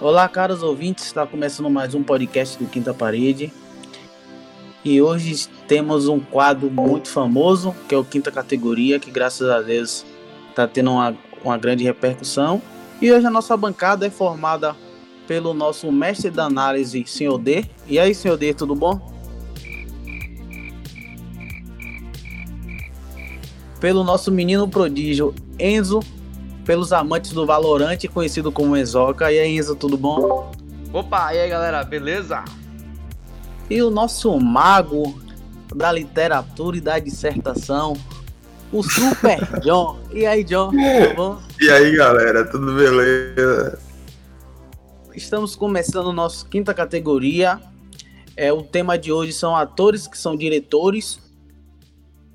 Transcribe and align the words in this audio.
Olá, 0.00 0.28
caros 0.28 0.62
ouvintes, 0.62 1.06
está 1.06 1.26
começando 1.26 1.68
mais 1.68 1.92
um 1.92 2.04
podcast 2.04 2.56
do 2.56 2.70
Quinta 2.70 2.94
Parede. 2.94 3.52
E 4.84 5.02
hoje 5.02 5.48
temos 5.66 6.06
um 6.06 6.20
quadro 6.20 6.70
muito 6.70 7.08
famoso, 7.08 7.74
que 7.88 7.96
é 7.96 7.98
o 7.98 8.04
Quinta 8.04 8.30
Categoria, 8.30 9.00
que 9.00 9.10
graças 9.10 9.50
a 9.50 9.60
Deus 9.60 10.06
está 10.50 10.68
tendo 10.68 10.92
uma, 10.92 11.16
uma 11.42 11.58
grande 11.58 11.82
repercussão. 11.82 12.62
E 13.02 13.10
hoje 13.10 13.26
a 13.26 13.30
nossa 13.30 13.56
bancada 13.56 14.06
é 14.06 14.10
formada 14.10 14.76
pelo 15.26 15.52
nosso 15.52 15.90
mestre 15.90 16.30
da 16.30 16.44
análise, 16.44 17.04
Sr. 17.04 17.36
D. 17.36 17.64
E 17.88 17.98
aí, 17.98 18.14
Sr. 18.14 18.36
D, 18.36 18.54
tudo 18.54 18.76
bom? 18.76 19.00
Pelo 23.80 24.04
nosso 24.04 24.30
menino 24.30 24.68
prodígio, 24.68 25.34
Enzo 25.58 25.98
pelos 26.68 26.92
amantes 26.92 27.32
do 27.32 27.46
Valorante, 27.46 28.06
conhecido 28.06 28.52
como 28.52 28.76
Enzoca. 28.76 29.32
E 29.32 29.38
aí, 29.38 29.56
Enzo, 29.56 29.74
tudo 29.74 29.96
bom? 29.96 30.52
Opa, 30.92 31.32
e 31.32 31.38
aí, 31.38 31.48
galera, 31.48 31.82
beleza? 31.82 32.44
E 33.70 33.80
o 33.80 33.88
nosso 33.88 34.38
mago 34.38 35.18
da 35.74 35.90
literatura 35.90 36.76
e 36.76 36.80
da 36.82 36.98
dissertação, 36.98 37.94
o 38.70 38.82
Super 38.82 39.38
John. 39.64 39.98
E 40.12 40.26
aí, 40.26 40.44
John, 40.44 40.70
tudo 40.72 41.14
bom? 41.16 41.38
E 41.58 41.70
aí, 41.70 41.96
galera, 41.96 42.44
tudo 42.44 42.74
beleza? 42.74 43.78
Estamos 45.14 45.56
começando 45.56 46.12
nossa 46.12 46.46
quinta 46.46 46.74
categoria. 46.74 47.62
É, 48.36 48.52
o 48.52 48.62
tema 48.62 48.98
de 48.98 49.10
hoje 49.10 49.32
são 49.32 49.56
atores 49.56 50.06
que 50.06 50.18
são 50.18 50.36
diretores. 50.36 51.18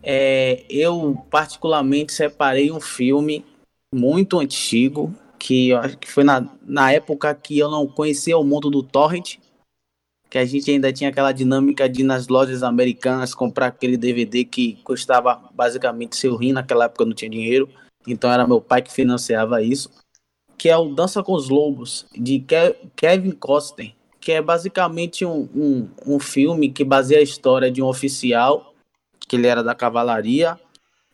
É, 0.01 0.65
eu, 0.67 1.23
particularmente, 1.29 2.13
separei 2.13 2.71
um 2.71 2.81
filme 2.81 3.45
muito 3.93 4.39
antigo, 4.39 5.13
que 5.37 5.69
eu 5.69 5.77
acho 5.77 5.97
que 5.97 6.09
foi 6.09 6.23
na, 6.23 6.47
na 6.65 6.91
época 6.91 7.33
que 7.35 7.59
eu 7.59 7.69
não 7.69 7.85
conhecia 7.87 8.37
o 8.37 8.43
mundo 8.43 8.69
do 8.69 8.81
torrent, 8.81 9.37
que 10.29 10.37
a 10.37 10.45
gente 10.45 10.71
ainda 10.71 10.91
tinha 10.91 11.09
aquela 11.09 11.31
dinâmica 11.31 11.87
de 11.87 12.01
ir 12.01 12.03
nas 12.03 12.27
lojas 12.27 12.63
americanas 12.63 13.35
comprar 13.35 13.67
aquele 13.67 13.97
DVD 13.97 14.43
que 14.43 14.79
custava 14.83 15.41
basicamente 15.53 16.15
seu 16.15 16.35
rim, 16.35 16.53
naquela 16.53 16.85
época 16.85 17.03
eu 17.03 17.07
não 17.07 17.13
tinha 17.13 17.29
dinheiro, 17.29 17.69
então 18.07 18.31
era 18.31 18.47
meu 18.47 18.59
pai 18.59 18.81
que 18.81 18.91
financiava 18.91 19.61
isso, 19.61 19.91
que 20.57 20.69
é 20.69 20.77
o 20.77 20.89
Dança 20.89 21.21
com 21.21 21.33
os 21.33 21.49
Lobos, 21.49 22.05
de 22.13 22.39
Ke 22.39 22.75
Kevin 22.95 23.31
Costner, 23.31 23.93
que 24.19 24.31
é 24.31 24.41
basicamente 24.41 25.25
um, 25.25 25.49
um, 25.53 25.89
um 26.07 26.19
filme 26.19 26.69
que 26.69 26.83
baseia 26.83 27.19
a 27.19 27.23
história 27.23 27.69
de 27.69 27.81
um 27.81 27.87
oficial, 27.87 28.73
que 29.27 29.35
ele 29.35 29.47
era 29.47 29.61
da 29.61 29.75
cavalaria, 29.75 30.57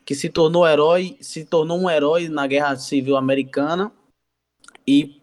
que 0.10 0.16
se 0.16 0.28
tornou 0.28 0.68
herói, 0.68 1.16
se 1.22 1.46
tornou 1.46 1.78
um 1.78 1.88
herói 1.88 2.30
na 2.30 2.48
Guerra 2.48 2.76
Civil 2.76 3.16
Americana. 3.16 3.92
E 4.88 5.22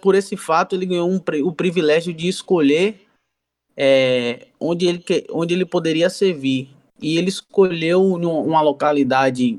por 0.00 0.14
esse 0.14 0.36
fato 0.36 0.76
ele 0.76 0.86
ganhou 0.86 1.10
um, 1.10 1.20
o 1.44 1.52
privilégio 1.52 2.14
de 2.14 2.28
escolher 2.28 3.04
é, 3.76 4.46
onde, 4.60 4.86
ele, 4.86 5.04
onde 5.32 5.54
ele 5.54 5.66
poderia 5.66 6.08
servir. 6.08 6.70
E 7.02 7.18
ele 7.18 7.30
escolheu 7.30 8.00
uma 8.00 8.60
localidade 8.60 9.58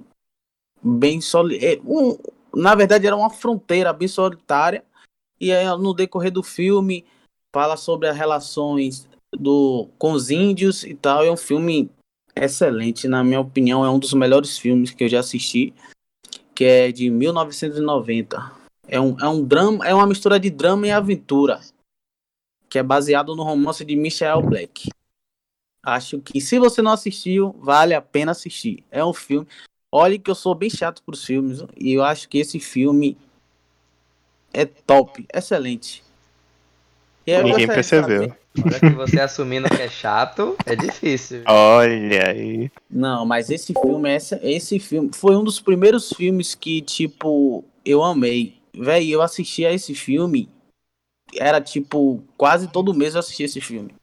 bem 0.82 1.20
solitária, 1.20 1.74
é, 1.74 1.82
um, 1.84 2.18
na 2.56 2.74
verdade 2.74 3.06
era 3.06 3.18
uma 3.18 3.30
fronteira 3.30 3.92
bem 3.92 4.08
solitária. 4.08 4.82
E 5.42 5.52
aí, 5.52 5.66
no 5.78 5.94
decorrer 5.94 6.32
do 6.32 6.42
filme 6.42 7.04
fala 7.54 7.76
sobre 7.76 8.08
as 8.08 8.16
relações 8.16 9.10
do 9.38 9.90
com 9.98 10.14
os 10.14 10.30
índios 10.30 10.86
e 10.86 10.96
tal. 10.96 11.22
É 11.22 11.30
um 11.30 11.36
filme 11.36 11.92
excelente, 12.36 13.08
na 13.08 13.24
minha 13.24 13.40
opinião, 13.40 13.86
é 13.86 13.90
um 13.90 14.00
dos 14.00 14.14
melhores 14.14 14.58
filmes 14.58 14.92
que 14.92 15.04
eu 15.04 15.10
já 15.10 15.20
assisti, 15.20 15.74
que 16.54 16.64
é 16.64 16.92
de 16.92 17.10
1990. 17.10 18.52
É 18.88 19.00
um, 19.00 19.20
é 19.20 19.28
um 19.28 19.44
drama, 19.44 19.86
é 19.86 19.94
uma 19.94 20.08
mistura 20.08 20.40
de 20.40 20.50
drama 20.50 20.88
e 20.88 20.92
aventura, 20.92 21.60
que 22.68 22.80
é 22.80 22.84
baseado 22.84 23.36
no 23.36 23.44
romance 23.44 23.86
de 23.86 23.96
Michelle 23.96 24.42
Black. 24.42 24.90
Acho 25.84 26.20
que 26.20 26.42
se 26.42 26.60
você 26.60 26.82
não 26.82 26.92
assistiu, 26.92 27.56
vale 27.60 27.94
a 27.94 28.02
pena 28.02 28.32
assistir. 28.32 28.84
É 28.92 29.04
um 29.04 29.14
filme. 29.14 29.48
Olhe 29.92 30.20
que 30.20 30.30
eu 30.30 30.36
sou 30.36 30.54
bem 30.54 30.70
chato 30.70 31.02
para 31.04 31.14
os 31.14 31.24
filmes 31.24 31.64
e 31.78 31.94
eu 31.94 32.04
acho 32.04 32.28
que 32.30 32.38
esse 32.38 32.60
filme 32.60 33.18
é 34.54 34.66
top, 34.66 35.26
excelente. 35.34 36.04
Ninguém 37.26 37.68
percebeu. 37.68 38.36
Olha 38.58 38.80
que 38.80 38.90
você 38.90 39.20
assumindo 39.20 39.70
que 39.70 39.82
é 39.82 39.90
chato, 39.90 40.58
é 40.66 40.76
difícil. 40.76 41.44
Olha 41.46 42.30
aí. 42.30 42.72
Não, 42.90 43.26
mas 43.26 43.50
esse 43.50 43.74
filme, 43.74 44.14
esse, 44.14 44.36
esse 44.42 44.80
filme 44.80 45.12
foi 45.14 45.36
um 45.36 45.44
dos 45.44 45.60
primeiros 45.60 46.12
filmes 46.12 46.56
que, 46.56 46.82
tipo, 46.82 47.64
eu 47.86 48.04
amei. 48.04 48.58
Véi, 48.74 49.10
eu 49.10 49.22
assisti 49.22 49.66
a 49.66 49.72
esse 49.72 49.94
filme. 49.94 50.50
Era 51.36 51.62
tipo, 51.62 52.24
quase 52.36 52.68
todo 52.68 52.94
mês 52.94 53.14
eu 53.14 53.20
assistia 53.20 53.46
esse 53.46 53.62
filme. 53.62 53.94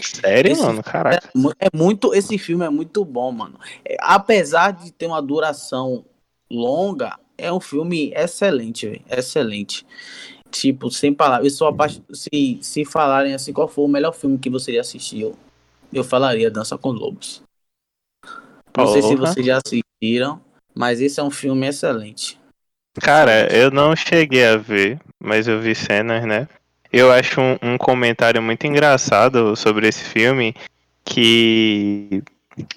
Sério, 0.00 0.52
esse 0.52 0.62
mano? 0.62 0.82
Caraca. 0.82 1.28
É, 1.60 1.66
é, 1.66 1.68
muito. 1.76 2.14
Esse 2.14 2.38
filme 2.38 2.64
é 2.64 2.70
muito 2.70 3.04
bom, 3.04 3.30
mano. 3.30 3.60
É, 3.84 3.96
apesar 4.00 4.70
de 4.70 4.90
ter 4.90 5.06
uma 5.06 5.20
duração 5.20 6.04
longa, 6.50 7.18
é 7.36 7.52
um 7.52 7.60
filme 7.60 8.10
excelente, 8.14 8.86
véio, 8.86 9.02
excelente 9.10 9.84
tipo, 10.54 10.90
sem 10.90 11.12
palavras. 11.12 11.52
Eu 11.52 11.56
sou 11.56 11.68
apaixonado. 11.68 12.14
Se, 12.14 12.58
se 12.62 12.84
falarem 12.84 13.34
assim, 13.34 13.52
qual 13.52 13.68
foi 13.68 13.84
o 13.84 13.88
melhor 13.88 14.12
filme 14.12 14.38
que 14.38 14.48
você 14.48 14.78
assistiu? 14.78 15.36
Eu 15.92 16.04
falaria 16.04 16.50
Dança 16.50 16.78
com 16.78 16.90
Lobos. 16.90 17.42
Não 18.76 18.86
sei 18.88 19.02
se 19.02 19.14
vocês 19.14 19.44
já 19.44 19.58
assistiram, 19.64 20.40
mas 20.74 21.00
esse 21.00 21.20
é 21.20 21.22
um 21.22 21.30
filme 21.30 21.66
excelente. 21.66 22.38
Cara, 23.00 23.52
eu 23.52 23.70
não 23.70 23.94
cheguei 23.94 24.44
a 24.46 24.56
ver, 24.56 25.00
mas 25.20 25.46
eu 25.46 25.60
vi 25.60 25.74
cenas, 25.74 26.24
né? 26.24 26.48
Eu 26.92 27.10
acho 27.10 27.40
um, 27.40 27.56
um 27.60 27.78
comentário 27.78 28.40
muito 28.40 28.66
engraçado 28.66 29.56
sobre 29.56 29.88
esse 29.88 30.04
filme 30.04 30.54
que 31.04 32.22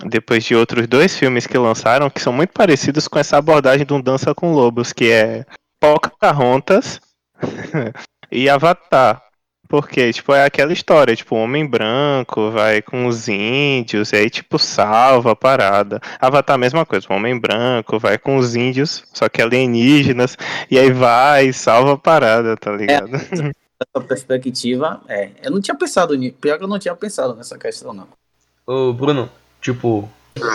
depois 0.05 0.43
de 0.43 0.55
outros 0.55 0.87
dois 0.87 1.15
filmes 1.15 1.45
que 1.45 1.57
lançaram 1.57 2.09
que 2.09 2.19
são 2.19 2.33
muito 2.33 2.51
parecidos 2.51 3.07
com 3.07 3.19
essa 3.19 3.37
abordagem 3.37 3.85
de 3.85 3.93
um 3.93 4.01
Dança 4.01 4.33
com 4.33 4.53
Lobos, 4.53 4.91
que 4.91 5.11
é 5.11 5.45
Pocahontas 5.79 6.99
e 8.31 8.49
Avatar. 8.49 9.23
Porque, 9.67 10.13
tipo, 10.13 10.33
é 10.33 10.45
aquela 10.45 10.71
história, 10.71 11.13
tipo, 11.13 11.35
o 11.35 11.39
homem 11.39 11.67
branco 11.67 12.49
vai 12.51 12.81
com 12.81 13.05
os 13.05 13.27
índios, 13.27 14.13
e 14.13 14.15
aí, 14.15 14.29
tipo, 14.29 14.57
salva 14.57 15.33
a 15.33 15.35
parada. 15.35 15.99
Avatar, 16.21 16.55
a 16.55 16.57
mesma 16.57 16.85
coisa, 16.85 17.05
o 17.09 17.13
homem 17.13 17.37
branco 17.37 17.99
vai 17.99 18.17
com 18.17 18.37
os 18.37 18.55
índios, 18.55 19.03
só 19.13 19.27
que 19.27 19.41
alienígenas, 19.41 20.37
e 20.71 20.79
aí 20.79 20.89
vai 20.89 21.47
e 21.47 21.53
salva 21.53 21.93
a 21.93 21.97
parada, 21.97 22.55
tá 22.55 22.71
ligado? 22.71 23.13
É, 23.13 23.51
essa 23.79 24.07
perspectiva, 24.07 25.01
é. 25.09 25.31
Eu 25.43 25.51
não 25.51 25.59
tinha 25.59 25.75
pensado 25.75 26.15
nisso, 26.15 26.37
pior 26.39 26.57
que 26.57 26.63
eu 26.63 26.69
não 26.69 26.79
tinha 26.79 26.95
pensado 26.95 27.35
nessa 27.35 27.57
questão, 27.57 27.93
não. 27.93 28.07
Ô, 28.65 28.93
Bruno, 28.93 29.29
tipo, 29.61 30.09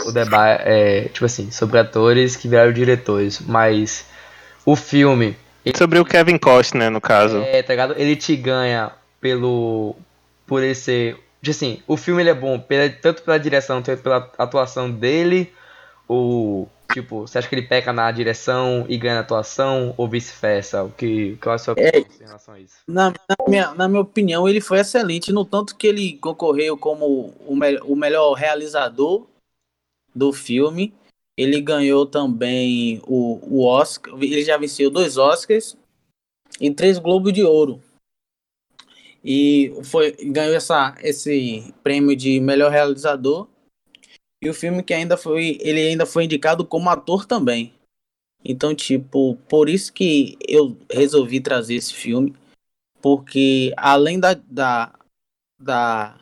o 0.06 0.12
debate 0.12 0.62
é, 0.64 1.08
tipo 1.08 1.26
assim, 1.26 1.50
sobre 1.50 1.78
atores 1.78 2.34
que 2.34 2.48
viraram 2.48 2.72
diretores, 2.72 3.40
mas 3.40 4.06
o 4.64 4.74
filme 4.74 5.36
ele, 5.64 5.76
Sobre 5.76 5.98
o 5.98 6.04
Kevin 6.04 6.38
Costner, 6.38 6.90
no 6.90 7.00
caso. 7.00 7.38
É, 7.38 7.62
tá 7.62 7.72
ligado? 7.72 7.94
Ele 7.96 8.16
te 8.16 8.36
ganha 8.36 8.92
pelo. 9.20 9.96
Por 10.46 10.62
ele 10.62 10.74
ser. 10.74 11.18
Assim, 11.48 11.82
o 11.86 11.96
filme 11.96 12.22
ele 12.22 12.30
é 12.30 12.34
bom 12.34 12.58
pela, 12.58 12.88
tanto 12.88 13.22
pela 13.22 13.38
direção, 13.38 13.82
tanto 13.82 14.02
pela 14.02 14.30
atuação 14.38 14.90
dele. 14.90 15.52
Ou. 16.08 16.68
Tipo, 16.92 17.26
você 17.26 17.38
acha 17.38 17.48
que 17.48 17.54
ele 17.54 17.66
peca 17.66 17.90
na 17.90 18.10
direção 18.12 18.84
e 18.86 18.98
ganha 18.98 19.14
na 19.14 19.20
atuação, 19.20 19.94
ou 19.96 20.06
vice-versa? 20.06 20.82
O 20.82 20.90
que, 20.90 21.38
qual 21.40 21.54
é 21.54 21.56
a 21.56 21.58
sua 21.58 21.74
é, 21.78 21.88
opinião 21.88 22.06
em 22.20 22.24
relação 22.26 22.54
a 22.54 22.60
isso? 22.60 22.74
Na, 22.86 23.10
na, 23.10 23.36
minha, 23.48 23.74
na 23.74 23.88
minha 23.88 24.02
opinião, 24.02 24.46
ele 24.46 24.60
foi 24.60 24.78
excelente, 24.78 25.32
no 25.32 25.42
tanto 25.42 25.74
que 25.74 25.86
ele 25.86 26.18
concorreu 26.18 26.76
como 26.76 27.32
o, 27.46 27.56
me, 27.56 27.78
o 27.84 27.96
melhor 27.96 28.34
realizador 28.34 29.26
do 30.14 30.34
filme 30.34 30.92
ele 31.42 31.60
ganhou 31.60 32.06
também 32.06 33.00
o, 33.06 33.38
o 33.42 33.64
Oscar. 33.64 34.14
Ele 34.14 34.44
já 34.44 34.56
venceu 34.56 34.90
dois 34.90 35.16
Oscars 35.16 35.76
e 36.60 36.70
três 36.70 36.98
Globos 36.98 37.32
de 37.32 37.42
Ouro. 37.42 37.82
E 39.24 39.72
foi, 39.84 40.12
ganhou 40.12 40.54
essa, 40.54 40.96
esse 41.00 41.72
prêmio 41.82 42.16
de 42.16 42.40
melhor 42.40 42.70
realizador. 42.70 43.48
E 44.42 44.48
o 44.48 44.54
filme 44.54 44.82
que 44.82 44.92
ainda 44.92 45.16
foi. 45.16 45.58
Ele 45.60 45.80
ainda 45.80 46.04
foi 46.04 46.24
indicado 46.24 46.64
como 46.66 46.90
ator 46.90 47.24
também. 47.24 47.72
Então, 48.44 48.74
tipo, 48.74 49.36
por 49.48 49.68
isso 49.68 49.92
que 49.92 50.36
eu 50.46 50.76
resolvi 50.90 51.40
trazer 51.40 51.76
esse 51.76 51.94
filme. 51.94 52.34
Porque 53.00 53.72
além 53.76 54.18
da, 54.18 54.34
da, 54.34 54.92
da, 55.60 56.20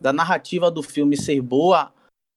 da 0.00 0.12
narrativa 0.12 0.70
do 0.70 0.82
filme 0.82 1.16
ser 1.16 1.40
boa, 1.40 1.92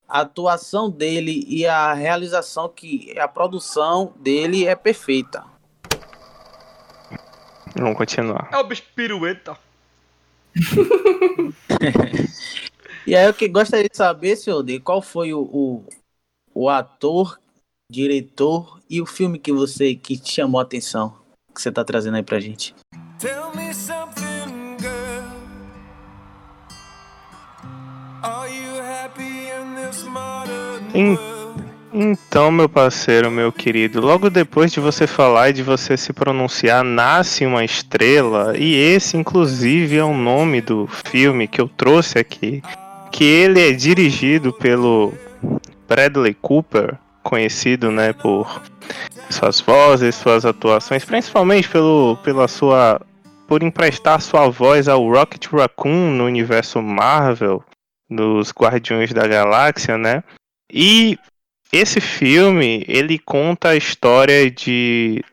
a 0.07 0.21
atuação 0.21 0.89
dele 0.89 1.43
e 1.47 1.65
a 1.65 1.93
realização 1.93 2.69
que 2.69 3.17
a 3.19 3.27
produção 3.27 4.13
dele 4.19 4.65
é 4.65 4.75
perfeita. 4.75 5.43
Vamos 7.75 7.97
continuar. 7.97 8.49
É 8.51 8.57
o 8.57 8.63
bicho 8.63 8.83
pirueta. 8.95 9.57
e 13.05 13.15
aí 13.15 13.25
eu 13.25 13.33
que 13.33 13.47
gostaria 13.47 13.89
de 13.89 13.97
saber, 13.97 14.35
senhor 14.35 14.63
D, 14.63 14.79
qual 14.79 15.01
foi 15.01 15.33
o, 15.33 15.41
o, 15.41 15.85
o, 16.53 16.69
ator, 16.69 17.39
diretor 17.91 18.79
e 18.89 19.01
o 19.01 19.05
filme 19.05 19.37
que 19.37 19.51
você 19.51 19.93
que 19.93 20.17
te 20.17 20.33
chamou 20.33 20.59
a 20.59 20.63
atenção 20.63 21.27
que 21.57 21.61
você 21.61 21.69
está 21.69 21.83
trazendo 21.83 22.17
aí 22.17 22.23
pra 22.23 22.39
gente. 22.39 22.75
Tell 23.19 23.51
me 23.55 23.73
something, 23.73 23.96
Então, 31.93 32.51
meu 32.51 32.67
parceiro, 32.67 33.31
meu 33.31 33.51
querido, 33.51 34.01
logo 34.01 34.29
depois 34.29 34.71
de 34.71 34.79
você 34.79 35.07
falar 35.07 35.49
e 35.49 35.53
de 35.53 35.63
você 35.63 35.95
se 35.95 36.13
pronunciar, 36.13 36.83
nasce 36.83 37.45
uma 37.45 37.63
estrela, 37.63 38.57
e 38.57 38.75
esse, 38.75 39.17
inclusive, 39.17 39.97
é 39.97 40.03
o 40.03 40.13
nome 40.13 40.61
do 40.61 40.87
filme 40.87 41.47
que 41.47 41.61
eu 41.61 41.67
trouxe 41.67 42.19
aqui, 42.19 42.61
que 43.11 43.23
ele 43.23 43.61
é 43.61 43.71
dirigido 43.71 44.53
pelo 44.53 45.13
Bradley 45.87 46.35
Cooper, 46.35 46.97
conhecido, 47.23 47.89
né, 47.89 48.13
por 48.13 48.61
suas 49.29 49.59
vozes, 49.61 50.15
suas 50.15 50.45
atuações, 50.45 51.03
principalmente 51.03 51.67
pelo, 51.69 52.17
pela 52.23 52.47
sua, 52.47 53.01
por 53.47 53.63
emprestar 53.63 54.21
sua 54.21 54.49
voz 54.49 54.87
ao 54.87 55.09
Rocket 55.09 55.47
Raccoon 55.47 56.11
no 56.11 56.25
universo 56.25 56.81
Marvel, 56.81 57.63
dos 58.09 58.51
Guardiões 58.51 59.11
da 59.13 59.27
Galáxia, 59.27 59.97
né? 59.97 60.23
E 60.71 61.17
esse 61.71 61.99
filme, 61.99 62.83
ele 62.87 63.19
conta 63.19 63.69
a 63.69 63.75
história 63.75 64.49
de 64.49 65.23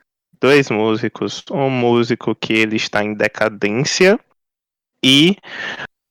dois 0.41 0.71
músicos. 0.71 1.44
Um 1.50 1.71
músico 1.71 2.35
que 2.35 2.53
ele 2.53 2.76
está 2.76 3.05
em 3.05 3.15
decadência 3.15 4.19
e 5.03 5.37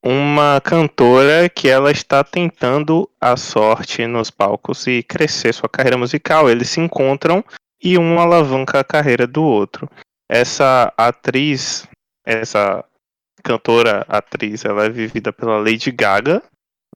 uma 0.04 0.60
cantora 0.62 1.48
que 1.50 1.70
ela 1.70 1.92
está 1.92 2.24
tentando 2.24 3.10
a 3.20 3.38
sorte 3.38 4.06
nos 4.06 4.30
palcos 4.30 4.86
e 4.88 5.02
crescer 5.04 5.54
sua 5.54 5.70
carreira 5.70 5.98
musical. 5.98 6.50
Eles 6.50 6.70
se 6.70 6.80
encontram 6.80 7.44
e 7.82 7.98
um 7.98 8.20
alavanca 8.20 8.80
a 8.80 8.84
carreira 8.84 9.28
do 9.28 9.44
outro. 9.44 9.90
Essa 10.30 10.94
atriz, 10.98 11.88
essa 12.26 12.84
cantora 13.44 14.06
atriz, 14.08 14.64
ela 14.64 14.86
é 14.86 14.90
vivida 14.90 15.34
pela 15.34 15.58
Lady 15.58 15.92
Gaga, 15.92 16.42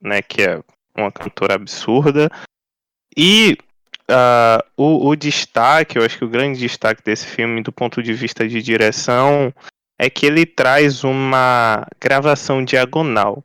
né, 0.02 0.22
que 0.22 0.42
é 0.42 0.62
uma 0.96 1.12
cantora 1.12 1.56
absurda. 1.56 2.30
E 3.16 3.58
ah, 4.10 4.64
o, 4.78 5.10
o 5.10 5.16
destaque, 5.16 5.98
eu 5.98 6.04
acho 6.04 6.18
que 6.18 6.26
o 6.26 6.30
grande 6.30 6.60
destaque 6.60 7.04
desse 7.04 7.26
filme, 7.26 7.62
do 7.62 7.72
ponto 7.72 8.02
de 8.02 8.14
vista 8.14 8.48
de 8.48 8.62
direção, 8.62 9.54
é 10.00 10.10
que 10.10 10.26
ele 10.26 10.46
traz 10.46 11.04
uma 11.04 11.86
gravação 12.00 12.64
diagonal. 12.64 13.44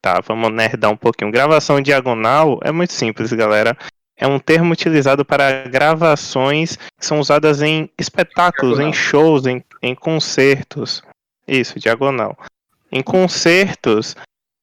Tá, 0.00 0.20
vamos 0.26 0.52
nerdar 0.52 0.90
um 0.90 0.96
pouquinho. 0.96 1.30
Gravação 1.30 1.80
diagonal 1.80 2.58
é 2.62 2.72
muito 2.72 2.92
simples, 2.92 3.32
galera. 3.32 3.76
É 4.16 4.26
um 4.26 4.38
termo 4.38 4.72
utilizado 4.72 5.24
para 5.24 5.64
gravações 5.68 6.76
que 6.76 7.06
são 7.06 7.18
usadas 7.18 7.60
em 7.62 7.90
espetáculos, 7.98 8.78
em 8.78 8.90
Diagonal. 8.90 8.94
shows, 8.94 9.46
em, 9.46 9.64
em 9.82 9.94
concertos. 9.94 11.02
Isso, 11.46 11.78
diagonal. 11.78 12.36
Em 12.90 13.02
concertos 13.02 14.16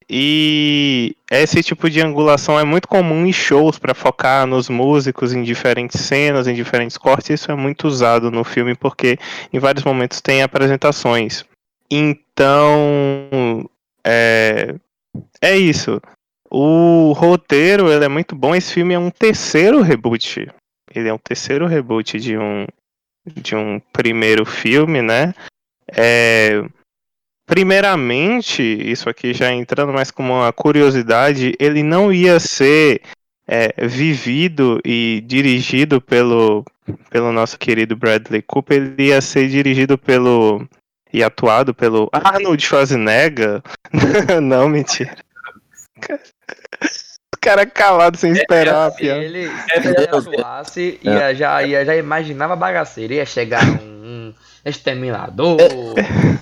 e 0.10 1.16
esse 1.30 1.62
tipo 1.62 1.88
de 1.88 2.02
angulação 2.02 2.60
é 2.60 2.64
muito 2.64 2.88
comum 2.88 3.26
em 3.28 3.32
shows 3.32 3.78
para 3.78 3.94
focar 3.94 4.48
nos 4.48 4.68
músicos 4.68 5.34
em 5.34 5.44
diferentes 5.44 6.02
cenas, 6.02 6.48
em 6.48 6.56
diferentes 6.56 6.98
cortes. 6.98 7.30
Isso 7.30 7.52
é 7.52 7.56
muito 7.56 7.88
usado 7.88 8.32
no 8.32 8.44
filme 8.44 8.74
porque 8.74 9.20
em 9.54 9.60
vários 9.60 9.84
momentos 9.84 10.20
tem 10.20 10.42
apresentações. 10.42 11.46
Então, 11.92 13.70
é, 14.04 14.74
é 15.40 15.56
isso. 15.56 16.02
O 16.50 17.14
roteiro 17.14 17.92
ele 17.92 18.06
é 18.06 18.10
muito 18.10 18.36
bom. 18.36 18.56
Esse 18.56 18.74
filme 18.74 18.96
é 18.96 19.00
um 19.00 19.12
terceiro 19.12 19.82
reboot. 19.82 20.48
Ele 20.96 21.08
é 21.08 21.14
um 21.14 21.20
terceiro 21.20 21.68
reboot 21.68 22.20
de 22.20 22.36
um 22.36 22.66
de 23.28 23.56
um 23.56 23.80
primeiro 23.94 24.44
filme, 24.44 25.04
né? 25.04 25.36
É, 25.88 26.64
primeiramente, 27.50 28.62
isso 28.62 29.10
aqui 29.10 29.34
já 29.34 29.52
entrando 29.52 29.92
mais 29.92 30.12
como 30.12 30.34
uma 30.34 30.54
curiosidade, 30.54 31.56
ele 31.60 31.82
não 31.82 32.14
ia 32.14 32.40
ser 32.40 33.02
é, 33.48 33.74
vivido 33.88 34.80
e 34.86 35.24
dirigido 35.26 36.00
pelo, 36.00 36.64
pelo 37.10 37.32
nosso 37.32 37.58
querido 37.58 37.96
Bradley 37.96 38.44
Cooper, 38.44 38.78
ele 38.78 39.08
ia 39.08 39.20
ser 39.20 39.50
dirigido 39.50 39.98
pelo 39.98 40.64
e 41.12 41.24
atuado 41.24 41.74
pelo 41.74 42.08
Arnold 42.14 42.64
Schwarzenegger. 42.64 43.64
não, 44.44 44.70
mentira. 44.70 45.16
O 47.34 47.38
cara 47.42 47.66
calado 47.66 48.16
sem 48.16 48.32
esperar, 48.34 48.92
Se 48.92 48.98
piada. 48.98 49.24
ele, 49.24 49.50
É, 49.72 49.82
se 49.82 49.88
ele 49.88 50.04
atuasse, 50.04 51.00
ia, 51.02 51.34
já, 51.34 51.64
ia, 51.64 51.84
já 51.84 51.96
imaginava 51.96 52.56
bagaceira. 52.56 53.16
Ia 53.16 53.26
chegar 53.26 53.64
um, 53.64 53.89
exterminador. 54.66 55.58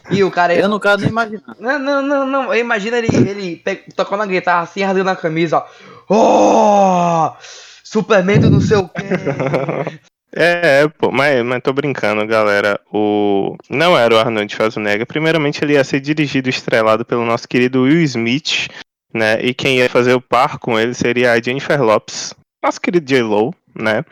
E 0.10 0.24
o 0.24 0.32
cara 0.32 0.54
ia 0.54 0.62
Eu 0.62 0.70
não 0.70 0.80
quero 0.80 1.02
nem 1.02 1.10
imaginar. 1.10 1.56
Não, 1.60 1.80
não, 1.80 2.02
não, 2.02 2.26
não. 2.26 2.56
Imagina 2.56 2.98
ele, 2.98 3.08
ele 3.16 3.64
tocando 3.96 4.24
a 4.24 4.26
guitarra 4.26 4.64
assim, 4.64 4.84
rasgando 4.84 5.10
a 5.10 5.16
camisa, 5.16 5.64
ó. 6.10 7.34
Oh! 7.34 7.36
Superman 7.84 8.40
do 8.40 8.50
não 8.50 8.62
sei 8.62 8.78
o 8.78 8.88
quê. 8.88 9.04
É, 10.36 10.82
é, 10.84 10.88
pô, 10.88 11.10
mas, 11.10 11.44
mas 11.44 11.64
tô 11.64 11.74
brincando, 11.74 12.26
galera. 12.28 12.80
O 12.94 13.56
não 13.70 13.98
era 13.98 14.14
o 14.14 14.20
Arnold 14.20 14.54
Schwarzenegger. 14.54 15.08
Primeiramente, 15.08 15.64
ele 15.64 15.74
ia 15.74 15.84
ser 15.84 16.00
dirigido 16.00 16.48
e 16.48 16.52
estrelado 16.52 17.06
pelo 17.06 17.26
nosso 17.26 17.48
querido 17.48 17.84
Will 17.84 18.04
Smith, 18.04 18.68
né? 19.12 19.40
E 19.42 19.54
quem 19.54 19.78
ia 19.78 19.90
fazer 19.90 20.14
o 20.14 20.22
par 20.22 20.60
com 20.60 20.78
ele 20.78 20.94
seria 20.94 21.32
a 21.32 21.42
Jennifer 21.42 21.82
Lopes, 21.82 22.36
nosso 22.64 22.80
querido 22.80 23.08
J-Lo, 23.08 23.56
né? 23.74 24.04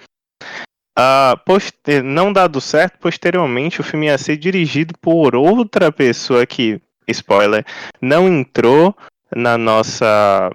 Ah, 0.98 1.38
poster- 1.46 2.04
não 2.04 2.32
dado 2.32 2.62
certo, 2.62 2.98
posteriormente 3.00 3.82
o 3.82 3.84
filme 3.84 4.06
ia 4.06 4.18
ser 4.18 4.38
dirigido 4.38 4.94
por 5.02 5.36
outra 5.36 5.92
pessoa 5.92 6.46
que, 6.46 6.80
spoiler, 7.08 7.66
não 8.02 8.28
entrou 8.28 8.96
na 9.36 9.58
nossa 9.58 10.52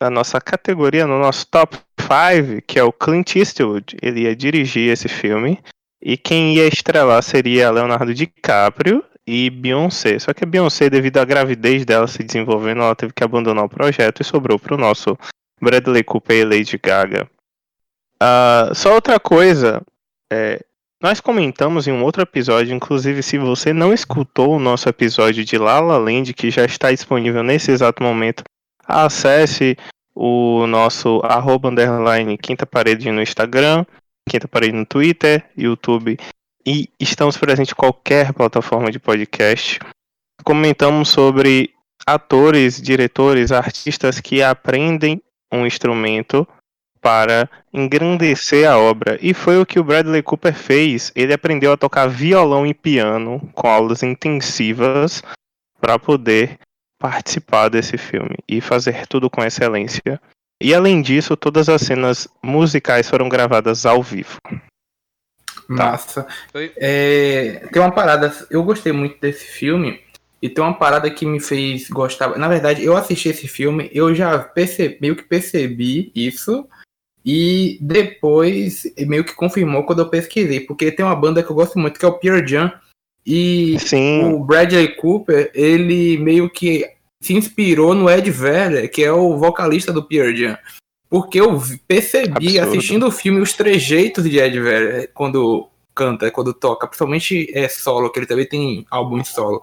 na 0.00 0.08
nossa 0.10 0.40
categoria, 0.40 1.08
no 1.08 1.18
nosso 1.18 1.44
top 1.50 1.76
5, 2.00 2.62
que 2.66 2.78
é 2.78 2.84
o 2.84 2.92
Clint 2.92 3.34
Eastwood. 3.34 3.96
Ele 4.00 4.22
ia 4.22 4.36
dirigir 4.36 4.92
esse 4.92 5.08
filme. 5.08 5.58
E 6.00 6.16
quem 6.16 6.54
ia 6.54 6.68
estrelar 6.68 7.20
seria 7.20 7.68
Leonardo 7.72 8.14
DiCaprio 8.14 9.02
e 9.26 9.50
Beyoncé. 9.50 10.16
Só 10.20 10.32
que 10.32 10.44
a 10.44 10.46
Beyoncé, 10.46 10.88
devido 10.88 11.18
à 11.18 11.24
gravidez 11.24 11.84
dela 11.84 12.06
se 12.06 12.22
desenvolvendo, 12.22 12.82
ela 12.82 12.94
teve 12.94 13.12
que 13.12 13.24
abandonar 13.24 13.64
o 13.64 13.68
projeto 13.68 14.20
e 14.20 14.24
sobrou 14.24 14.56
para 14.56 14.76
o 14.76 14.78
nosso 14.78 15.18
Bradley 15.60 16.04
Cooper 16.04 16.36
e 16.36 16.44
Lady 16.44 16.78
Gaga. 16.80 17.28
Ah, 18.20 18.70
só 18.74 18.94
outra 18.94 19.20
coisa, 19.20 19.82
é, 20.32 20.60
nós 21.00 21.20
comentamos 21.20 21.86
em 21.86 21.92
um 21.92 22.02
outro 22.02 22.22
episódio, 22.22 22.74
inclusive 22.74 23.22
se 23.22 23.38
você 23.38 23.72
não 23.72 23.92
escutou 23.92 24.56
o 24.56 24.58
nosso 24.58 24.88
episódio 24.88 25.44
de 25.44 25.56
La 25.56 25.78
La 25.78 25.96
Land, 25.96 26.34
que 26.34 26.50
já 26.50 26.64
está 26.64 26.90
disponível 26.90 27.44
nesse 27.44 27.70
exato 27.70 28.02
momento, 28.02 28.42
acesse 28.84 29.76
o 30.12 30.66
nosso 30.66 31.20
arroba 31.22 31.68
underline 31.68 32.36
quinta 32.36 32.66
parede 32.66 33.12
no 33.12 33.22
Instagram, 33.22 33.86
quinta 34.28 34.48
parede 34.48 34.72
no 34.72 34.84
Twitter, 34.84 35.48
YouTube 35.56 36.18
e 36.66 36.88
estamos 36.98 37.36
presentes 37.36 37.72
em 37.72 37.76
qualquer 37.76 38.32
plataforma 38.32 38.90
de 38.90 38.98
podcast. 38.98 39.78
Comentamos 40.42 41.10
sobre 41.10 41.70
atores, 42.04 42.82
diretores, 42.82 43.52
artistas 43.52 44.20
que 44.20 44.42
aprendem 44.42 45.22
um 45.52 45.64
instrumento 45.64 46.46
para 47.00 47.48
engrandecer 47.72 48.68
a 48.68 48.78
obra. 48.78 49.18
E 49.20 49.32
foi 49.32 49.60
o 49.60 49.66
que 49.66 49.78
o 49.78 49.84
Bradley 49.84 50.22
Cooper 50.22 50.54
fez. 50.54 51.12
Ele 51.14 51.32
aprendeu 51.32 51.72
a 51.72 51.76
tocar 51.76 52.06
violão 52.08 52.66
e 52.66 52.74
piano 52.74 53.40
com 53.54 53.68
aulas 53.68 54.02
intensivas 54.02 55.22
para 55.80 55.98
poder 55.98 56.58
participar 56.98 57.68
desse 57.68 57.96
filme 57.96 58.36
e 58.48 58.60
fazer 58.60 59.06
tudo 59.06 59.30
com 59.30 59.44
excelência. 59.44 60.20
E 60.60 60.74
além 60.74 61.00
disso, 61.00 61.36
todas 61.36 61.68
as 61.68 61.82
cenas 61.82 62.26
musicais 62.42 63.08
foram 63.08 63.28
gravadas 63.28 63.86
ao 63.86 64.02
vivo. 64.02 64.38
Massa. 65.68 66.26
Oi? 66.54 66.72
É, 66.76 67.68
tem 67.72 67.80
uma 67.80 67.92
parada, 67.92 68.34
eu 68.50 68.64
gostei 68.64 68.92
muito 68.92 69.20
desse 69.20 69.44
filme, 69.44 70.00
e 70.40 70.48
tem 70.48 70.62
uma 70.62 70.74
parada 70.74 71.10
que 71.10 71.26
me 71.26 71.40
fez 71.40 71.88
gostar. 71.88 72.38
Na 72.38 72.48
verdade, 72.48 72.84
eu 72.84 72.96
assisti 72.96 73.28
esse 73.28 73.48
filme, 73.48 73.90
eu 73.92 74.14
já 74.14 74.38
percebi, 74.38 74.98
meio 75.00 75.16
que 75.16 75.24
percebi 75.24 76.12
isso, 76.14 76.66
e 77.24 77.78
depois 77.80 78.84
meio 79.06 79.24
que 79.24 79.34
confirmou 79.34 79.84
quando 79.84 80.00
eu 80.00 80.08
pesquisei, 80.08 80.60
porque 80.60 80.90
tem 80.92 81.04
uma 81.04 81.16
banda 81.16 81.42
que 81.42 81.50
eu 81.50 81.56
gosto 81.56 81.78
muito, 81.78 81.98
que 81.98 82.04
é 82.04 82.08
o 82.08 82.18
Pearl 82.18 82.46
Jam, 82.46 82.72
e 83.26 83.76
Sim, 83.80 84.24
o 84.32 84.38
Bradley 84.42 84.94
Cooper, 84.96 85.50
ele 85.54 86.16
meio 86.18 86.48
que 86.48 86.86
se 87.20 87.34
inspirou 87.34 87.94
no 87.94 88.08
Ed 88.08 88.30
Vedder, 88.30 88.90
que 88.90 89.02
é 89.02 89.12
o 89.12 89.36
vocalista 89.36 89.92
do 89.92 90.02
Pearl 90.02 90.34
Jam. 90.34 90.56
Porque 91.10 91.40
eu 91.40 91.60
percebi, 91.86 92.58
Absurdo. 92.58 92.68
assistindo 92.78 93.06
o 93.06 93.10
filme, 93.10 93.40
os 93.40 93.52
trejeitos 93.52 94.24
de 94.24 94.38
Ed 94.38 94.58
Vedder 94.60 95.10
quando 95.12 95.68
canta, 95.94 96.30
quando 96.30 96.54
toca, 96.54 96.86
principalmente 96.86 97.50
é 97.52 97.68
solo, 97.68 98.08
que 98.08 98.20
ele 98.20 98.26
também 98.26 98.46
tem 98.46 98.86
álbum 98.88 99.18
em 99.18 99.24
solo. 99.24 99.62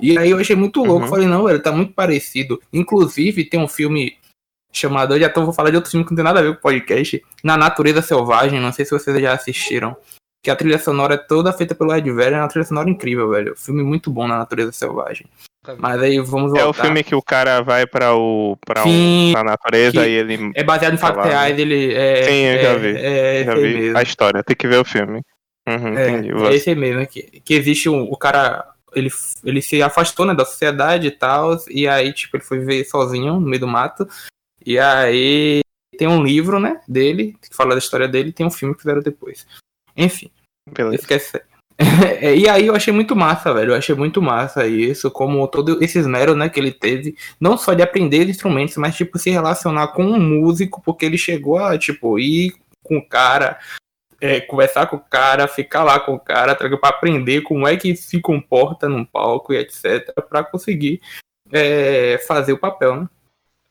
E 0.00 0.18
aí 0.18 0.30
eu 0.30 0.38
achei 0.38 0.56
muito 0.56 0.82
louco, 0.82 1.04
Uhum. 1.04 1.08
falei, 1.10 1.28
não, 1.28 1.44
velho, 1.44 1.62
tá 1.62 1.70
muito 1.70 1.92
parecido. 1.92 2.60
Inclusive, 2.72 3.44
tem 3.44 3.60
um 3.60 3.68
filme 3.68 4.16
chamado, 4.78 5.14
eu 5.14 5.20
já 5.20 5.28
tô, 5.28 5.44
vou 5.44 5.52
falar 5.52 5.70
de 5.70 5.76
outro 5.76 5.90
filme 5.90 6.04
que 6.04 6.10
não 6.12 6.16
tem 6.16 6.24
nada 6.24 6.40
a 6.40 6.42
ver 6.42 6.52
com 6.52 6.58
o 6.58 6.62
podcast, 6.62 7.22
Na 7.42 7.56
Natureza 7.56 8.02
Selvagem, 8.02 8.60
não 8.60 8.72
sei 8.72 8.84
se 8.84 8.90
vocês 8.90 9.20
já 9.20 9.32
assistiram. 9.32 9.96
que 10.42 10.50
a 10.50 10.56
trilha 10.56 10.78
sonora 10.78 11.14
é 11.14 11.18
toda 11.18 11.52
feita 11.52 11.74
pelo 11.74 11.94
Ed 11.94 12.08
Vedder, 12.10 12.34
é 12.38 12.40
uma 12.42 12.48
trilha 12.48 12.64
sonora 12.64 12.88
incrível, 12.88 13.30
velho. 13.30 13.54
Filme 13.56 13.82
muito 13.82 14.10
bom 14.10 14.28
na 14.28 14.38
natureza 14.38 14.70
selvagem. 14.72 15.26
Mas 15.78 16.00
aí 16.00 16.18
vamos 16.20 16.52
voltar. 16.52 16.60
É 16.60 16.64
o 16.66 16.72
filme 16.72 17.02
que 17.02 17.14
o 17.16 17.20
cara 17.22 17.60
vai 17.60 17.84
pra, 17.88 18.14
o, 18.14 18.56
pra, 18.64 18.84
Sim, 18.84 19.30
um, 19.30 19.32
pra 19.32 19.42
natureza 19.42 20.06
e 20.06 20.12
ele. 20.12 20.52
É 20.54 20.62
baseado 20.62 20.94
em 20.94 20.98
fatos 20.98 21.16
Tá 21.16 21.22
lá, 21.22 21.26
né? 21.26 21.32
reais, 21.34 21.58
ele 21.58 21.92
é. 21.92 22.22
Sim, 22.22 22.42
eu 22.44 22.52
é, 22.58 22.62
já 22.62 22.74
vi. 22.76 22.96
É, 22.96 23.44
Já 23.44 23.54
vi 23.56 23.74
mesmo. 23.74 23.98
a 23.98 24.02
história, 24.02 24.44
tem 24.44 24.54
que 24.54 24.68
ver 24.68 24.78
o 24.78 24.84
filme. 24.84 25.22
Uhum, 25.68 25.98
É, 25.98 26.10
entendi. 26.10 26.30
é 26.46 26.54
esse 26.54 26.72
mesmo, 26.76 27.00
né? 27.00 27.06
Que, 27.06 27.22
que 27.40 27.54
existe 27.54 27.88
um, 27.88 28.02
o 28.04 28.16
cara. 28.16 28.64
Ele, 28.94 29.10
ele 29.44 29.60
se 29.60 29.82
afastou 29.82 30.24
né, 30.24 30.32
da 30.34 30.44
sociedade 30.44 31.08
e 31.08 31.10
tal. 31.10 31.58
E 31.68 31.88
aí, 31.88 32.12
tipo, 32.12 32.36
ele 32.36 32.44
foi 32.44 32.60
viver 32.60 32.84
sozinho 32.84 33.34
no 33.34 33.40
meio 33.48 33.58
do 33.60 33.66
mato. 33.66 34.06
E 34.66 34.78
aí 34.80 35.60
tem 35.96 36.08
um 36.08 36.22
livro, 36.22 36.58
né, 36.58 36.80
dele, 36.88 37.36
que 37.40 37.54
fala 37.54 37.70
da 37.70 37.78
história 37.78 38.08
dele, 38.08 38.30
e 38.30 38.32
tem 38.32 38.44
um 38.44 38.50
filme 38.50 38.74
que 38.74 38.82
fizeram 38.82 39.00
depois. 39.00 39.46
Enfim, 39.96 40.30
Beleza. 40.68 40.96
esquece. 40.96 41.42
É, 42.22 42.34
e 42.34 42.48
aí 42.48 42.68
eu 42.68 42.74
achei 42.74 42.90
muito 42.90 43.14
massa, 43.14 43.52
velho. 43.52 43.72
Eu 43.72 43.76
achei 43.76 43.94
muito 43.94 44.22
massa 44.22 44.66
isso, 44.66 45.10
como 45.10 45.46
todo 45.46 45.82
esse 45.84 45.98
esmero, 45.98 46.34
né, 46.34 46.48
que 46.48 46.58
ele 46.58 46.72
teve, 46.72 47.14
não 47.38 47.58
só 47.58 47.74
de 47.74 47.82
aprender 47.82 48.26
instrumentos, 48.26 48.78
mas 48.78 48.96
tipo 48.96 49.18
se 49.18 49.28
relacionar 49.28 49.88
com 49.88 50.02
um 50.02 50.18
músico, 50.18 50.80
porque 50.82 51.04
ele 51.04 51.18
chegou 51.18 51.58
a 51.58 51.76
tipo 51.76 52.18
ir 52.18 52.54
com 52.82 52.96
o 52.96 53.06
cara, 53.06 53.58
é, 54.20 54.40
conversar 54.40 54.86
com 54.86 54.96
o 54.96 55.00
cara, 55.00 55.46
ficar 55.46 55.84
lá 55.84 56.00
com 56.00 56.14
o 56.14 56.20
cara, 56.20 56.54
pra 56.54 56.88
aprender 56.88 57.42
como 57.42 57.68
é 57.68 57.76
que 57.76 57.94
se 57.94 58.22
comporta 58.22 58.88
num 58.88 59.04
palco 59.04 59.52
e 59.52 59.58
etc, 59.58 60.14
Pra 60.30 60.42
conseguir 60.42 61.00
é, 61.52 62.16
fazer 62.26 62.54
o 62.54 62.58
papel, 62.58 63.02
né? 63.02 63.08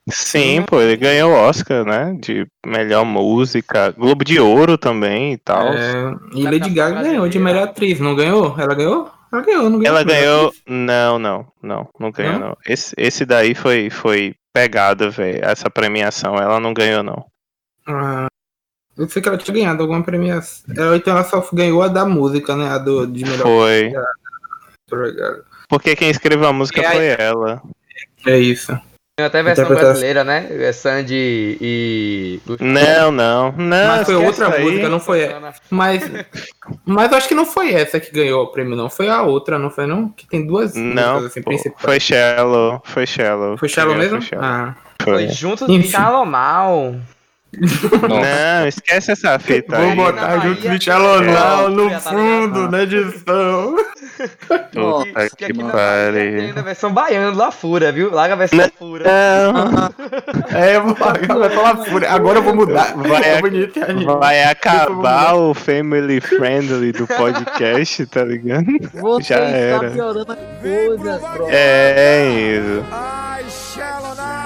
Sim, 0.07 0.61
pô, 0.61 0.79
ele 0.79 0.95
ganhou 0.97 1.31
o 1.31 1.35
Oscar, 1.35 1.83
né? 1.83 2.15
De 2.19 2.45
melhor 2.65 3.03
música, 3.03 3.91
Globo 3.91 4.23
de 4.23 4.39
Ouro 4.39 4.77
também 4.77 5.33
e 5.33 5.37
tal. 5.37 5.73
É, 5.73 6.15
e 6.33 6.43
Lady 6.43 6.69
Gaga 6.69 7.01
ganhou 7.01 7.27
de 7.27 7.39
melhor 7.39 7.63
atriz, 7.69 7.99
não 7.99 8.15
ganhou? 8.15 8.55
Ela 8.59 8.75
ganhou? 8.75 9.11
Ela 9.33 9.41
ganhou, 9.41 9.69
não 9.69 9.79
ganhou? 9.79 9.85
Ela 9.87 10.03
ganhou. 10.03 10.53
Não, 10.67 11.19
não, 11.19 11.47
não, 11.61 11.89
não 11.99 12.11
ganhou, 12.11 12.39
Não? 12.39 12.57
Esse, 12.67 12.93
esse 12.97 13.25
daí 13.25 13.55
foi, 13.55 13.89
foi 13.89 14.35
pegada, 14.53 15.09
velho. 15.09 15.43
Essa 15.43 15.69
premiação. 15.69 16.35
Ela 16.35 16.59
não 16.59 16.73
ganhou, 16.73 17.01
não. 17.01 17.25
Ah, 17.87 18.27
eu 18.97 19.09
sei 19.09 19.21
que 19.21 19.27
ela 19.27 19.37
tinha 19.37 19.53
ganhado 19.53 19.81
alguma 19.81 20.03
premiação. 20.03 20.73
Ela, 20.75 20.95
então 20.97 21.13
ela 21.13 21.23
só 21.23 21.45
ganhou 21.51 21.81
a 21.81 21.87
da 21.87 22.05
música, 22.05 22.55
né? 22.55 22.69
A 22.69 22.77
do, 22.77 23.05
de 23.07 23.25
melhor. 23.25 23.41
Foi. 23.41 23.93
Obrigado. 24.91 25.43
Porque 25.67 25.95
quem 25.95 26.09
escreveu 26.09 26.47
a 26.47 26.53
música 26.53 26.81
É, 26.81 26.91
foi 26.91 27.07
ela. 27.07 27.61
É 28.25 28.37
isso. 28.37 28.71
Tem 29.17 29.27
até 29.27 29.39
a 29.39 29.43
versão 29.43 29.69
brasileira, 29.69 30.25
né? 30.25 30.45
É 30.51 30.73
Sandy 30.73 31.57
e. 31.61 32.41
Não, 32.59 33.13
não, 33.13 33.49
não. 33.53 33.87
Mas 33.87 34.05
foi 34.05 34.15
outra 34.15 34.53
aí. 34.53 34.61
música, 34.61 34.89
não 34.89 34.99
foi 34.99 35.21
essa. 35.21 35.53
Mas, 35.69 36.11
mas 36.85 37.09
eu 37.09 37.17
acho 37.17 37.27
que 37.29 37.33
não 37.33 37.45
foi 37.45 37.73
essa 37.73 37.97
que 37.97 38.11
ganhou 38.11 38.43
o 38.43 38.47
prêmio, 38.47 38.75
não. 38.75 38.89
Foi 38.89 39.07
a 39.07 39.21
outra, 39.21 39.57
não 39.57 39.69
foi, 39.69 39.87
não? 39.87 40.09
Que 40.09 40.27
tem 40.27 40.45
duas 40.45 40.75
Não, 40.75 41.13
músicas 41.13 41.25
assim, 41.31 41.41
principais. 41.41 41.81
foi 41.81 41.97
Shallow, 41.97 42.81
foi 42.83 43.07
Shallow. 43.07 43.57
Foi 43.57 43.69
Shallow 43.69 43.93
Foi 43.93 44.03
mesmo? 44.03 44.21
Shallow. 44.21 44.43
Ah. 44.45 44.75
Foi 45.01 45.13
Foi. 45.13 45.27
junto 45.29 45.65
de 45.65 45.83
Shalomar. 45.83 46.95
Não, 47.59 48.67
esquece 48.67 49.11
essa 49.11 49.37
fita 49.39 49.75
Vou 49.77 49.89
aí. 49.89 49.95
botar 49.95 50.37
na 50.37 50.39
junto 50.39 50.61
Bahia, 50.61 50.77
de 50.79 50.89
é, 50.89 51.69
no 51.69 51.89
tá 51.89 51.99
fundo, 51.99 52.71
na 52.71 52.83
edição. 52.83 53.75
Puta 54.71 55.29
Que 55.35 55.45
que 55.47 55.53
tem 55.53 55.67
pariu. 55.67 56.41
ainda 56.41 56.59
a 56.59 56.63
versão 56.63 56.93
baiana 56.93 57.35
lá 57.35 57.51
fura, 57.51 57.91
viu? 57.91 58.11
Larga 58.13 58.33
a 58.33 58.37
versão 58.37 58.59
Não. 58.59 58.69
fura. 58.77 59.05
Não, 59.05 60.57
É, 60.57 60.75
eu 60.75 60.83
vou 60.83 60.95
falar 60.95 61.13
fúria. 61.85 62.11
Agora 62.11 62.39
eu 62.39 62.43
vou 62.43 62.55
mudar. 62.55 62.93
Vai 62.95 63.23
É 63.29 63.41
bonito, 63.41 63.79
é 63.79 63.93
vai 64.19 64.43
acabar 64.43 65.33
o 65.35 65.53
family 65.53 66.21
friendly 66.21 66.91
do 66.91 67.07
podcast, 67.07 68.05
tá 68.07 68.23
ligado? 68.23 68.65
Você 68.93 69.33
Já 69.33 69.39
era. 69.39 69.91
piorando 69.91 70.31
as 70.31 70.39
coisas, 70.61 71.21
bro. 71.33 71.47
É 71.49 72.25
isso. 72.29 72.85
I 72.91 73.49
shall 73.49 74.15
now. 74.15 74.44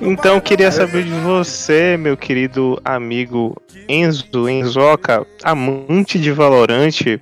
Então 0.00 0.40
queria 0.40 0.70
saber 0.70 1.04
de 1.04 1.10
você, 1.10 1.96
meu 1.96 2.16
querido 2.16 2.80
amigo 2.84 3.60
Enzo, 3.88 4.48
Enzoca, 4.48 5.26
amante 5.42 6.18
de 6.18 6.30
Valorante. 6.30 7.20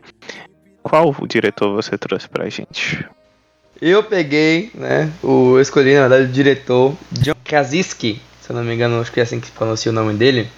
Qual 0.82 1.14
diretor 1.26 1.74
você 1.74 1.96
trouxe 1.96 2.28
pra 2.28 2.48
gente? 2.48 3.06
Eu 3.80 4.02
peguei, 4.02 4.70
né? 4.74 5.10
O, 5.22 5.56
eu 5.56 5.60
escolhi, 5.60 5.94
na 5.94 6.08
verdade, 6.08 6.24
o 6.24 6.32
diretor 6.32 6.96
John 7.12 7.34
Krasinski. 7.44 8.20
Se 8.40 8.50
eu 8.50 8.56
não 8.56 8.64
me 8.64 8.74
engano, 8.74 9.00
acho 9.00 9.12
que 9.12 9.20
é 9.20 9.22
assim 9.22 9.40
que 9.40 9.50
pronuncia 9.50 9.90
o 9.90 9.94
nome 9.94 10.14
dele. 10.14 10.48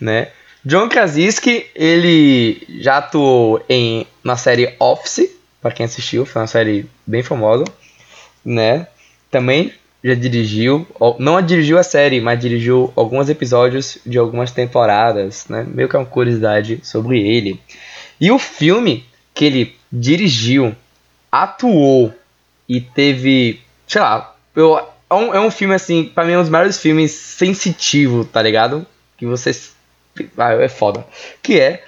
Né? 0.00 0.28
John 0.64 0.88
Krasinski, 0.88 1.66
ele 1.74 2.62
já 2.80 2.98
atuou 2.98 3.64
em 3.68 4.06
na 4.22 4.36
série 4.36 4.74
Office, 4.78 5.30
pra 5.60 5.70
quem 5.70 5.86
assistiu, 5.86 6.26
foi 6.26 6.42
uma 6.42 6.48
série 6.48 6.86
bem 7.06 7.22
famosa, 7.22 7.64
né? 8.44 8.86
Também 9.30 9.72
já 10.02 10.14
dirigiu, 10.14 10.86
não 11.18 11.40
dirigiu 11.42 11.78
a 11.78 11.82
série, 11.82 12.20
mas 12.20 12.38
dirigiu 12.38 12.92
alguns 12.94 13.28
episódios 13.28 13.98
de 14.06 14.16
algumas 14.16 14.52
temporadas, 14.52 15.46
né? 15.48 15.66
Meio 15.68 15.88
que 15.88 15.96
é 15.96 15.98
uma 15.98 16.06
curiosidade 16.06 16.80
sobre 16.82 17.20
ele. 17.20 17.60
E 18.20 18.30
o 18.30 18.38
filme 18.38 19.04
que 19.34 19.44
ele 19.44 19.76
dirigiu, 19.92 20.74
atuou 21.30 22.12
e 22.68 22.80
teve, 22.80 23.60
sei 23.86 24.00
lá, 24.00 24.36
eu, 24.54 24.78
é, 24.78 25.14
um, 25.14 25.34
é 25.34 25.40
um 25.40 25.50
filme 25.50 25.74
assim, 25.74 26.04
pra 26.04 26.24
mim 26.24 26.32
é 26.32 26.38
um 26.38 26.42
dos 26.42 26.50
maiores 26.50 26.78
filmes 26.78 27.12
sensitivo, 27.12 28.24
tá 28.24 28.42
ligado? 28.42 28.86
Que 29.16 29.26
vocês. 29.26 29.74
Ah, 30.36 30.52
é 30.52 30.68
foda. 30.68 31.06
Que 31.42 31.60
é 31.60 31.84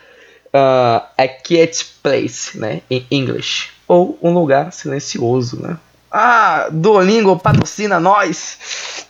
uh, 0.55 1.05
A 1.17 1.29
Quiet 1.29 1.87
Place, 2.03 2.59
né? 2.59 2.83
Em 2.91 3.05
inglês. 3.11 3.69
Ou 3.87 4.19
Um 4.23 4.33
Lugar 4.33 4.73
Silencioso, 4.73 5.61
né? 5.61 5.77
Ah, 6.11 6.69
Duolingo 6.71 7.39
patrocina 7.39 8.01
nós! 8.01 9.07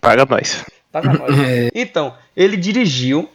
Paga 0.00 0.26
nós. 0.26 0.64
Paga 0.92 1.12
nós. 1.12 1.34
Então, 1.74 2.14
ele 2.36 2.56
dirigiu, 2.56 3.28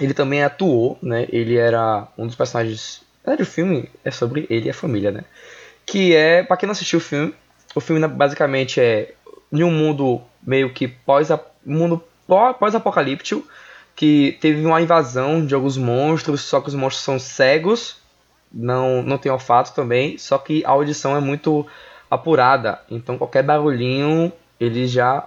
ele 0.00 0.14
também 0.14 0.42
atuou, 0.42 0.98
né? 1.02 1.26
Ele 1.30 1.56
era 1.56 2.06
um 2.16 2.26
dos 2.26 2.36
personagens. 2.36 3.02
Na 3.24 3.32
verdade, 3.32 3.48
o 3.48 3.52
filme 3.52 3.88
é 4.04 4.10
sobre 4.10 4.46
ele 4.50 4.66
e 4.66 4.70
a 4.70 4.74
família, 4.74 5.10
né? 5.10 5.24
Que 5.86 6.14
é, 6.14 6.42
pra 6.42 6.56
quem 6.56 6.66
não 6.66 6.72
assistiu 6.72 6.98
o 6.98 7.02
filme, 7.02 7.34
o 7.74 7.80
filme 7.80 8.00
né, 8.00 8.08
basicamente 8.08 8.80
é 8.80 9.14
em 9.50 9.62
um 9.62 9.70
mundo 9.70 10.20
meio 10.42 10.72
que 10.72 10.88
pós 10.88 11.28
mundo 11.64 12.02
pó- 12.26 12.52
pós-apocalíptico, 12.54 13.46
que 13.94 14.38
teve 14.40 14.64
uma 14.64 14.80
invasão 14.80 15.44
de 15.44 15.54
alguns 15.54 15.76
monstros, 15.76 16.40
só 16.42 16.60
que 16.60 16.68
os 16.68 16.74
monstros 16.74 17.04
são 17.04 17.18
cegos, 17.18 17.96
não, 18.52 19.02
não 19.02 19.18
tem 19.18 19.30
olfato 19.30 19.72
também, 19.74 20.16
só 20.18 20.38
que 20.38 20.64
a 20.64 20.70
audição 20.70 21.16
é 21.16 21.20
muito 21.20 21.66
apurada, 22.12 22.78
então 22.90 23.16
qualquer 23.16 23.42
barulhinho 23.42 24.30
ele 24.60 24.86
já 24.86 25.26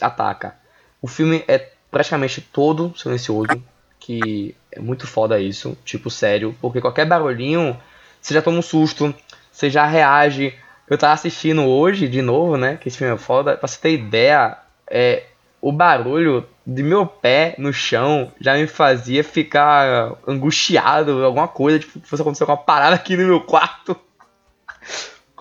ataca. 0.00 0.56
O 1.02 1.06
filme 1.06 1.44
é 1.46 1.70
praticamente 1.90 2.40
todo 2.40 2.94
silencioso, 2.96 3.62
que 4.00 4.56
é 4.72 4.80
muito 4.80 5.06
foda 5.06 5.38
isso, 5.38 5.76
tipo, 5.84 6.10
sério, 6.10 6.56
porque 6.62 6.80
qualquer 6.80 7.04
barulhinho, 7.04 7.78
você 8.22 8.32
já 8.32 8.40
toma 8.40 8.56
um 8.56 8.62
susto, 8.62 9.14
você 9.52 9.68
já 9.68 9.84
reage. 9.84 10.54
Eu 10.88 10.96
tava 10.96 11.12
assistindo 11.12 11.62
hoje, 11.62 12.08
de 12.08 12.22
novo, 12.22 12.56
né, 12.56 12.78
que 12.78 12.88
esse 12.88 12.96
filme 12.96 13.14
é 13.14 13.18
foda, 13.18 13.54
pra 13.58 13.68
você 13.68 13.78
ter 13.78 13.92
ideia, 13.92 14.56
é, 14.88 15.24
o 15.60 15.70
barulho 15.70 16.48
de 16.66 16.82
meu 16.82 17.06
pé 17.06 17.54
no 17.58 17.70
chão 17.70 18.32
já 18.40 18.54
me 18.54 18.66
fazia 18.66 19.22
ficar 19.22 20.14
angustiado, 20.26 21.22
alguma 21.22 21.48
coisa, 21.48 21.78
tipo, 21.78 22.00
fosse 22.00 22.22
acontecer 22.22 22.44
uma 22.44 22.56
parada 22.56 22.94
aqui 22.94 23.14
no 23.14 23.26
meu 23.26 23.42
quarto. 23.42 23.94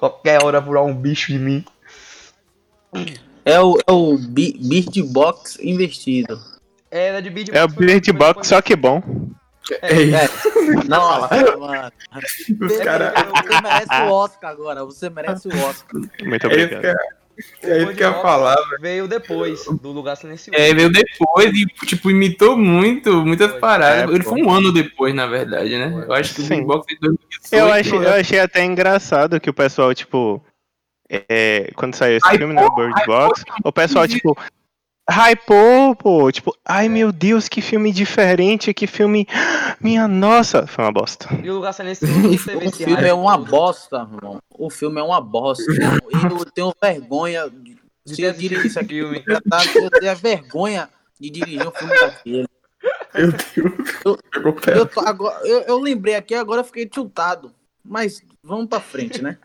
Qualquer 0.04 0.44
hora 0.44 0.60
voar 0.60 0.84
um 0.84 0.94
bicho 0.94 1.32
em 1.32 1.40
mim. 1.40 1.66
É 3.46 3.58
o, 3.62 3.78
é 3.88 3.92
o 3.94 4.18
Bi- 4.18 4.58
Bird 4.60 5.02
Box 5.04 5.58
investido. 5.62 6.38
Era 6.92 7.22
de 7.22 7.30
Beat 7.30 7.48
É 7.54 7.64
o 7.64 7.70
Bird 7.70 8.12
Box, 8.12 8.50
só 8.50 8.62
que 8.62 8.76
bom. 8.76 9.02
É 9.82 10.02
isso. 10.02 10.18
É. 10.18 10.84
Nossa, 10.90 11.30
mano. 11.58 11.92
Os 12.62 12.78
caras. 12.80 13.14
Você 13.14 13.62
merece 13.62 14.02
o 14.02 14.12
Oscar 14.12 14.52
agora. 14.52 14.84
Você 14.84 15.10
merece 15.10 15.48
o 15.48 15.66
Oscar. 15.66 16.02
Muito 16.22 16.48
É 16.48 16.50
obrigado. 16.50 16.98
Eu- 17.62 17.74
é 17.74 17.84
isso 17.84 17.94
que 17.96 18.04
eu 18.04 18.12
ia 18.12 18.22
falar. 18.22 18.56
Veio 18.80 19.08
depois 19.08 19.66
do 19.66 19.92
Lugar 19.92 20.16
Silencioso. 20.16 20.60
É, 20.60 20.74
veio 20.74 20.92
depois 20.92 21.52
e, 21.54 21.66
tipo, 21.86 22.10
imitou 22.12 22.58
muito, 22.58 23.26
muitas 23.26 23.52
Foi. 23.52 23.60
paradas. 23.60 24.10
É, 24.12 24.14
Ele 24.16 24.24
pô. 24.24 24.30
foi 24.32 24.42
um 24.44 24.52
ano 24.52 24.72
depois, 24.72 25.14
na 25.14 25.26
verdade, 25.28 25.78
né? 25.78 25.92
Foi. 25.92 26.06
Eu 26.06 26.14
acho 26.14 26.36
que 26.36 26.42
o 26.42 26.44
Sim. 26.46 26.56
Big 26.56 26.66
Box 26.68 26.94
em 26.94 27.00
2018. 27.00 27.56
Eu 27.56 27.72
achei, 27.72 27.98
eu 27.98 28.14
achei 28.14 28.40
até 28.40 28.64
engraçado 28.64 29.40
que 29.40 29.50
o 29.50 29.54
pessoal, 29.54 29.94
tipo, 29.94 30.44
é, 31.10 31.70
quando 31.76 31.96
saiu 31.96 32.18
esse 32.18 32.26
Hypou, 32.28 32.38
filme, 32.40 32.54
né, 32.54 32.66
o 32.66 32.76
Bird 32.76 33.06
Box, 33.06 33.44
o 33.64 33.72
pessoal, 33.72 34.08
tipo, 34.08 34.38
hypou, 35.10 35.96
pô, 35.96 36.32
tipo, 36.32 36.56
ai 36.66 36.88
meu 36.88 37.12
Deus, 37.12 37.48
que 37.50 37.62
filme 37.62 37.92
diferente, 37.92 38.74
que 38.74 38.88
filme, 38.88 39.28
minha 39.80 40.08
nossa, 40.08 40.66
foi 40.66 40.84
uma 40.86 40.92
bosta. 40.94 41.28
E 41.44 41.50
o 41.50 41.56
Lugar 41.56 41.74
Silencioso 41.74 42.14
O 42.66 42.72
filme 42.72 43.08
é 43.08 43.14
uma 43.14 43.38
bosta, 43.38 44.08
irmão. 44.12 44.40
O 44.58 44.70
filme 44.70 45.00
é 45.00 45.04
uma 45.04 45.20
bosta. 45.22 45.64
E 45.72 46.32
eu 46.32 46.46
tenho 46.46 46.74
vergonha 46.82 47.50
de 47.50 47.76
De 48.06 48.16
se 48.16 48.22
ter 48.22 48.28
eu 48.30 48.34
dirigir 48.34 48.66
isso 48.66 48.80
assistido 48.80 49.08
aqui. 49.08 49.16
esse 49.18 49.24
filme. 49.26 49.42
tá? 49.50 49.60
Eu 49.76 49.90
tenho 49.92 50.16
vergonha 50.16 50.90
de 51.20 51.30
dirigir 51.30 51.68
um 51.68 51.72
filme 51.72 52.00
daquele. 52.00 52.48
Meu 53.14 53.32
Deus. 53.32 53.90
Eu- 54.06 54.20
Eu, 54.76 54.86
tô- 54.86 55.00
agora, 55.02 55.40
eu, 55.48 55.62
eu 55.62 55.80
lembrei 55.80 56.16
aqui, 56.16 56.34
agora 56.36 56.62
eu 56.62 56.66
fiquei 56.66 56.86
tiltado. 56.86 57.54
Mas 57.84 58.22
vamos 58.44 58.68
pra 58.68 58.80
frente, 58.80 59.22
né? 59.22 59.38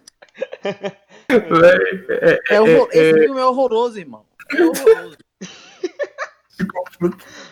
É, 1.29 2.41
É 2.55 2.61
horror- 2.61 2.88
é, 2.93 2.99
esse 2.99 3.21
filme 3.25 3.41
é 3.41 3.45
horroroso, 3.45 3.99
irmão. 3.99 4.25
É 4.50 4.62
horroroso. 4.62 5.17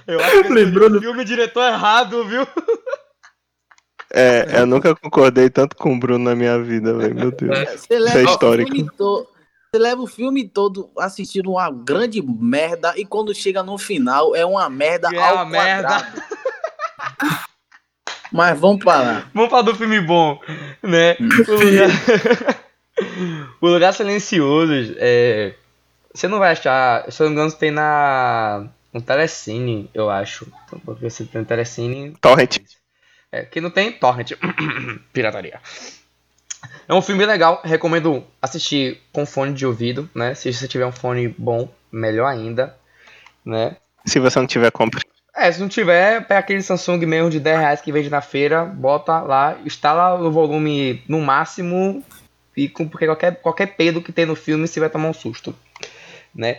Eu 0.06 0.20
acho 0.20 0.42
que 0.42 0.48
Lembrou 0.52 0.88
do- 0.90 0.96
esse 0.96 1.04
filme 1.06 1.24
diretor 1.24 1.62
errado, 1.62 2.24
viu? 2.24 2.46
É, 4.12 4.60
eu 4.60 4.66
nunca 4.66 4.94
concordei 4.96 5.50
tanto 5.50 5.76
com 5.76 5.94
o 5.94 5.98
Bruno 5.98 6.24
na 6.24 6.34
minha 6.34 6.58
vida, 6.62 6.94
velho. 6.94 7.14
Meu 7.14 7.30
Deus. 7.30 7.80
Você 7.80 7.98
leva, 7.98 8.22
histórico. 8.30 8.70
O 8.70 8.74
filme 8.74 8.90
to- 8.96 9.28
você 9.72 9.78
leva 9.82 10.00
o 10.02 10.06
filme 10.06 10.48
todo 10.48 10.90
assistindo 10.98 11.50
uma 11.50 11.70
grande 11.70 12.22
merda 12.22 12.94
e 12.96 13.04
quando 13.04 13.34
chega 13.34 13.62
no 13.62 13.76
final 13.76 14.34
é 14.34 14.44
uma 14.46 14.68
merda 14.70 15.08
É 15.12 15.18
ao 15.18 15.34
uma 15.36 15.44
merda. 15.44 15.88
quadrado. 15.88 16.22
Mas 18.32 18.58
vamos 18.58 18.84
parar. 18.84 19.30
Vamos 19.34 19.50
falar 19.50 19.62
do 19.62 19.74
filme 19.74 20.00
bom, 20.00 20.40
né? 20.82 21.16
O 21.20 21.52
lugar, 21.52 21.88
o 23.60 23.68
lugar 23.68 23.92
silencioso, 23.94 24.72
é... 24.98 25.54
Você 26.16 26.28
não 26.28 26.38
vai 26.38 26.52
achar, 26.52 27.12
se 27.12 27.22
eu 27.22 27.24
não 27.24 27.34
me 27.34 27.40
engano, 27.40 27.52
tem 27.52 27.70
na... 27.70 28.66
No 28.90 29.02
Telecine, 29.02 29.90
eu 29.92 30.08
acho. 30.08 30.50
Então, 30.64 30.78
Porque 30.78 31.10
você 31.10 31.24
tem 31.26 31.42
no 31.42 31.46
Telecine... 31.46 32.16
Torrent. 32.18 32.56
É, 33.30 33.42
que 33.42 33.60
não 33.60 33.68
tem 33.68 33.92
Torrent. 33.92 34.32
Pirataria. 35.12 35.60
É 36.88 36.94
um 36.94 37.02
filme 37.02 37.26
legal, 37.26 37.60
recomendo 37.62 38.24
assistir 38.40 38.98
com 39.12 39.26
fone 39.26 39.52
de 39.52 39.66
ouvido, 39.66 40.08
né? 40.14 40.34
Se 40.34 40.50
você 40.50 40.66
tiver 40.66 40.86
um 40.86 40.92
fone 40.92 41.28
bom, 41.36 41.68
melhor 41.92 42.28
ainda, 42.28 42.74
né? 43.44 43.76
Se 44.06 44.18
você 44.18 44.38
não 44.38 44.46
tiver 44.46 44.70
compra. 44.70 45.02
É, 45.36 45.52
se 45.52 45.60
não 45.60 45.68
tiver, 45.68 46.26
pega 46.26 46.40
aquele 46.40 46.62
Samsung 46.62 47.04
mesmo 47.04 47.28
de 47.28 47.38
10 47.38 47.58
reais 47.58 47.80
que 47.82 47.92
vende 47.92 48.08
na 48.08 48.22
feira, 48.22 48.64
bota 48.64 49.20
lá, 49.20 49.58
instala 49.66 50.14
o 50.18 50.30
volume 50.30 51.02
no 51.06 51.20
máximo, 51.20 52.02
e 52.56 52.70
com, 52.70 52.88
porque 52.88 53.04
qualquer, 53.04 53.36
qualquer 53.42 53.66
pedo 53.76 54.00
que 54.00 54.12
tem 54.12 54.24
no 54.24 54.34
filme 54.34 54.66
você 54.66 54.80
vai 54.80 54.88
tomar 54.88 55.10
um 55.10 55.12
susto, 55.12 55.54
né? 56.36 56.58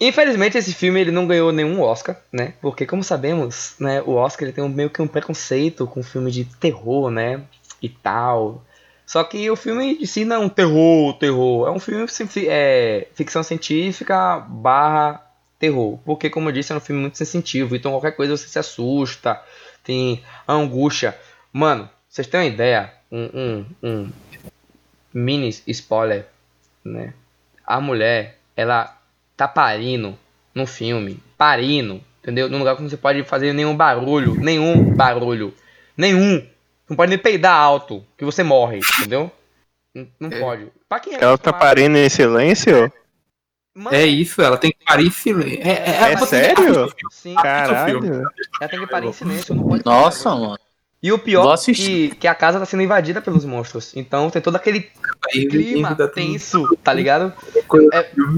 Infelizmente 0.00 0.58
esse 0.58 0.74
filme 0.74 1.00
ele 1.00 1.10
não 1.12 1.26
ganhou 1.26 1.52
nenhum 1.52 1.80
Oscar, 1.80 2.16
né? 2.32 2.54
Porque 2.60 2.84
como 2.84 3.04
sabemos, 3.04 3.74
né, 3.78 4.02
o 4.02 4.14
Oscar 4.14 4.48
ele 4.48 4.52
tem 4.52 4.68
meio 4.68 4.90
que 4.90 5.00
um 5.00 5.06
preconceito 5.06 5.86
com 5.86 6.02
filme 6.02 6.30
de 6.30 6.44
terror, 6.44 7.10
né? 7.10 7.42
E 7.80 7.88
tal. 7.88 8.64
Só 9.06 9.22
que 9.24 9.50
o 9.50 9.56
filme 9.56 9.98
em 10.00 10.06
si 10.06 10.24
não 10.24 10.36
é 10.36 10.38
um 10.38 10.48
terror, 10.48 11.12
terror. 11.18 11.68
É 11.68 11.70
um 11.70 11.78
filme 11.78 12.06
é, 12.48 13.08
ficção 13.14 13.42
científica 13.42 14.38
barra 14.40 15.24
terror. 15.58 15.98
Porque, 16.04 16.30
como 16.30 16.48
eu 16.48 16.52
disse, 16.52 16.72
é 16.72 16.76
um 16.76 16.80
filme 16.80 17.02
muito 17.02 17.18
sensitivo. 17.18 17.76
Então, 17.76 17.92
qualquer 17.92 18.12
coisa 18.12 18.36
você 18.36 18.48
se 18.48 18.58
assusta. 18.58 19.40
Tem 19.84 20.22
angústia. 20.48 21.16
Mano, 21.52 21.88
vocês 22.08 22.26
têm 22.26 22.40
uma 22.40 22.46
ideia? 22.46 22.92
Um, 23.10 23.30
um, 23.34 23.66
um 23.82 24.12
mini 25.12 25.50
spoiler, 25.66 26.26
né? 26.84 27.12
A 27.66 27.80
mulher, 27.80 28.38
ela 28.56 28.96
tá 29.36 29.46
parindo 29.48 30.16
no 30.54 30.66
filme. 30.66 31.22
Parindo, 31.36 32.00
entendeu? 32.22 32.48
Num 32.48 32.58
lugar 32.58 32.76
que 32.76 32.82
você 32.82 32.96
pode 32.96 33.22
fazer 33.24 33.52
nenhum 33.52 33.76
barulho. 33.76 34.34
Nenhum 34.34 34.94
barulho. 34.94 35.54
Nenhum. 35.96 36.46
Não 36.88 36.96
pode 36.96 37.10
nem 37.10 37.18
peidar 37.18 37.54
alto, 37.56 38.04
que 38.16 38.24
você 38.24 38.42
morre, 38.42 38.80
entendeu? 38.98 39.30
Não, 39.94 40.06
não 40.20 40.30
É. 40.32 40.40
pode. 40.40 40.66
Pra 40.88 41.00
quem 41.00 41.14
é 41.14 41.22
Ela 41.22 41.38
tá 41.38 41.52
parindo 41.52 41.96
em 41.96 42.08
silêncio? 42.08 42.92
Mano, 43.74 43.96
É 43.96 44.04
isso, 44.04 44.42
ela 44.42 44.58
tem 44.58 44.70
que 44.70 44.84
parir 44.84 45.06
em 45.06 45.10
silêncio. 45.10 45.62
É, 45.62 46.10
É 46.12 46.16
você- 46.16 46.44
sério? 46.44 46.92
Sim, 47.10 47.34
Caralho. 47.36 48.22
ela 48.60 48.68
tem 48.70 48.80
que 48.80 48.86
parar 48.86 49.06
em 49.06 49.12
silêncio, 49.14 49.54
não 49.54 49.66
pode 49.66 49.82
Nossa, 49.86 50.30
mano. 50.34 50.58
E 51.02 51.10
o 51.12 51.18
pior 51.18 51.54
é 51.58 51.72
que, 51.74 52.10
que 52.14 52.28
a 52.28 52.34
casa 52.34 52.60
tá 52.60 52.64
sendo 52.64 52.82
invadida 52.84 53.20
pelos 53.20 53.44
monstros. 53.44 53.92
Então 53.96 54.30
tem 54.30 54.40
todo 54.40 54.54
aquele 54.54 54.88
Aí, 55.34 55.48
clima 55.48 55.96
tenso, 56.14 56.76
tá 56.76 56.92
ligado? 56.92 57.32
coisa- 57.66 57.90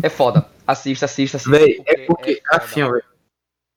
É 0.02 0.08
foda. 0.08 0.46
Assista, 0.66 1.04
assista, 1.04 1.36
assista. 1.36 1.50
Véi, 1.58 1.82
é 1.84 2.06
porque, 2.06 2.36
foda. 2.48 2.62
assim, 2.64 2.82
ó, 2.82 2.90
velho. 2.90 3.04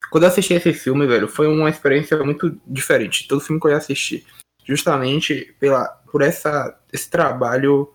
Quando 0.09 0.23
eu 0.23 0.29
assisti 0.29 0.53
esse 0.53 0.71
filme, 0.71 1.05
velho, 1.05 1.27
foi 1.27 1.47
uma 1.49 1.69
experiência 1.69 2.17
muito 2.23 2.57
diferente. 2.65 3.27
Todo 3.27 3.41
filme 3.41 3.59
que 3.59 3.67
eu 3.67 3.71
ia 3.71 3.77
assistir. 3.77 4.25
Justamente 4.63 5.53
pela, 5.59 5.85
por 6.09 6.21
essa, 6.21 6.79
esse 6.93 7.09
trabalho. 7.09 7.91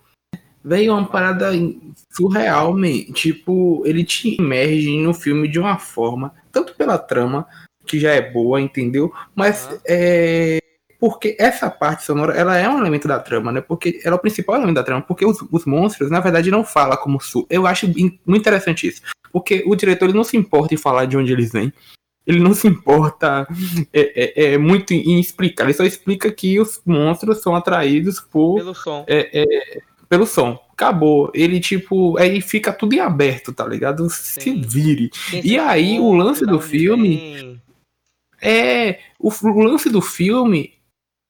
Veio 0.63 0.93
uma 0.93 1.07
parada 1.07 1.57
in- 1.57 1.95
surreal, 2.11 2.75
man. 2.77 3.13
Tipo, 3.15 3.83
ele 3.87 4.05
te 4.05 4.37
imerge 4.39 4.97
no 4.99 5.15
filme 5.15 5.49
de 5.49 5.59
uma 5.59 5.79
forma, 5.79 6.35
tanto 6.53 6.75
pela 6.75 6.99
trama, 6.99 7.49
que 7.87 7.99
já 7.99 8.13
é 8.13 8.21
boa, 8.21 8.61
entendeu? 8.61 9.11
Mas 9.35 9.67
Aham. 9.67 9.81
é. 9.87 10.62
Porque 11.03 11.37
essa 11.37 11.69
parte 11.69 12.05
sonora, 12.05 12.33
ela 12.33 12.57
é 12.57 12.69
um 12.69 12.79
elemento 12.79 13.09
da 13.09 13.19
trama, 13.19 13.51
né? 13.51 13.61
Porque 13.61 14.01
ela 14.05 14.15
é 14.15 14.19
o 14.19 14.21
principal 14.21 14.55
elemento 14.55 14.77
da 14.77 14.85
trama. 14.85 15.03
Porque 15.03 15.27
os, 15.27 15.37
os 15.51 15.65
monstros, 15.67 16.13
na 16.13 16.21
verdade, 16.21 16.49
não 16.49 16.63
falam 16.63 16.97
como 16.97 17.21
su. 17.21 17.45
Eu 17.51 17.67
acho 17.67 17.87
in- 17.87 18.21
muito 18.25 18.41
interessante 18.43 18.87
isso. 18.87 19.03
Porque 19.33 19.65
o 19.67 19.75
diretor 19.75 20.05
ele 20.05 20.17
não 20.17 20.23
se 20.23 20.37
importa 20.37 20.75
em 20.75 20.77
falar 20.77 21.07
de 21.07 21.17
onde 21.17 21.33
eles 21.33 21.51
vêm. 21.51 21.73
Ele 22.25 22.39
não 22.39 22.55
se 22.55 22.69
importa 22.69 23.49
é, 23.93 24.45
é, 24.45 24.53
é 24.55 24.59
muito 24.59 24.95
em 24.95 25.19
explicar. 25.19 25.65
Ele 25.65 25.73
só 25.75 25.83
explica 25.83 26.31
que 26.31 26.61
os 26.61 26.81
monstros 26.87 27.43
são 27.43 27.57
atraídos 27.57 28.21
por, 28.21 28.59
Pelo 28.59 28.73
som. 28.75 29.05
é, 29.09 29.43
é, 29.43 29.79
pelo 30.09 30.25
som. 30.25 30.57
Acabou. 30.73 31.33
Ele, 31.35 31.59
tipo, 31.59 32.17
aí 32.17 32.41
fica 32.41 32.73
tudo 32.73 32.95
em 32.95 33.01
aberto, 33.01 33.53
tá 33.53 33.67
ligado? 33.67 34.09
Se 34.09 34.41
Sim. 34.41 34.61
vire. 34.61 35.11
Quem 35.31 35.41
E 35.41 35.49
se 35.49 35.59
aí, 35.59 35.99
o 35.99 36.13
lance 36.15 36.47
do 36.47 36.61
filme- 36.61 37.17
vem. 37.35 37.63
É, 38.41 39.01
o, 39.19 39.31
o 39.31 39.61
lance 39.63 39.91
do 39.91 40.01
filme. 40.01 40.75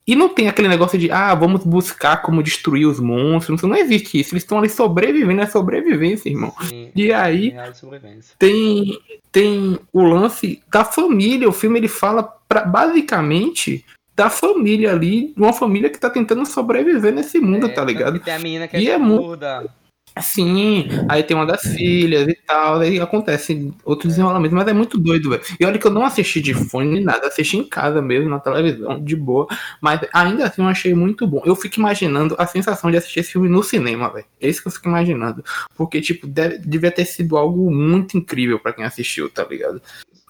E 0.06 0.16
não 0.16 0.28
tem 0.28 0.48
aquele 0.48 0.66
negócio 0.68 0.98
de, 0.98 1.10
ah, 1.12 1.32
vamos 1.34 1.64
buscar 1.64 2.22
como 2.22 2.42
destruir 2.42 2.86
os 2.86 2.98
monstros. 2.98 3.62
Não 3.62 3.76
existe 3.76 4.18
isso. 4.18 4.34
Eles 4.34 4.42
estão 4.42 4.58
ali 4.58 4.68
sobrevivendo, 4.68 5.40
é 5.42 5.46
sobrevivência, 5.46 6.28
irmão. 6.28 6.52
Sim, 6.68 6.90
E 6.94 7.12
aí, 7.12 7.54
sobrevivência. 7.74 8.34
tem, 8.38 8.98
tem 9.30 9.78
o 9.92 10.02
lance 10.02 10.60
da 10.68 10.84
família. 10.84 11.48
O 11.48 11.52
filme 11.52 11.78
ele 11.78 11.86
fala 11.88 12.24
pra, 12.48 12.64
basicamente 12.64 13.84
da 14.14 14.28
família 14.28 14.90
ali, 14.92 15.32
de 15.34 15.40
uma 15.40 15.52
família 15.52 15.88
que 15.88 15.98
tá 15.98 16.10
tentando 16.10 16.44
sobreviver 16.44 17.12
nesse 17.14 17.38
mundo, 17.38 17.66
É, 17.66 17.68
tá 17.70 17.84
ligado? 17.84 18.18
Tem 18.20 18.34
a 18.34 18.38
menina 18.38 18.68
que 18.68 18.76
é 18.76 18.80
E 18.80 18.90
é 18.90 18.98
mu- 18.98 19.22
surda. 19.22 19.64
Sim, 20.20 20.88
aí 21.08 21.22
tem 21.22 21.34
uma 21.34 21.46
das 21.46 21.62
filhas 21.62 22.28
e 22.28 22.34
tal, 22.46 22.80
aí 22.80 23.00
acontece 23.00 23.72
outros 23.82 24.12
desenrolamentos, 24.12 24.54
mas 24.54 24.68
é 24.68 24.72
muito 24.74 24.98
doido, 24.98 25.30
velho. 25.30 25.42
E 25.58 25.64
olha 25.64 25.78
que 25.78 25.86
eu 25.86 25.90
não 25.90 26.04
assisti 26.04 26.40
de 26.40 26.52
fone 26.52 26.90
nem 26.90 27.02
nada, 27.02 27.26
assisti 27.28 27.56
em 27.56 27.64
casa 27.64 28.02
mesmo, 28.02 28.28
na 28.28 28.38
televisão, 28.38 29.02
de 29.02 29.16
boa, 29.16 29.46
mas 29.80 30.00
ainda 30.12 30.44
assim 30.46 30.60
eu 30.62 30.68
achei 30.68 30.92
muito 30.94 31.26
bom. 31.26 31.40
Eu 31.46 31.56
fico 31.56 31.78
imaginando 31.80 32.34
a 32.38 32.46
sensação 32.46 32.90
de 32.90 32.98
assistir 32.98 33.20
esse 33.20 33.32
filme 33.32 33.48
no 33.48 33.62
cinema, 33.62 34.10
velho. 34.12 34.26
É 34.40 34.48
isso 34.48 34.60
que 34.60 34.68
eu 34.68 34.72
fico 34.72 34.88
imaginando. 34.88 35.42
Porque, 35.76 36.00
tipo, 36.00 36.26
deve- 36.26 36.58
devia 36.58 36.90
ter 36.90 37.06
sido 37.06 37.36
algo 37.38 37.70
muito 37.70 38.16
incrível 38.18 38.58
pra 38.58 38.72
quem 38.74 38.84
assistiu, 38.84 39.30
tá 39.30 39.44
ligado? 39.44 39.80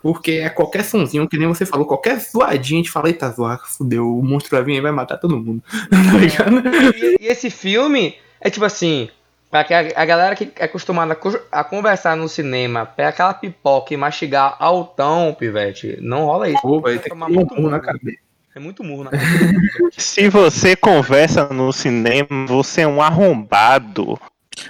Porque 0.01 0.33
é 0.33 0.49
qualquer 0.49 0.85
sonzinho, 0.85 1.29
que 1.29 1.39
nem 1.39 1.47
você 1.49 1.65
falou, 1.67 1.87
qualquer 1.87 2.19
zoadinha, 2.21 2.81
a 2.81 2.83
gente 2.83 2.91
fala, 2.91 3.09
eita, 3.09 3.31
zoar, 3.31 3.61
fudeu, 3.67 4.19
o 4.19 4.23
monstro 4.25 4.51
vai 4.57 4.65
vir 4.65 4.75
e 4.77 4.81
vai 4.81 4.91
matar 4.93 5.17
todo 5.17 5.37
mundo. 5.39 5.63
tá 5.91 6.19
ligado? 6.19 6.63
E, 6.97 7.17
e 7.21 7.27
esse 7.27 7.51
filme 7.51 8.15
é 8.41 8.51
tipo 8.51 8.65
assim, 8.65 9.09
a, 9.53 10.03
a 10.03 10.05
galera 10.05 10.35
que 10.35 10.51
é 10.57 10.65
acostumada 10.65 11.13
a, 11.13 11.17
co- 11.17 11.41
a 11.51 11.63
conversar 11.65 12.17
no 12.17 12.29
cinema, 12.29 12.87
pegar 12.87 13.09
aquela 13.11 13.35
pipoca 13.35 13.93
e 13.93 13.97
mastigar 13.97 14.57
altão, 14.59 15.35
pivete, 15.35 15.99
não 16.01 16.25
rola 16.25 16.49
isso. 16.49 16.63
Pô, 16.63 16.81
vai 16.81 16.99
ter 16.99 17.11
que 17.11 17.17
muito 17.17 17.55
murro 17.55 17.71
na 17.71 17.79
murro. 17.79 17.83
cabeça. 17.83 18.19
É 18.55 18.61
muito 18.61 18.85
murro 18.85 19.05
na 19.05 19.11
cabeça. 19.13 19.55
Se 19.97 20.29
você 20.29 20.75
conversa 20.77 21.47
no 21.49 21.73
cinema, 21.73 22.47
você 22.47 22.83
é 22.83 22.87
um 22.87 23.03
arrombado. 23.03 24.19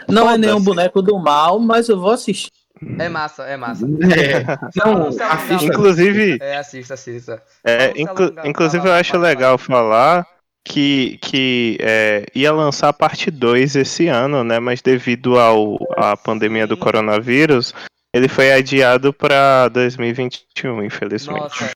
Não 0.08 0.30
é 0.30 0.38
nenhum 0.38 0.60
boneco 0.60 1.02
do 1.02 1.18
mal, 1.18 1.58
mas 1.58 1.88
eu 1.88 1.98
vou 1.98 2.10
assistir. 2.12 2.50
É 2.98 3.08
massa, 3.08 3.44
é 3.44 3.56
massa. 3.56 3.86
É, 4.16 4.44
não, 4.84 5.10
Não 5.10 5.26
assista. 5.30 5.64
Inclusive, 5.64 6.38
É, 6.40 6.56
assista, 6.56 6.94
assista. 6.94 7.42
é, 7.64 7.92
inclu- 8.00 8.32
inclusive 8.44 8.88
eu 8.88 8.92
acho 8.92 9.16
legal 9.18 9.56
fala. 9.58 9.80
falar 9.82 10.26
que, 10.64 11.18
que 11.20 11.76
é, 11.80 12.26
ia 12.34 12.52
lançar 12.52 12.88
a 12.88 12.92
parte 12.92 13.30
2 13.30 13.76
esse 13.76 14.06
ano, 14.08 14.44
né? 14.44 14.58
Mas 14.58 14.80
devido 14.80 15.38
ao, 15.38 15.78
à 15.96 16.16
pandemia 16.16 16.66
do 16.66 16.76
coronavírus, 16.76 17.74
ele 18.14 18.28
foi 18.28 18.52
adiado 18.52 19.12
para 19.12 19.68
2021, 19.68 20.84
infelizmente. 20.84 21.40
Nossa. 21.40 21.70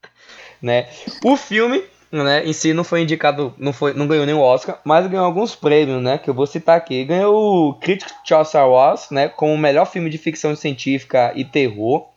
Né? 0.61 0.89
O 1.25 1.37
filme, 1.37 1.83
né, 2.13 2.45
em 2.45 2.53
si 2.53 2.73
não 2.73 2.85
foi 2.85 3.03
indicado, 3.03 3.55
não 3.59 3.73
foi, 3.73 3.93
não 3.93 4.07
ganhou 4.07 4.27
nenhum 4.27 4.41
Oscar, 4.41 4.81
mas 4.85 5.07
ganhou 5.07 5.27
alguns 5.27 5.55
prêmios, 5.55 6.03
né, 6.03 6.19
que 6.19 6.31
eu 6.31 6.35
vou 6.35 6.47
citar 6.47 6.77
aqui. 6.77 7.05
Ganhou 7.05 7.71
o 7.71 7.75
Critics' 7.75 8.15
Choice 8.25 8.57
Awards, 8.57 9.11
né, 9.11 9.29
como 9.29 9.53
o 9.53 9.59
melhor 9.59 9.87
filme 9.87 10.11
de 10.11 10.19
ficção 10.19 10.55
científica 10.55 11.33
e 11.35 11.45
terror. 11.45 12.09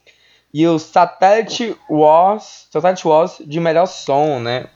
E 0.54 0.66
o 0.68 0.80
Satellite 0.80 1.76
Wars, 1.90 2.68
Satellite 2.72 3.08
Wars 3.08 3.38
de 3.46 3.60
melhor 3.60 3.86
som, 3.86 4.40
né? 4.40 4.68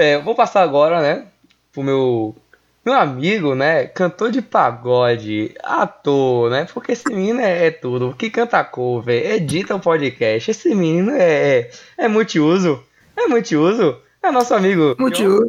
É, 0.00 0.14
eu 0.14 0.22
vou 0.22 0.34
passar 0.34 0.62
agora, 0.62 1.02
né, 1.02 1.26
pro 1.70 1.82
meu 1.82 2.34
Meu 2.82 2.94
amigo, 2.94 3.54
né? 3.54 3.84
Cantor 3.86 4.30
de 4.30 4.40
pagode, 4.40 5.54
ator, 5.62 6.50
né? 6.50 6.66
Porque 6.72 6.92
esse 6.92 7.06
menino 7.10 7.38
é, 7.38 7.66
é 7.66 7.70
tudo. 7.70 8.14
Que 8.16 8.30
canta 8.30 8.64
cover, 8.64 9.30
edita 9.32 9.74
um 9.74 9.78
podcast. 9.78 10.50
Esse 10.50 10.74
menino 10.74 11.10
é, 11.10 11.58
é, 11.58 11.70
é 11.98 12.08
multiuso. 12.08 12.82
É 13.14 13.26
multiuso. 13.26 14.00
É 14.22 14.30
nosso 14.30 14.54
amigo. 14.54 14.96
Motivo. 14.98 15.42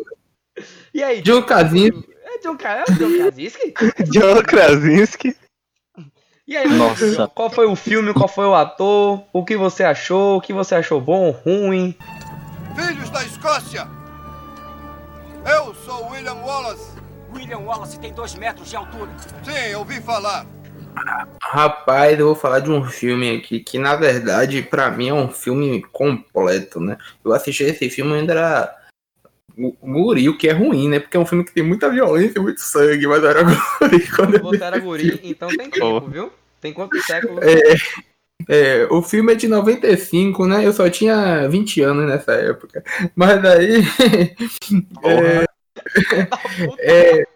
E 0.93 1.01
aí? 1.01 1.21
John 1.21 1.43
Krasinski. 1.43 2.09
É 2.25 2.37
John, 2.39 2.57
é 2.61 2.83
o 2.83 2.93
John 2.93 3.17
Krasinski? 3.17 3.73
John 4.11 4.43
Krasinski. 4.43 5.35
E 6.45 6.57
aí, 6.57 6.67
Nossa. 6.67 7.29
qual 7.29 7.49
foi 7.49 7.67
o 7.67 7.77
filme, 7.77 8.13
qual 8.13 8.27
foi 8.27 8.45
o 8.45 8.53
ator? 8.53 9.23
O 9.31 9.45
que 9.45 9.55
você 9.55 9.85
achou? 9.85 10.37
O 10.37 10.41
que 10.41 10.51
você 10.51 10.75
achou 10.75 10.99
bom, 10.99 11.31
ruim? 11.31 11.95
Filhos 12.75 13.09
da 13.09 13.23
Escócia! 13.23 14.00
Eu 15.45 15.73
sou 15.75 16.10
William 16.12 16.36
Wallace. 16.36 16.91
William 17.34 17.60
Wallace 17.60 17.99
tem 17.99 18.13
dois 18.13 18.36
metros 18.36 18.69
de 18.69 18.75
altura. 18.75 19.10
Sim, 19.43 19.75
ouvi 19.75 20.01
falar. 20.01 20.45
Rapaz, 21.41 22.19
eu 22.19 22.27
vou 22.27 22.36
falar 22.36 22.60
de 22.60 22.69
um 22.69 22.84
filme 22.84 23.38
aqui 23.38 23.60
que, 23.62 23.80
na 23.80 23.95
verdade, 23.95 24.62
pra 24.62 24.91
mim 24.91 25.08
é 25.10 25.13
um 25.13 25.30
filme 25.30 25.82
completo, 25.91 26.80
né? 26.80 26.97
Eu 27.23 27.34
assisti 27.34 27.63
esse 27.63 27.89
filme 27.89 28.12
e 28.12 28.15
ainda 28.15 28.34
era 28.34 28.77
gu- 29.58 29.77
guri, 29.82 30.27
o 30.27 30.38
que 30.38 30.49
é 30.49 30.51
ruim, 30.51 30.89
né? 30.89 30.99
Porque 30.99 31.15
é 31.15 31.19
um 31.19 31.25
filme 31.25 31.45
que 31.45 31.54
tem 31.54 31.63
muita 31.63 31.89
violência 31.89 32.38
e 32.39 32.41
muito 32.41 32.60
sangue, 32.60 33.08
mas 33.08 33.23
eu 33.23 33.30
era 33.30 33.43
guri 33.43 34.08
quando 34.10 34.36
eu 34.36 34.41
Você 34.43 34.63
era 34.63 34.80
guri, 34.80 35.19
então 35.23 35.47
tem 35.47 35.69
tempo, 35.69 36.08
viu? 36.10 36.32
Tem 36.60 36.73
quantos 36.73 37.04
séculos? 37.06 37.39
É, 37.43 37.75
o 38.89 39.01
filme 39.01 39.34
é 39.34 39.36
de 39.36 39.47
95, 39.47 40.45
né? 40.47 40.65
Eu 40.65 40.73
só 40.73 40.89
tinha 40.89 41.47
20 41.47 41.82
anos 41.82 42.08
nessa 42.08 42.34
época. 42.34 42.84
Mas 43.15 43.41
daí. 43.41 43.84
é, 45.04 45.45
é, 46.80 47.27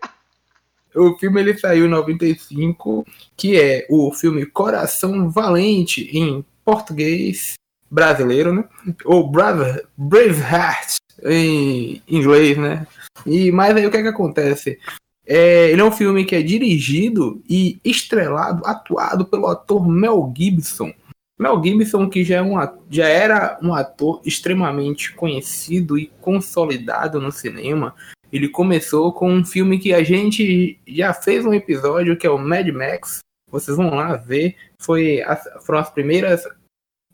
o 0.96 1.18
filme 1.18 1.42
ele 1.42 1.58
saiu 1.58 1.86
em 1.86 1.90
95, 1.90 3.06
que 3.36 3.60
é 3.60 3.86
o 3.90 4.12
filme 4.14 4.46
Coração 4.46 5.30
Valente 5.30 6.10
em 6.18 6.44
português 6.64 7.54
brasileiro, 7.90 8.54
né? 8.54 8.64
Ou 9.04 9.30
Brave, 9.30 9.84
Braveheart 9.98 10.96
em 11.24 12.02
inglês, 12.08 12.58
né? 12.58 12.88
E 13.26 13.52
mas 13.52 13.76
aí 13.76 13.86
o 13.86 13.92
que 13.92 13.98
é 13.98 14.02
que 14.02 14.08
acontece? 14.08 14.80
É, 15.26 15.72
ele 15.72 15.82
é 15.82 15.84
um 15.84 15.92
filme 15.92 16.24
que 16.24 16.36
é 16.36 16.42
dirigido 16.42 17.42
e 17.50 17.80
estrelado, 17.84 18.66
atuado 18.66 19.26
pelo 19.26 19.48
ator 19.48 19.88
Mel 19.88 20.32
Gibson. 20.36 20.94
Mel 21.38 21.62
Gibson, 21.62 22.10
que 22.10 22.24
já, 22.24 22.38
é 22.38 22.42
um, 22.42 22.56
já 22.90 23.08
era 23.08 23.60
um 23.62 23.74
ator 23.74 24.22
extremamente 24.24 25.14
conhecido 25.14 25.98
e 25.98 26.08
consolidado 26.22 27.20
no 27.20 27.32
cinema, 27.32 27.94
ele 28.32 28.48
começou 28.48 29.12
com 29.12 29.32
um 29.32 29.44
filme 29.44 29.80
que 29.80 29.94
a 29.94 30.04
gente 30.04 30.80
já 30.88 31.14
fez 31.14 31.46
um 31.46 31.54
episódio, 31.54 32.18
que 32.18 32.28
é 32.28 32.30
o 32.30 32.38
Mad 32.38 32.68
Max. 32.70 33.20
Vocês 33.50 33.76
vão 33.76 33.96
lá 33.96 34.16
ver. 34.16 34.56
Foi 34.80 35.22
as- 35.24 35.48
foram 35.66 35.80
as 35.80 35.90
primeiras 35.90 36.44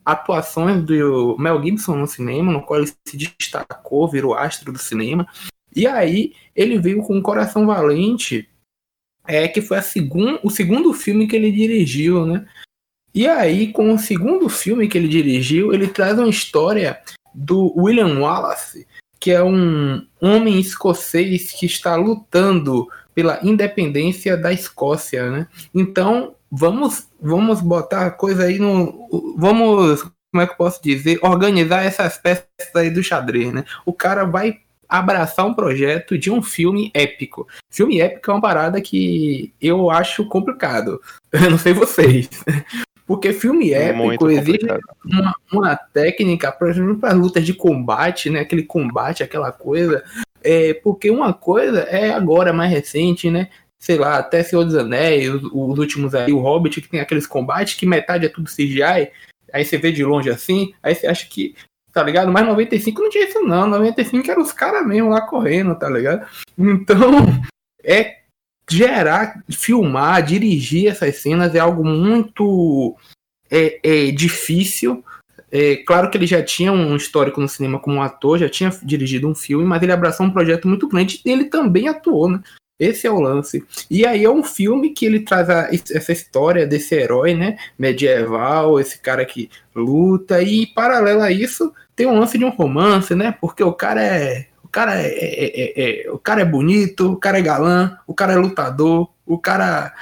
atuações 0.04 0.84
do 0.84 1.36
Mel 1.40 1.62
Gibson 1.62 1.96
no 1.96 2.08
cinema, 2.08 2.52
no 2.52 2.64
qual 2.64 2.80
ele 2.82 2.92
se 3.08 3.18
destacou, 3.18 4.08
virou 4.08 4.34
astro 4.34 4.72
do 4.72 4.80
cinema. 4.80 5.28
E 5.76 5.88
aí 5.88 6.34
ele 6.56 6.80
veio 6.80 7.02
com 7.04 7.22
Coração 7.22 7.66
Valente, 7.66 8.48
é, 9.28 9.48
que 9.48 9.62
foi 9.62 9.82
segun, 9.82 10.38
o 10.44 10.50
segundo 10.50 10.94
filme 10.94 11.28
que 11.28 11.36
ele 11.36 11.52
dirigiu, 11.52 12.26
né? 12.26 12.46
E 13.14 13.28
aí, 13.28 13.72
com 13.74 13.94
o 13.94 14.00
segundo 14.00 14.48
filme 14.48 14.88
que 14.88 14.98
ele 14.98 15.08
dirigiu, 15.08 15.74
ele 15.74 15.88
traz 15.88 16.18
uma 16.18 16.30
história 16.30 17.02
do 17.34 17.74
William 17.78 18.20
Wallace, 18.20 18.88
que 19.20 19.32
é 19.32 19.44
um 19.44 20.06
homem 20.22 20.60
escocês 20.60 21.52
que 21.52 21.66
está 21.66 21.96
lutando 21.96 22.88
pela 23.14 23.40
independência 23.44 24.38
da 24.38 24.54
Escócia, 24.54 25.30
né? 25.30 25.48
Então, 25.76 26.36
vamos 26.50 27.08
vamos 27.22 27.62
botar 27.62 28.08
a 28.08 28.12
coisa 28.12 28.46
aí 28.46 28.58
no 28.58 29.36
vamos, 29.38 30.04
como 30.32 30.42
é 30.42 30.48
que 30.48 30.54
eu 30.54 30.58
posso 30.58 30.82
dizer, 30.82 31.20
organizar 31.22 31.84
essas 31.84 32.18
peças 32.18 32.48
aí 32.76 32.90
do 32.90 33.04
xadrez, 33.04 33.54
né? 33.54 33.66
O 33.86 33.94
cara 33.94 34.24
vai 34.24 34.62
abraçar 34.92 35.46
um 35.46 35.54
projeto 35.54 36.18
de 36.18 36.30
um 36.30 36.42
filme 36.42 36.92
épico. 36.94 37.48
Filme 37.70 38.02
épico 38.02 38.30
é 38.30 38.34
uma 38.34 38.42
parada 38.42 38.82
que 38.82 39.54
eu 39.62 39.90
acho 39.90 40.26
complicado. 40.26 41.02
Eu 41.32 41.50
não 41.50 41.58
sei 41.58 41.72
vocês. 41.72 42.30
Porque 43.08 43.34
filme 43.34 43.72
épico 43.74 44.04
Muito 44.04 44.30
exige 44.30 44.68
uma, 45.04 45.36
uma 45.52 45.76
técnica, 45.76 46.52
por 46.52 46.70
exemplo, 46.70 46.98
para 46.98 47.14
lutas 47.14 47.46
de 47.46 47.54
combate, 47.54 48.30
né? 48.30 48.42
Aquele 48.42 48.64
combate, 48.64 49.24
aquela 49.24 49.52
coisa. 49.52 50.04
É, 50.42 50.74
porque 50.76 51.12
uma 51.12 51.34
coisa 51.34 51.82
é 51.82 52.12
agora 52.12 52.54
mais 52.54 52.72
recente, 52.72 53.30
né? 53.30 53.50
Sei 53.78 53.98
lá, 53.98 54.18
até 54.18 54.44
Senhor 54.44 54.64
dos 54.64 54.76
Anéis, 54.76 55.30
os, 55.30 55.44
os 55.44 55.78
últimos 55.78 56.16
aí, 56.16 56.32
o 56.32 56.40
Hobbit, 56.40 56.80
que 56.80 56.88
tem 56.88 57.02
aqueles 57.02 57.28
combates 57.28 57.74
que 57.74 57.86
metade 57.86 58.26
é 58.26 58.30
tudo 58.30 58.50
CGI, 58.50 59.12
aí 59.52 59.66
você 59.66 59.78
vê 59.78 59.92
de 59.92 60.06
longe 60.06 60.30
assim, 60.30 60.74
aí 60.82 60.96
você 60.96 61.08
acha 61.08 61.28
que, 61.28 61.54
tá 61.92 62.04
ligado? 62.04 62.32
Mas 62.32 62.46
95 62.46 63.02
não 63.02 63.10
tinha 63.10 63.28
isso 63.28 63.42
não, 63.42 63.68
95 63.68 64.32
era 64.32 64.40
os 64.40 64.52
caras 64.52 64.86
mesmo 64.86 65.10
lá 65.10 65.22
correndo, 65.22 65.76
tá 65.76 65.90
ligado? 65.90 66.26
Então, 66.58 67.26
é 67.84 68.22
gerar, 68.70 69.44
filmar, 69.52 70.24
dirigir 70.24 70.90
essas 70.90 71.18
cenas 71.18 71.54
é 71.56 71.60
algo 71.60 71.84
muito 71.84 72.96
é, 73.50 73.80
é, 73.84 74.12
difícil. 74.12 75.04
É, 75.52 75.78
claro 75.78 76.10
que 76.10 76.18
ele 76.18 76.26
já 76.26 76.42
tinha 76.42 76.72
um 76.72 76.96
histórico 76.96 77.42
no 77.42 77.50
cinema 77.50 77.78
como 77.78 78.02
ator, 78.02 78.40
já 78.40 78.48
tinha 78.48 78.70
dirigido 78.82 79.28
um 79.28 79.36
filme, 79.36 79.66
mas 79.66 79.84
ele 79.84 79.92
abraçou 79.92 80.26
um 80.26 80.32
projeto 80.32 80.68
muito 80.68 80.88
grande 80.88 81.22
e 81.26 81.30
ele 81.30 81.46
também 81.46 81.90
atuou, 81.90 82.30
né? 82.30 82.42
Esse 82.82 83.06
é 83.06 83.12
o 83.12 83.20
lance. 83.22 83.64
E 83.92 84.08
aí 84.08 84.24
é 84.24 84.30
um 84.30 84.44
filme 84.44 84.90
que 84.90 85.06
ele 85.06 85.20
traz 85.20 85.48
a- 85.52 85.70
essa 85.72 86.12
história 86.12 86.66
desse 86.66 86.96
herói, 86.96 87.36
né? 87.36 87.56
Medieval, 87.78 88.80
esse 88.80 88.98
cara 89.00 89.24
que 89.24 89.52
luta, 89.76 90.42
e 90.42 90.66
paralelo 90.66 91.22
a 91.22 91.32
isso, 91.32 91.72
tem 91.96 92.08
um 92.08 92.18
lance 92.20 92.40
de 92.40 92.44
um 92.44 92.50
romance, 92.50 93.14
né? 93.14 93.36
Porque 93.40 93.64
o 93.64 93.72
cara 93.72 94.02
é. 94.04 94.48
O 94.64 94.68
cara 94.68 95.00
é, 95.00 95.08
é- 95.08 95.62
é- 95.62 96.06
é- 96.08 96.12
o 96.12 96.18
cara 96.18 96.42
é 96.42 96.46
bonito, 96.46 97.12
o 97.12 97.18
cara 97.18 97.38
é 97.38 97.42
galã, 97.42 97.98
o 98.08 98.16
cara 98.16 98.34
é 98.34 98.38
lutador, 98.38 99.12
o 99.28 99.38
cara. 99.38 99.94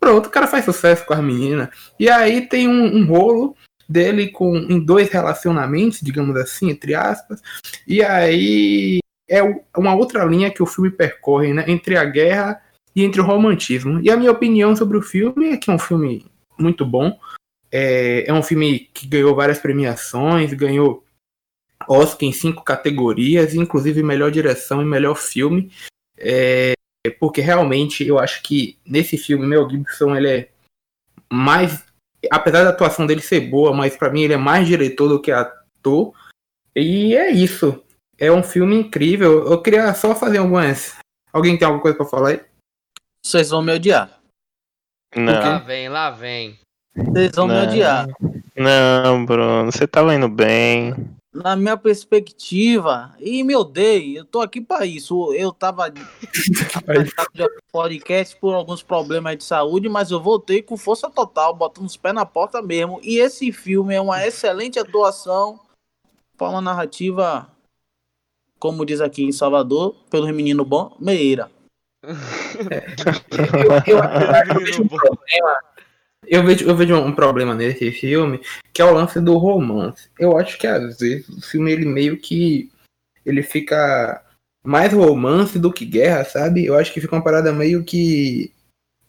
Pronto, 0.00 0.26
o 0.26 0.30
cara 0.30 0.48
faz 0.48 0.64
sucesso 0.64 1.06
com 1.06 1.14
as 1.14 1.20
meninas. 1.22 1.68
E 2.00 2.10
aí 2.10 2.48
tem 2.48 2.66
um, 2.66 2.96
um 2.96 3.06
rolo 3.06 3.54
dele 3.88 4.28
com 4.28 4.56
em 4.56 4.80
dois 4.80 5.08
relacionamentos, 5.08 6.00
digamos 6.02 6.36
assim, 6.36 6.70
entre 6.70 6.94
aspas. 6.96 7.40
E 7.86 8.02
aí 8.02 8.98
é 9.28 9.40
uma 9.76 9.94
outra 9.94 10.24
linha 10.24 10.50
que 10.50 10.62
o 10.62 10.66
filme 10.66 10.90
percorre, 10.90 11.52
né? 11.52 11.64
Entre 11.68 11.96
a 11.96 12.04
guerra 12.04 12.60
e 12.94 13.02
entre 13.04 13.20
o 13.20 13.24
romantismo. 13.24 14.00
E 14.00 14.10
a 14.10 14.16
minha 14.16 14.30
opinião 14.30 14.76
sobre 14.76 14.96
o 14.96 15.02
filme 15.02 15.50
é 15.50 15.56
que 15.56 15.70
é 15.70 15.72
um 15.72 15.78
filme 15.78 16.26
muito 16.58 16.84
bom. 16.84 17.18
É, 17.70 18.28
é 18.28 18.32
um 18.32 18.42
filme 18.42 18.90
que 18.94 19.06
ganhou 19.06 19.34
várias 19.34 19.58
premiações, 19.58 20.52
ganhou 20.52 21.04
Oscar 21.88 22.28
em 22.28 22.32
cinco 22.32 22.62
categorias, 22.62 23.54
inclusive 23.54 24.02
melhor 24.02 24.30
direção 24.30 24.80
e 24.80 24.84
melhor 24.84 25.16
filme. 25.16 25.72
É, 26.16 26.74
porque 27.18 27.40
realmente 27.40 28.06
eu 28.06 28.18
acho 28.18 28.42
que 28.42 28.78
nesse 28.86 29.18
filme 29.18 29.46
Mel 29.46 29.68
Gibson 29.68 30.14
ele 30.16 30.28
é 30.28 30.48
mais, 31.32 31.84
apesar 32.30 32.62
da 32.64 32.70
atuação 32.70 33.06
dele 33.06 33.20
ser 33.20 33.40
boa, 33.40 33.72
mas 33.72 33.96
pra 33.96 34.10
mim 34.10 34.22
ele 34.22 34.34
é 34.34 34.38
mais 34.38 34.66
diretor 34.66 35.08
do 35.08 35.20
que 35.20 35.32
ator. 35.32 36.14
E 36.76 37.14
é 37.16 37.30
isso. 37.30 37.82
É 38.24 38.32
um 38.32 38.42
filme 38.42 38.74
incrível. 38.76 39.46
Eu 39.46 39.60
queria 39.60 39.92
só 39.94 40.14
fazer 40.14 40.38
algumas. 40.38 40.96
Alguém 41.30 41.58
tem 41.58 41.66
alguma 41.66 41.82
coisa 41.82 41.96
pra 41.96 42.06
falar 42.06 42.28
aí? 42.30 42.40
Vocês 43.22 43.50
vão 43.50 43.60
me 43.62 43.72
odiar. 43.72 44.18
Lá 45.14 45.58
Não, 45.58 45.64
vem, 45.64 45.88
lá 45.88 46.10
vem. 46.10 46.58
Vocês 46.96 47.32
vão 47.34 47.46
me 47.46 47.54
Não. 47.54 47.64
odiar. 47.64 48.06
não, 48.56 49.26
Bruno, 49.26 49.70
você 49.70 49.86
tava 49.86 50.14
indo 50.14 50.28
bem. 50.28 50.94
Na 51.34 51.54
minha 51.56 51.76
perspectiva, 51.76 53.12
e 53.18 53.42
me 53.42 53.56
odeie, 53.56 54.14
eu 54.16 54.24
tô 54.24 54.40
aqui 54.40 54.60
pra 54.60 54.86
isso. 54.86 55.34
Eu 55.34 55.52
tava 55.52 55.90
de 55.90 56.00
podcast 57.72 58.36
por 58.36 58.54
alguns 58.54 58.82
problemas 58.82 59.36
de 59.36 59.44
saúde, 59.44 59.88
mas 59.88 60.10
eu 60.12 60.22
voltei 60.22 60.62
com 60.62 60.76
força 60.76 61.10
total, 61.10 61.54
botando 61.54 61.86
os 61.86 61.96
pés 61.96 62.14
na 62.14 62.24
porta 62.24 62.62
mesmo. 62.62 63.00
E 63.02 63.18
esse 63.18 63.50
filme 63.52 63.94
é 63.94 64.00
uma 64.00 64.24
excelente 64.24 64.78
atuação, 64.78 65.58
forma 66.38 66.60
narrativa, 66.60 67.48
como 68.58 68.84
diz 68.84 69.00
aqui 69.00 69.24
em 69.24 69.32
Salvador, 69.32 69.94
pelo 70.10 70.26
menino 70.32 70.64
bom, 70.64 70.96
Meira. 71.00 71.50
Eu, 73.86 73.98
eu 73.98 74.60
vejo 74.60 74.82
um 74.82 74.88
problema. 74.88 75.58
Eu 76.26 76.44
vejo, 76.44 76.68
eu 76.68 76.76
vejo 76.76 76.96
um 76.96 77.12
problema 77.12 77.54
nesse 77.54 77.90
filme, 77.92 78.40
que 78.72 78.80
é 78.80 78.84
o 78.84 78.94
lance 78.94 79.20
do 79.20 79.36
romance. 79.36 80.08
Eu 80.18 80.36
acho 80.38 80.58
que 80.58 80.66
às 80.66 80.98
vezes 80.98 81.28
o 81.28 81.40
filme 81.40 81.72
ele 81.72 81.86
meio 81.86 82.18
que 82.18 82.70
ele 83.24 83.42
fica 83.42 84.22
mais 84.64 84.92
romance 84.92 85.58
do 85.58 85.72
que 85.72 85.84
guerra, 85.84 86.24
sabe? 86.24 86.64
Eu 86.64 86.76
acho 86.76 86.92
que 86.92 87.00
fica 87.00 87.14
uma 87.14 87.24
parada 87.24 87.52
meio 87.52 87.84
que 87.84 88.52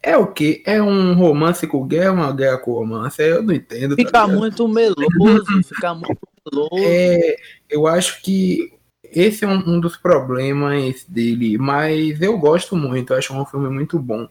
é 0.05 0.15
o 0.15 0.27
que? 0.27 0.61
É 0.65 0.81
um 0.81 1.13
romance 1.15 1.65
com 1.65 1.87
guerra, 1.87 2.11
uma 2.11 2.31
guerra 2.31 2.59
com 2.59 2.73
romance? 2.73 3.21
Eu 3.21 3.41
não 3.41 3.53
entendo. 3.53 3.95
tá 3.95 4.03
Fica 4.03 4.21
ligado? 4.21 4.37
muito 4.37 4.67
meloso, 4.67 5.63
fica 5.63 5.95
muito 5.95 6.19
meloso. 6.51 6.69
É, 6.77 7.35
eu 7.67 7.87
acho 7.87 8.21
que 8.21 8.71
esse 9.15 9.45
é 9.45 9.47
um, 9.47 9.75
um 9.75 9.79
dos 9.79 9.95
problemas 9.95 11.05
dele, 11.07 11.57
mas 11.57 12.21
eu 12.21 12.37
gosto 12.37 12.75
muito, 12.75 13.13
eu 13.13 13.17
acho 13.17 13.33
um 13.33 13.45
filme 13.45 13.69
muito 13.69 13.97
bom, 13.97 14.27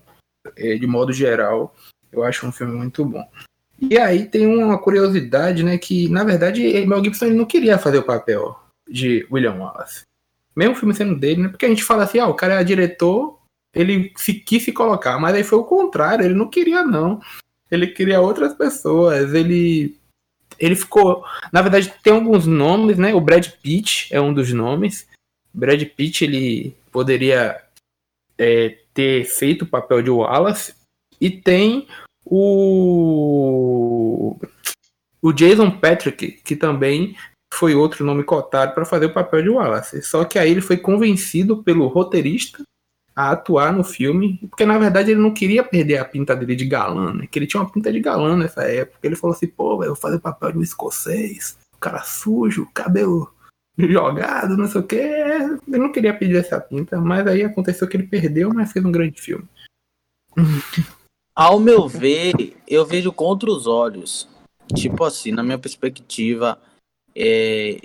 é, 0.56 0.74
de 0.76 0.86
modo 0.86 1.12
geral, 1.12 1.74
eu 2.12 2.22
acho 2.22 2.46
um 2.46 2.52
filme 2.52 2.74
muito 2.76 3.04
bom. 3.04 3.26
E 3.80 3.98
aí 3.98 4.26
tem 4.26 4.46
uma 4.46 4.78
curiosidade, 4.78 5.62
né, 5.62 5.78
que 5.78 6.08
na 6.08 6.22
verdade 6.22 6.86
Mel 6.86 7.02
Gibson 7.02 7.26
ele 7.26 7.34
não 7.34 7.44
queria 7.44 7.78
fazer 7.78 7.98
o 7.98 8.04
papel 8.04 8.58
de 8.88 9.26
William 9.30 9.54
Wallace. 9.54 10.02
Mesmo 10.54 10.74
o 10.74 10.76
filme 10.76 10.94
sendo 10.94 11.18
dele, 11.18 11.42
né, 11.42 11.48
porque 11.48 11.66
a 11.66 11.68
gente 11.68 11.82
fala 11.82 12.04
assim, 12.04 12.18
ah, 12.18 12.28
o 12.28 12.34
cara 12.34 12.60
é 12.60 12.64
diretor, 12.64 13.38
ele 13.74 14.12
se, 14.16 14.34
quis 14.34 14.62
se 14.62 14.72
colocar, 14.72 15.18
mas 15.18 15.34
aí 15.34 15.42
foi 15.42 15.58
o 15.58 15.64
contrário, 15.64 16.24
ele 16.24 16.34
não 16.34 16.48
queria 16.48 16.84
não. 16.84 17.20
Ele 17.70 17.88
queria 17.88 18.20
outras 18.20 18.54
pessoas, 18.54 19.34
ele 19.34 19.98
ele 20.58 20.76
ficou. 20.76 21.24
Na 21.52 21.62
verdade, 21.62 21.92
tem 22.02 22.12
alguns 22.12 22.46
nomes, 22.46 22.98
né? 22.98 23.14
O 23.14 23.20
Brad 23.20 23.46
Pitt 23.62 24.12
é 24.12 24.20
um 24.20 24.32
dos 24.32 24.52
nomes. 24.52 25.08
Brad 25.52 25.82
Pitt 25.84 26.24
ele 26.24 26.76
poderia 26.90 27.60
é, 28.38 28.78
ter 28.92 29.24
feito 29.24 29.62
o 29.62 29.68
papel 29.68 30.02
de 30.02 30.10
Wallace. 30.10 30.74
E 31.20 31.30
tem 31.30 31.86
o. 32.24 33.36
O 35.22 35.32
Jason 35.32 35.70
Patrick, 35.70 36.32
que 36.44 36.54
também 36.54 37.16
foi 37.52 37.74
outro 37.74 38.04
nome 38.04 38.24
cotado 38.24 38.74
para 38.74 38.84
fazer 38.84 39.06
o 39.06 39.14
papel 39.14 39.42
de 39.42 39.48
Wallace. 39.48 40.02
Só 40.02 40.24
que 40.24 40.38
aí 40.38 40.50
ele 40.50 40.60
foi 40.60 40.76
convencido 40.76 41.62
pelo 41.62 41.86
roteirista 41.86 42.62
a 43.14 43.30
atuar 43.30 43.72
no 43.72 43.84
filme, 43.84 44.38
porque 44.50 44.66
na 44.66 44.76
verdade 44.76 45.12
ele 45.12 45.20
não 45.20 45.32
queria 45.32 45.62
perder 45.62 45.98
a 45.98 46.04
pinta 46.04 46.34
dele 46.34 46.56
de 46.56 46.64
galã, 46.64 47.14
né? 47.14 47.26
Que 47.30 47.38
ele 47.38 47.46
tinha 47.46 47.60
uma 47.62 47.70
pinta 47.70 47.92
de 47.92 48.00
galã 48.00 48.36
nessa 48.36 48.64
época. 48.64 48.98
Ele 49.02 49.16
falou 49.16 49.36
assim, 49.36 49.46
pô, 49.46 49.82
eu 49.82 49.88
vou 49.88 49.96
fazer 49.96 50.16
o 50.16 50.20
papel 50.20 50.52
de 50.52 50.58
um 50.58 50.62
escocês, 50.62 51.56
cara 51.78 52.02
sujo, 52.02 52.68
cabelo 52.74 53.32
jogado, 53.78 54.56
não 54.56 54.66
sei 54.66 54.80
o 54.80 54.86
que. 54.86 54.96
Ele 54.96 55.58
não 55.66 55.92
queria 55.92 56.16
pedir 56.16 56.36
essa 56.36 56.60
pinta, 56.60 57.00
mas 57.00 57.26
aí 57.26 57.42
aconteceu 57.42 57.86
que 57.86 57.96
ele 57.96 58.06
perdeu, 58.06 58.52
mas 58.52 58.72
fez 58.72 58.84
um 58.84 58.92
grande 58.92 59.20
filme. 59.20 59.46
Ao 61.36 61.58
meu 61.58 61.88
ver, 61.88 62.56
eu 62.66 62.84
vejo 62.84 63.12
contra 63.12 63.50
os 63.50 63.66
olhos. 63.66 64.28
Tipo 64.74 65.04
assim, 65.04 65.32
na 65.32 65.42
minha 65.42 65.58
perspectiva, 65.58 66.58
é, 67.14 67.80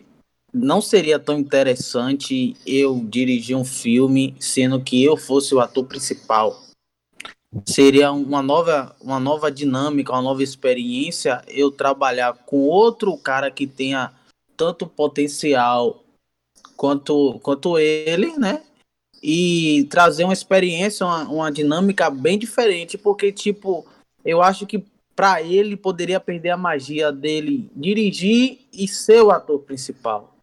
não 0.53 0.81
seria 0.81 1.19
tão 1.19 1.37
interessante 1.37 2.55
eu 2.65 2.99
dirigir 3.05 3.55
um 3.55 3.65
filme 3.65 4.35
sendo 4.39 4.81
que 4.81 5.03
eu 5.03 5.15
fosse 5.15 5.53
o 5.53 5.59
ator 5.59 5.85
principal. 5.85 6.59
Seria 7.65 8.11
uma 8.11 8.41
nova, 8.43 8.95
uma 9.01 9.19
nova 9.19 9.51
dinâmica, 9.51 10.11
uma 10.11 10.21
nova 10.21 10.43
experiência 10.43 11.41
eu 11.47 11.71
trabalhar 11.71 12.33
com 12.45 12.57
outro 12.61 13.17
cara 13.17 13.49
que 13.49 13.65
tenha 13.65 14.11
tanto 14.55 14.85
potencial 14.85 16.03
quanto, 16.75 17.39
quanto 17.41 17.77
ele, 17.79 18.37
né? 18.37 18.61
E 19.21 19.87
trazer 19.89 20.23
uma 20.23 20.33
experiência, 20.33 21.05
uma, 21.05 21.23
uma 21.23 21.51
dinâmica 21.51 22.09
bem 22.09 22.37
diferente, 22.37 22.97
porque, 22.97 23.31
tipo, 23.31 23.85
eu 24.23 24.41
acho 24.41 24.65
que 24.65 24.85
para 25.15 25.41
ele 25.41 25.75
poderia 25.75 26.19
perder 26.19 26.51
a 26.51 26.57
magia 26.57 27.11
dele 27.11 27.69
dirigir 27.75 28.59
e 28.71 28.87
ser 28.87 29.21
o 29.21 29.31
ator 29.31 29.59
principal. 29.59 30.38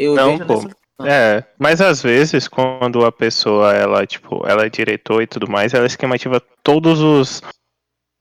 Eu 0.00 0.14
não, 0.14 0.38
pô. 0.38 0.68
É, 1.02 1.44
mas 1.58 1.80
às 1.80 2.02
vezes 2.02 2.46
quando 2.46 3.04
a 3.04 3.12
pessoa 3.12 3.72
ela 3.74 4.06
tipo 4.06 4.46
ela 4.46 4.66
é 4.66 4.68
diretor 4.68 5.22
e 5.22 5.26
tudo 5.26 5.50
mais, 5.50 5.72
ela 5.72 5.86
esquemativa 5.86 6.42
todos 6.62 7.00
os 7.00 7.38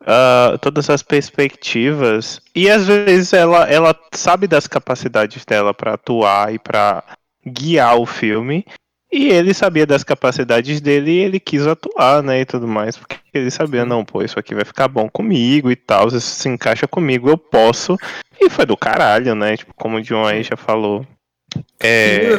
uh, 0.03 0.57
todas 0.61 0.89
as 0.89 1.03
perspectivas 1.03 2.41
e 2.55 2.69
às 2.69 2.87
vezes 2.87 3.33
ela 3.33 3.69
ela 3.69 3.93
sabe 4.13 4.47
das 4.47 4.65
capacidades 4.65 5.43
dela 5.43 5.73
para 5.73 5.93
atuar 5.93 6.53
e 6.53 6.59
para 6.59 7.03
guiar 7.45 7.97
o 7.97 8.05
filme 8.05 8.65
e 9.11 9.29
ele 9.29 9.55
sabia 9.55 9.87
das 9.87 10.03
capacidades 10.03 10.79
dele 10.79 11.11
e 11.11 11.17
ele 11.17 11.39
quis 11.39 11.65
atuar, 11.65 12.21
né, 12.21 12.41
e 12.41 12.45
tudo 12.45 12.67
mais, 12.67 12.95
porque 12.95 13.17
ele 13.33 13.49
sabia, 13.49 13.83
não, 13.83 14.05
pô, 14.05 14.21
isso 14.21 14.37
aqui 14.37 14.53
vai 14.53 14.63
ficar 14.63 14.87
bom 14.87 15.09
comigo 15.09 15.71
e 15.71 15.75
tal, 15.75 16.09
isso 16.09 16.21
se 16.21 16.47
encaixa 16.47 16.87
comigo, 16.87 17.27
eu 17.27 17.37
posso. 17.37 17.97
E 18.39 18.51
foi 18.51 18.67
do 18.67 18.77
caralho, 18.77 19.33
né, 19.33 19.57
tipo, 19.57 19.73
como 19.73 19.97
o 19.97 20.01
John 20.01 20.27
aí 20.27 20.43
já 20.43 20.55
falou. 20.55 21.05
É. 21.79 22.29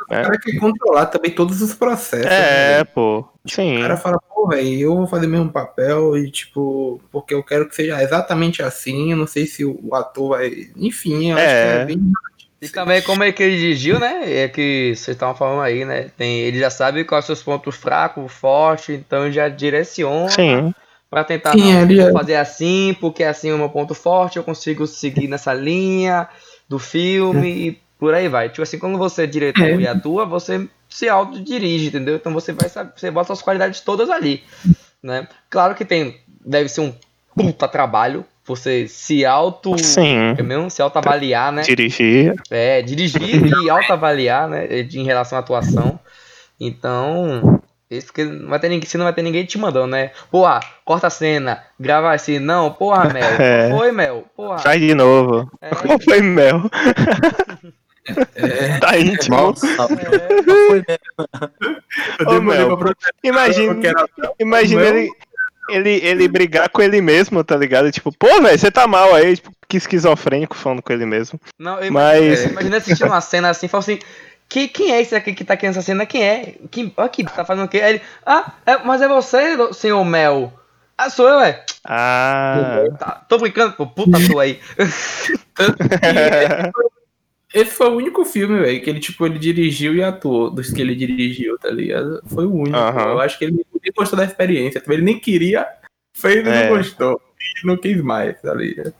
o 0.00 0.08
cara 0.08 0.38
quer 0.38 0.58
controlar 0.58 1.06
também 1.06 1.30
todos 1.30 1.60
os 1.62 1.74
processos. 1.74 2.30
É, 2.30 2.78
né? 2.78 2.84
pô. 2.84 3.26
Sim. 3.46 3.78
O 3.78 3.82
cara 3.82 3.96
fala, 3.96 4.18
pô, 4.18 4.48
velho, 4.48 4.80
eu 4.80 4.96
vou 4.96 5.06
fazer 5.06 5.26
o 5.26 5.30
mesmo 5.30 5.50
papel 5.50 6.16
e, 6.16 6.30
tipo, 6.30 7.00
porque 7.10 7.34
eu 7.34 7.42
quero 7.42 7.68
que 7.68 7.74
seja 7.74 8.02
exatamente 8.02 8.62
assim. 8.62 9.10
Eu 9.10 9.16
não 9.16 9.26
sei 9.26 9.46
se 9.46 9.64
o 9.64 9.94
ator 9.94 10.30
vai. 10.30 10.68
Enfim, 10.76 11.30
eu 11.32 11.38
É. 11.38 11.42
acho 11.44 11.54
que 11.76 11.82
é 11.82 11.84
bem. 11.96 12.12
E 12.62 12.68
também 12.70 13.02
como 13.02 13.22
é 13.22 13.30
que 13.32 13.42
ele 13.42 13.56
dirigiu, 13.56 13.98
né? 14.00 14.22
É 14.24 14.48
que 14.48 14.94
vocês 14.96 15.14
estavam 15.14 15.34
falando 15.36 15.60
aí, 15.60 15.84
né? 15.84 16.10
Tem, 16.16 16.40
ele 16.40 16.58
já 16.58 16.70
sabe 16.70 17.04
quais 17.04 17.24
são 17.26 17.34
os 17.34 17.42
pontos 17.42 17.76
fracos, 17.76 18.32
fortes, 18.32 18.88
então 18.98 19.24
ele 19.24 19.32
já 19.32 19.46
direciona 19.48 20.30
Sim. 20.30 20.74
pra 21.10 21.22
tentar 21.22 21.52
Sim, 21.52 21.84
não, 21.84 22.08
é- 22.08 22.12
fazer 22.12 22.36
assim, 22.36 22.96
porque 22.98 23.22
assim 23.22 23.50
é 23.50 23.54
o 23.54 23.58
meu 23.58 23.68
ponto 23.68 23.94
forte, 23.94 24.38
eu 24.38 24.42
consigo 24.42 24.86
seguir 24.86 25.28
nessa 25.28 25.52
linha 25.52 26.28
do 26.66 26.78
filme 26.78 27.48
e 27.68 27.78
por 27.98 28.14
aí 28.14 28.28
vai. 28.28 28.48
Tipo 28.48 28.62
assim, 28.62 28.78
quando 28.78 28.98
você 28.98 29.24
é 29.24 29.26
diretor 29.26 29.64
É. 29.64 29.74
e 29.76 29.86
atua, 29.86 30.24
você 30.24 30.68
se 30.88 31.08
autodirige, 31.08 31.88
entendeu? 31.88 32.16
Então 32.16 32.32
você 32.32 32.52
vai 32.52 32.68
saber, 32.68 32.92
você 32.96 33.10
bota 33.10 33.32
as 33.32 33.42
qualidades 33.42 33.80
todas 33.80 34.10
ali, 34.10 34.42
né? 35.02 35.28
Claro 35.50 35.74
que 35.74 35.84
tem, 35.84 36.20
deve 36.44 36.68
ser 36.68 36.80
um 36.82 36.94
puta 37.34 37.68
trabalho 37.68 38.24
você 38.46 38.86
se 38.86 39.24
auto, 39.26 39.76
Sim. 39.76 40.34
é 40.38 40.42
mesmo? 40.42 40.70
Se 40.70 40.80
autoavaliar, 40.80 41.50
né? 41.50 41.62
Dirigir. 41.62 42.32
É, 42.48 42.80
dirigir 42.80 43.44
e 43.44 43.66
autoavaliar, 43.68 44.48
né? 44.48 44.68
Em 44.82 45.04
relação 45.04 45.36
à 45.36 45.40
atuação. 45.40 45.98
Então, 46.58 47.60
isso 47.90 48.12
que 48.12 48.24
não 48.24 48.48
vai 48.48 48.60
ter 48.60 48.68
ninguém, 48.68 48.88
se 48.88 48.96
não 48.96 49.04
vai 49.04 49.12
ter 49.12 49.22
ninguém 49.22 49.44
te 49.44 49.58
mandando, 49.58 49.88
né? 49.88 50.12
Porra, 50.30 50.60
corta 50.84 51.08
a 51.08 51.10
cena, 51.10 51.62
grava 51.78 52.12
assim, 52.12 52.38
não, 52.38 52.72
porra, 52.72 53.12
Mel. 53.12 53.24
É. 53.42 53.70
Foi, 53.70 53.90
Mel, 53.90 54.24
porra. 54.36 54.58
Faz 54.58 54.80
de 54.80 54.94
novo. 54.94 55.50
É. 55.60 55.70
Qual 55.70 55.98
foi 56.02 56.20
Mel? 56.20 56.62
É, 58.34 58.78
Tá 58.78 58.98
íntimo. 58.98 59.36
Nossa, 59.36 59.66
É. 60.86 60.98
Imagina, 63.22 63.74
quero- 63.76 64.08
imagina 64.38 64.82
ele, 64.82 65.10
ele, 65.70 65.90
ele 66.04 66.28
brigar 66.28 66.68
com 66.68 66.82
ele 66.82 67.00
mesmo, 67.00 67.42
tá 67.42 67.56
ligado? 67.56 67.90
Tipo, 67.90 68.12
pô, 68.16 68.40
velho, 68.42 68.58
você 68.58 68.70
tá 68.70 68.86
mal 68.86 69.14
aí, 69.14 69.36
tipo, 69.36 69.50
que 69.68 69.76
esquizofrênico 69.76 70.56
falando 70.56 70.82
com 70.82 70.92
ele 70.92 71.06
mesmo. 71.06 71.40
Não, 71.58 71.80
eu 71.80 71.92
Mas- 71.92 72.18
imagina, 72.22 72.50
imagina 72.52 72.76
assistindo 72.76 73.06
uma 73.08 73.20
cena 73.20 73.50
assim, 73.50 73.68
fala 73.68 73.80
assim. 73.82 73.98
Que, 74.48 74.68
quem 74.68 74.92
é 74.92 75.00
esse 75.00 75.12
aqui 75.12 75.34
que 75.34 75.44
tá 75.44 75.54
aqui 75.54 75.66
nessa 75.66 75.82
cena? 75.82 76.06
Quem 76.06 76.22
é? 76.22 76.54
Quem, 76.70 76.94
aqui, 76.98 77.24
tá 77.24 77.44
fazendo 77.44 77.64
o 77.64 77.68
quê? 77.68 77.78
Aí 77.80 77.94
ele, 77.94 78.02
ah, 78.24 78.52
é, 78.64 78.78
mas 78.78 79.02
é 79.02 79.08
você, 79.08 79.56
senhor 79.74 80.04
Mel. 80.04 80.52
Ah, 80.96 81.10
sou 81.10 81.28
eu, 81.28 81.40
é. 81.40 81.64
Ah. 81.84 82.84
Tá, 82.96 83.24
tô 83.28 83.38
brincando, 83.38 83.72
pô, 83.72 83.88
puta 83.88 84.18
tua 84.30 84.44
aí. 84.44 84.60
Esse 87.54 87.70
foi 87.70 87.88
o 87.88 87.96
único 87.96 88.24
filme, 88.24 88.60
velho, 88.60 88.82
que 88.82 88.90
ele, 88.90 89.00
tipo, 89.00 89.24
ele 89.24 89.38
dirigiu 89.38 89.94
e 89.94 90.02
atuou 90.02 90.50
dos 90.50 90.72
que 90.72 90.80
ele 90.80 90.94
dirigiu, 90.94 91.56
tá 91.58 91.70
ligado? 91.70 92.20
Foi 92.26 92.44
o 92.44 92.52
único. 92.52 92.76
Aham. 92.76 93.10
Eu 93.12 93.20
acho 93.20 93.38
que 93.38 93.44
ele 93.44 93.52
nem 93.82 93.92
gostou 93.96 94.18
da 94.18 94.24
experiência. 94.24 94.82
Ele 94.88 95.02
nem 95.02 95.18
queria, 95.18 95.66
fez 96.12 96.44
e 96.44 96.48
É. 96.48 96.68
não 96.68 96.76
gostou. 96.76 97.20
E 97.62 97.66
não 97.66 97.76
quis 97.76 98.00
mais, 98.02 98.40
tá 98.42 98.52
ligado? 98.52 98.92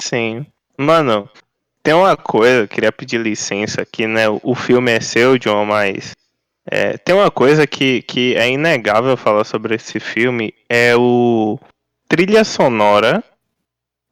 Sim. 0.00 0.44
Mano, 0.76 1.30
tem 1.82 1.94
uma 1.94 2.16
coisa, 2.16 2.62
eu 2.62 2.68
queria 2.68 2.90
pedir 2.90 3.20
licença 3.20 3.82
aqui, 3.82 4.06
né? 4.06 4.24
O 4.42 4.54
filme 4.54 4.90
é 4.90 5.00
seu, 5.00 5.38
John, 5.38 5.64
mas. 5.64 6.12
é, 6.68 6.96
tem 6.98 7.14
uma 7.14 7.30
coisa 7.30 7.66
que, 7.66 8.02
que 8.02 8.34
é 8.36 8.50
inegável 8.50 9.16
falar 9.16 9.44
sobre 9.44 9.74
esse 9.76 10.00
filme, 10.00 10.52
é 10.68 10.96
o 10.96 11.58
trilha 12.08 12.42
sonora 12.42 13.22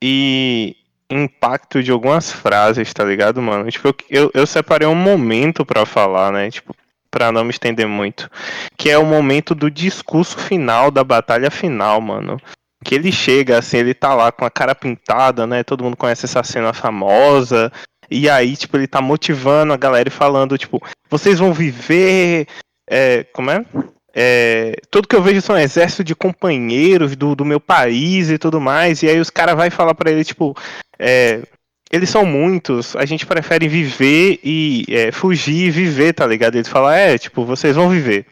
e 0.02 0.76
impacto 1.12 1.82
de 1.82 1.90
algumas 1.90 2.32
frases, 2.32 2.92
tá 2.92 3.04
ligado, 3.04 3.40
mano? 3.40 3.70
Tipo, 3.70 3.88
eu, 3.88 3.94
eu, 4.10 4.30
eu 4.34 4.46
separei 4.46 4.88
um 4.88 4.94
momento 4.94 5.64
pra 5.64 5.86
falar, 5.86 6.32
né? 6.32 6.50
Tipo, 6.50 6.74
pra 7.10 7.30
não 7.30 7.44
me 7.44 7.50
estender 7.50 7.86
muito. 7.86 8.30
Que 8.76 8.90
é 8.90 8.98
o 8.98 9.04
momento 9.04 9.54
do 9.54 9.70
discurso 9.70 10.38
final, 10.38 10.90
da 10.90 11.04
batalha 11.04 11.50
final, 11.50 12.00
mano 12.00 12.40
que 12.82 12.94
ele 12.94 13.12
chega 13.12 13.58
assim, 13.58 13.78
ele 13.78 13.94
tá 13.94 14.14
lá 14.14 14.32
com 14.32 14.44
a 14.44 14.50
cara 14.50 14.74
pintada, 14.74 15.46
né? 15.46 15.62
Todo 15.62 15.84
mundo 15.84 15.96
conhece 15.96 16.26
essa 16.26 16.42
cena 16.42 16.72
famosa. 16.72 17.72
E 18.10 18.28
aí, 18.28 18.56
tipo, 18.56 18.76
ele 18.76 18.86
tá 18.86 19.00
motivando 19.00 19.72
a 19.72 19.76
galera 19.76 20.08
e 20.08 20.12
falando, 20.12 20.58
tipo, 20.58 20.82
vocês 21.08 21.38
vão 21.38 21.52
viver. 21.52 22.46
é, 22.90 23.24
como 23.32 23.50
é? 23.50 23.64
É, 24.14 24.76
tudo 24.90 25.08
que 25.08 25.16
eu 25.16 25.22
vejo 25.22 25.40
são 25.40 25.58
exército 25.58 26.04
de 26.04 26.14
companheiros 26.14 27.16
do, 27.16 27.34
do 27.34 27.44
meu 27.44 27.58
país 27.58 28.30
e 28.30 28.38
tudo 28.38 28.60
mais. 28.60 29.02
E 29.02 29.08
aí 29.08 29.18
os 29.18 29.30
caras 29.30 29.56
vai 29.56 29.70
falar 29.70 29.94
pra 29.94 30.10
ele, 30.10 30.24
tipo, 30.24 30.54
é, 30.98 31.42
eles 31.90 32.08
são 32.08 32.24
muitos, 32.24 32.96
a 32.96 33.04
gente 33.04 33.26
prefere 33.26 33.68
viver 33.68 34.40
e 34.42 34.84
é, 34.88 35.12
fugir 35.12 35.66
e 35.66 35.70
viver, 35.70 36.14
tá 36.14 36.26
ligado? 36.26 36.56
Ele 36.56 36.64
fala, 36.64 36.96
é, 36.96 37.18
tipo, 37.18 37.44
vocês 37.44 37.76
vão 37.76 37.88
viver. 37.88 38.26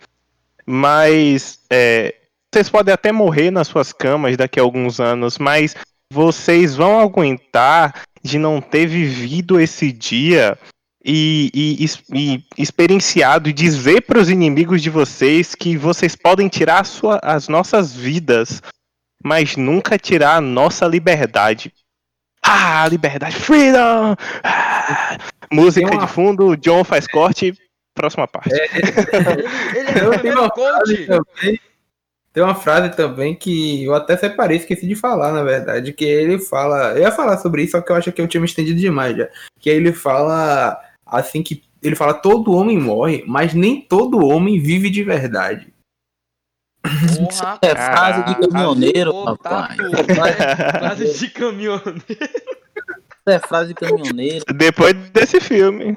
Mas 0.66 1.60
é, 1.70 2.14
vocês 2.52 2.68
podem 2.68 2.92
até 2.92 3.12
morrer 3.12 3.50
nas 3.50 3.68
suas 3.68 3.92
camas 3.92 4.36
daqui 4.36 4.58
a 4.58 4.62
alguns 4.62 4.98
anos, 4.98 5.38
mas 5.38 5.76
vocês 6.12 6.74
vão 6.74 6.98
aguentar 6.98 8.02
de 8.22 8.38
não 8.38 8.60
ter 8.60 8.86
vivido 8.86 9.60
esse 9.60 9.92
dia 9.92 10.58
e, 11.04 11.50
e, 11.54 11.86
e 12.14 12.44
experienciado 12.58 13.48
e 13.48 13.52
dizer 13.52 14.02
para 14.02 14.18
os 14.20 14.28
inimigos 14.28 14.82
de 14.82 14.90
vocês 14.90 15.54
que 15.54 15.76
vocês 15.76 16.14
podem 16.14 16.48
tirar 16.48 16.80
a 16.80 16.84
sua- 16.84 17.20
as 17.22 17.48
nossas 17.48 17.94
vidas, 17.94 18.62
mas 19.22 19.56
nunca 19.56 19.98
tirar 19.98 20.36
a 20.36 20.40
nossa 20.40 20.86
liberdade. 20.86 21.72
Ah, 22.42 22.86
liberdade, 22.88 23.36
freedom! 23.36 24.14
Ah, 24.42 25.18
música 25.52 25.86
Tem 25.88 25.96
uma- 25.98 26.06
de 26.06 26.12
fundo, 26.12 26.46
o 26.48 26.56
John 26.56 26.84
faz 26.84 27.06
corte, 27.06 27.54
próxima 27.94 28.26
parte. 28.26 28.50
Ele, 28.52 29.78
ele 29.78 29.88
é 29.88 29.92
tenho 29.92 30.06
uma 30.10 30.18
primeiro 30.18 30.50
frase 30.54 31.06
coach. 31.06 31.06
também. 31.06 31.60
Tem 32.32 32.42
uma 32.44 32.54
frase 32.54 32.94
também 32.96 33.34
que 33.34 33.82
eu 33.84 33.92
até 33.92 34.16
separei, 34.16 34.56
esqueci 34.58 34.86
de 34.86 34.94
falar, 34.94 35.32
na 35.32 35.42
verdade, 35.42 35.92
que 35.92 36.04
ele 36.04 36.38
fala. 36.38 36.92
Eu 36.92 37.02
ia 37.02 37.10
falar 37.10 37.36
sobre 37.38 37.62
isso, 37.62 37.72
só 37.72 37.80
que 37.80 37.90
eu 37.90 37.96
acho 37.96 38.12
que 38.12 38.20
eu 38.22 38.28
tinha 38.28 38.40
me 38.40 38.46
estendido 38.46 38.78
demais 38.78 39.16
já. 39.16 39.28
Que 39.58 39.68
ele 39.68 39.92
fala 39.92 40.80
assim 41.10 41.42
que. 41.42 41.62
Ele 41.82 41.96
fala, 41.96 42.12
todo 42.14 42.52
homem 42.52 42.78
morre, 42.78 43.24
mas 43.26 43.54
nem 43.54 43.80
todo 43.80 44.24
homem 44.24 44.60
vive 44.60 44.90
de 44.90 45.02
verdade. 45.02 45.72
Porra, 46.82 47.58
É 47.62 47.74
frase 47.74 48.24
de 48.24 48.48
caminhoneiro, 48.48 49.14
Ô, 49.14 49.24
rapaz. 49.24 49.76
tatu, 49.76 50.04
Frase 50.78 51.18
de 51.18 51.30
caminhoneiro. 51.30 51.94
É 53.26 53.38
frase 53.38 53.68
de 53.68 53.74
caminhoneiro. 53.74 54.44
Depois 54.54 54.94
desse 55.10 55.40
filme. 55.40 55.96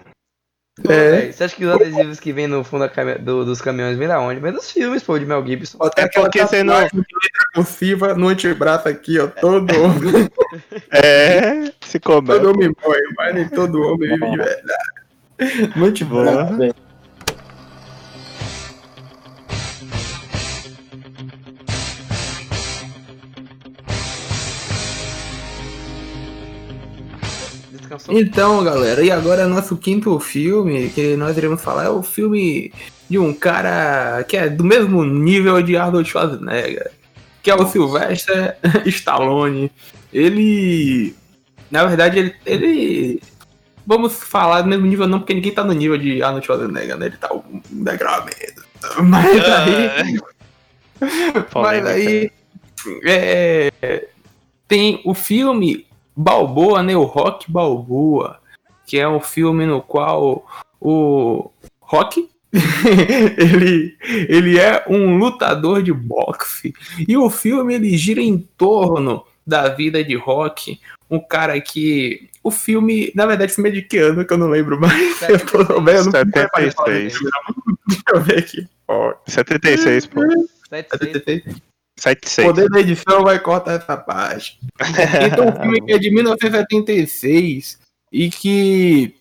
Pô, 0.83 0.91
É. 0.91 1.11
véi, 1.11 1.31
Você 1.33 1.43
acha 1.43 1.55
que 1.55 1.65
os 1.65 1.71
adesivos 1.73 2.19
que 2.19 2.33
vem 2.33 2.47
no 2.47 2.63
fundo 2.63 2.81
da 2.81 2.89
cami- 2.89 3.15
do- 3.19 3.45
dos 3.45 3.61
caminhões 3.61 3.97
vem 3.97 4.07
da 4.07 4.19
onde? 4.19 4.39
Vem 4.39 4.51
dos 4.51 4.71
filmes, 4.71 5.03
pô, 5.03 5.17
de 5.19 5.25
Mel 5.25 5.45
Gibson. 5.45 5.77
Até 5.83 6.03
É 6.03 6.07
porque 6.09 6.41
você 6.45 6.63
não- 6.63 6.75
cursiva 7.53 8.13
no 8.15 8.27
antebraço 8.29 8.87
aqui, 8.89 9.19
ó. 9.19 9.27
Todo 9.27 9.71
homem, 9.83 10.29
É, 10.91 11.71
se 11.85 11.99
couber. 11.99 12.37
todo 12.37 12.51
homem 12.51 12.71
morre, 12.83 13.01
mas 13.17 13.35
nem 13.35 13.47
todo 13.49 13.81
homem 13.81 14.09
vive 14.09 14.31
de 14.31 14.37
verdade. 14.37 15.02
Antebraço. 15.75 16.55
Boa. 16.55 16.75
Descansou? 27.71 28.17
Então, 28.17 28.63
galera, 28.63 29.03
e 29.03 29.11
agora 29.11 29.47
nosso 29.47 29.77
quinto 29.77 30.19
filme 30.19 30.89
que 30.89 31.15
nós 31.15 31.37
iremos 31.37 31.61
falar 31.61 31.85
é 31.85 31.89
o 31.89 32.03
filme 32.03 32.71
de 33.09 33.17
um 33.19 33.33
cara 33.33 34.23
que 34.23 34.37
é 34.37 34.49
do 34.49 34.63
mesmo 34.63 35.03
nível 35.03 35.61
de 35.61 35.75
Arnold 35.75 36.09
Schwarzenegger, 36.09 36.91
que 37.41 37.51
é 37.51 37.55
o 37.55 37.67
Sylvester 37.67 38.57
Stallone. 38.85 39.71
Ele, 40.11 41.15
na 41.69 41.85
verdade, 41.85 42.19
ele, 42.19 42.35
ele 42.45 43.21
vamos 43.85 44.21
falar 44.23 44.61
do 44.61 44.69
mesmo 44.69 44.85
nível 44.85 45.07
não, 45.07 45.19
porque 45.19 45.33
ninguém 45.33 45.53
tá 45.53 45.63
no 45.63 45.73
nível 45.73 45.97
de 45.97 46.21
Arnold 46.21 46.45
Schwarzenegger, 46.45 46.97
né? 46.97 47.07
Ele 47.07 47.17
tá 47.17 47.33
um 47.33 47.61
degrau 47.71 48.23
menos. 48.25 48.63
Mas 49.03 49.49
aí, 49.49 50.19
mas 51.33 51.43
Polêmica. 51.51 51.89
aí 51.89 52.31
é, 53.05 54.07
tem 54.67 55.01
o 55.05 55.13
filme 55.13 55.85
Balboa, 56.15 56.83
né? 56.83 56.95
O 56.95 57.03
Rock 57.03 57.51
Balboa, 57.51 58.39
que 58.85 58.99
é 58.99 59.07
um 59.07 59.19
filme 59.19 59.65
no 59.65 59.81
qual 59.81 60.45
o 60.79 61.49
Rock 61.79 62.29
ele, 63.37 63.97
ele 64.29 64.59
é 64.59 64.85
um 64.87 65.17
lutador 65.17 65.81
de 65.81 65.91
boxe 65.91 66.71
e 67.07 67.17
o 67.17 67.27
filme 67.29 67.73
ele 67.73 67.97
gira 67.97 68.21
em 68.21 68.37
torno 68.37 69.25
da 69.45 69.69
vida 69.69 70.03
de 70.03 70.15
Rock, 70.15 70.79
um 71.09 71.19
cara 71.19 71.59
que 71.59 72.29
o 72.43 72.51
filme, 72.51 73.11
na 73.15 73.25
verdade, 73.25 73.53
filme 73.53 73.69
é 73.69 73.73
de 73.73 73.81
que 73.81 73.97
ano 73.97 74.25
que 74.25 74.33
eu 74.33 74.37
não 74.37 74.49
lembro 74.49 74.79
mais. 74.79 75.21
Eu 75.29 75.39
tô 75.45 75.81
bem, 75.81 75.95
eu 75.95 76.05
não 76.05 76.11
76. 76.11 77.13
Deixa 77.87 78.03
eu 78.13 78.21
ver 78.21 78.39
aqui. 78.39 78.67
Ó, 78.87 79.13
76, 79.27 80.07
pô. 80.07 80.21
76. 80.69 81.43
76. 81.97 82.47
Poder 82.47 82.69
da 82.69 82.79
edição 82.79 83.23
vai 83.23 83.39
cortar 83.39 83.73
essa 83.73 83.95
parte. 83.95 84.59
Então, 85.31 85.49
o 85.49 85.61
filme 85.61 85.81
que 85.81 85.93
é 85.93 85.97
de 85.97 86.11
1976 86.11 87.79
e 88.11 88.29
que 88.29 89.15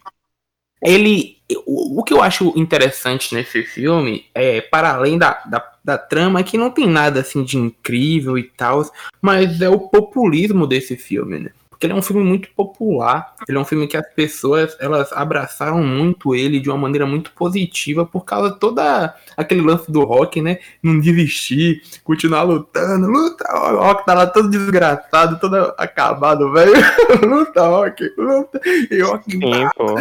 ele. 0.83 1.39
O, 1.67 2.01
o 2.01 2.05
que 2.05 2.15
eu 2.15 2.23
acho 2.23 2.53
interessante 2.57 3.35
nesse 3.35 3.63
filme 3.63 4.27
é, 4.35 4.61
para 4.61 4.95
além 4.95 5.19
da, 5.19 5.43
da, 5.45 5.72
da 5.85 5.99
trama, 5.99 6.43
que 6.43 6.57
não 6.57 6.71
tem 6.71 6.87
nada 6.87 7.21
assim 7.21 7.43
de 7.43 7.59
incrível 7.59 8.39
e 8.39 8.45
tal, 8.45 8.85
mas 9.21 9.61
é 9.61 9.69
o 9.69 9.79
populismo 9.79 10.67
desse 10.67 10.97
filme, 10.97 11.39
né? 11.39 11.51
Porque 11.83 11.89
ele 11.89 11.95
é 11.95 11.97
um 11.99 12.03
filme 12.03 12.23
muito 12.23 12.49
popular, 12.55 13.35
ele 13.49 13.59
é 13.59 13.61
um 13.61 13.65
filme 13.65 13.89
que 13.89 13.97
as 13.97 14.07
pessoas 14.15 14.77
elas 14.79 15.13
abraçaram 15.13 15.83
muito 15.83 16.33
ele 16.33 16.61
de 16.61 16.71
uma 16.71 16.79
maneira 16.79 17.05
muito 17.05 17.33
positiva 17.33 18.07
por 18.07 18.25
causa 18.25 18.53
de 18.53 18.61
toda 18.61 19.13
aquele 19.37 19.63
lance 19.63 19.91
do 19.91 20.05
rock, 20.05 20.41
né? 20.41 20.61
Não 20.81 21.01
desistir, 21.01 21.83
continuar 22.05 22.45
lutando, 22.45 23.09
luta, 23.09 23.45
o 23.53 23.79
rock 23.79 24.07
tá 24.07 24.15
lá 24.15 24.29
todo 24.29 24.49
desgraçado, 24.49 25.41
todo 25.41 25.57
acabado, 25.77 26.53
velho. 26.53 26.73
luta, 27.29 27.67
rock, 27.67 28.13
luta, 28.17 28.61
e 28.89 29.03
rock 29.03 29.33
Sim, 29.33 29.41
pô. 29.77 29.97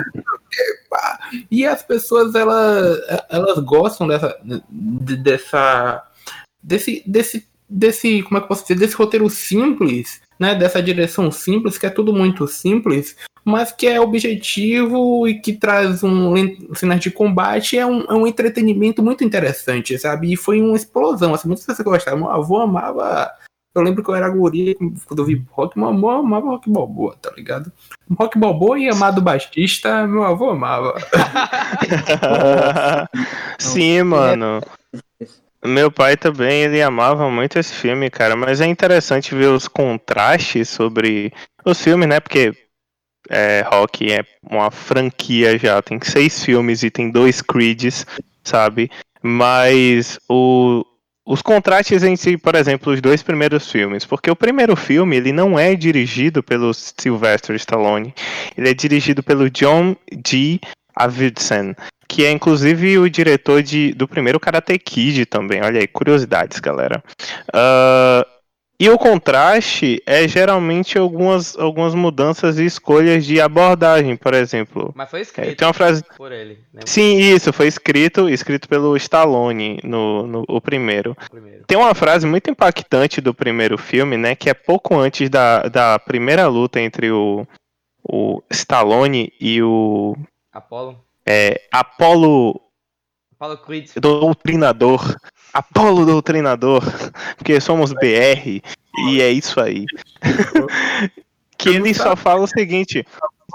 e 1.50 1.66
as 1.66 1.82
pessoas 1.82 2.36
elas, 2.36 3.00
elas 3.28 3.58
gostam 3.58 4.08
dessa 4.08 4.38
de- 4.70 5.18
dessa 5.18 6.04
desse 6.62 7.02
desse 7.08 7.50
desse 7.68 8.22
como 8.22 8.38
é 8.38 8.40
que 8.42 8.44
eu 8.44 8.50
posso 8.50 8.62
dizer 8.62 8.76
desse 8.76 8.94
roteiro 8.96 9.28
simples 9.32 10.22
né 10.42 10.56
dessa 10.56 10.82
direção 10.82 11.30
simples 11.30 11.78
que 11.78 11.86
é 11.86 11.90
tudo 11.90 12.12
muito 12.12 12.48
simples 12.48 13.16
mas 13.46 13.72
que 13.72 13.86
é 13.86 14.02
objetivo 14.02 15.28
e 15.28 15.40
que 15.40 15.54
traz 15.54 16.04
um 16.04 16.34
cenas 16.74 17.00
de 17.00 17.12
combate 17.12 17.78
é 17.78 17.86
um, 17.86 18.02
é 18.02 18.14
um 18.14 18.26
entretenimento 18.26 19.04
muito 19.04 19.24
interessante 19.24 19.98
sabe? 20.00 20.34
E 20.34 20.36
foi 20.36 20.60
uma 20.60 20.76
explosão 20.76 21.36
assim 21.36 21.48
muitas 21.48 21.66
pessoas 21.66 21.86
gostaram 21.86 22.18
meu 22.18 22.30
avô 22.32 22.58
amava 22.58 23.32
eu 23.76 23.84
lembro 23.84 24.04
que 24.04 24.10
eu 24.10 24.16
era 24.16 24.28
guria 24.30 24.76
quando 25.06 25.20
eu 25.20 25.26
vi 25.26 25.46
rock 25.52 25.78
meu 25.78 25.90
avô 25.90 26.10
amava 26.10 26.48
rock 26.48 26.68
balboa 26.72 27.16
tá 27.22 27.32
ligado? 27.38 27.72
Rock 28.18 28.40
balboa 28.40 28.80
e 28.80 28.90
amado 28.90 29.22
baixista 29.22 30.08
meu 30.08 30.24
avô 30.24 30.50
amava. 30.50 30.96
Sim, 33.60 34.04
mano. 34.04 34.60
Meu 35.64 35.92
pai 35.92 36.18
também, 36.18 36.64
ele 36.64 36.82
amava 36.82 37.30
muito 37.30 37.60
esse 37.60 37.74
filme, 37.74 38.10
cara. 38.10 38.36
Mas 38.36 38.62
é 38.62 38.66
interessante 38.66 39.36
ver 39.36 39.50
os 39.50 39.68
contrastes 39.68 40.70
sobre 40.70 41.32
os 41.64 41.82
filmes, 41.82 42.08
né? 42.08 42.20
Porque 42.20 42.52
é, 43.30 43.62
Rock 43.62 44.12
é 44.12 44.26
uma 44.50 44.72
franquia 44.72 45.58
já. 45.58 45.82
Tem 45.82 46.00
seis 46.02 46.44
filmes 46.44 46.82
e 46.84 46.90
tem 46.90 47.12
dois 47.12 47.42
Creeds, 47.42 48.06
sabe? 48.44 48.90
Mas 49.22 50.20
o, 50.28 50.84
os 51.26 51.42
contrastes 51.42 52.02
si, 52.20 52.38
por 52.38 52.56
exemplo, 52.56 52.92
os 52.92 53.00
dois 53.00 53.22
primeiros 53.22 53.72
filmes. 53.72 54.06
Porque 54.06 54.32
o 54.32 54.36
primeiro 54.36 54.76
filme, 54.76 55.16
ele 55.16 55.32
não 55.32 55.58
é 55.58 55.76
dirigido 55.76 56.42
pelo 56.42 56.74
Sylvester 56.74 57.56
Stallone. 57.56 58.14
Ele 58.58 58.70
é 58.70 58.74
dirigido 58.74 59.22
pelo 59.22 59.50
John 59.50 59.96
G. 60.26 60.60
Avildsen 60.96 61.76
que 62.08 62.26
é 62.26 62.32
inclusive 62.32 62.98
o 62.98 63.10
diretor 63.10 63.64
de, 63.64 63.94
do 63.94 64.06
primeiro 64.06 64.38
Karate 64.38 64.78
Kid 64.78 65.26
também. 65.26 65.62
Olha 65.64 65.80
aí, 65.80 65.88
curiosidades, 65.88 66.60
galera. 66.60 67.02
Ah, 67.54 68.28
e 68.78 68.90
o 68.90 68.98
contraste 68.98 70.02
é 70.06 70.28
geralmente 70.28 70.98
algumas, 70.98 71.56
algumas 71.58 71.96
mudanças 71.96 72.60
e 72.60 72.66
escolhas 72.66 73.24
de 73.26 73.40
abordagem, 73.40 74.18
por 74.18 74.34
exemplo. 74.34 74.92
Mas 74.94 75.10
foi 75.10 75.20
É, 75.20 75.22
escrito 75.22 75.56
tem 75.56 75.68
uma 75.68 75.74
frase. 75.74 76.04
por 76.18 76.34
ele, 76.34 76.58
né? 76.74 76.82
Sim, 76.86 77.18
isso, 77.18 77.54
foi 77.54 77.68
escrito, 77.68 78.28
escrito 78.28 78.68
pelo 78.68 78.98
Stallone 78.98 79.80
no, 79.82 80.28
no 80.28 80.44
o 80.50 80.60
primeiro. 80.60 81.12
o 81.12 81.30
primeiro. 81.32 81.64
Tem 81.66 81.78
uma 81.78 81.94
frase 81.96 82.28
muito 82.28 82.50
impactante 82.50 83.22
do 83.22 83.34
primeiro 83.34 83.78
filme, 83.78 84.18
né? 84.18 84.36
Que 84.36 84.50
é 84.50 84.54
pouco 84.54 84.98
antes 85.00 85.30
da, 85.30 85.62
da 85.70 85.98
primeira 85.98 86.48
luta 86.48 86.82
entre 86.82 87.10
o, 87.10 87.48
o 88.04 88.42
Stallone 88.50 89.32
e 89.40 89.62
o 89.62 90.18
Apollo. 90.52 91.00
é, 91.26 91.62
Apollo 91.72 92.60
Apollo 93.40 93.58
Creed. 93.60 93.90
Doutrinador. 93.96 95.16
Apolo 95.52 96.06
Doutrinador. 96.06 96.84
Porque 97.38 97.60
somos 97.60 97.92
BR. 97.94 98.62
E 99.08 99.22
é 99.22 99.32
isso 99.32 99.60
aí. 99.60 99.86
que 101.58 101.70
ele 101.70 101.94
só 101.94 102.16
fala 102.16 102.42
o 102.42 102.48
seguinte. 102.48 103.06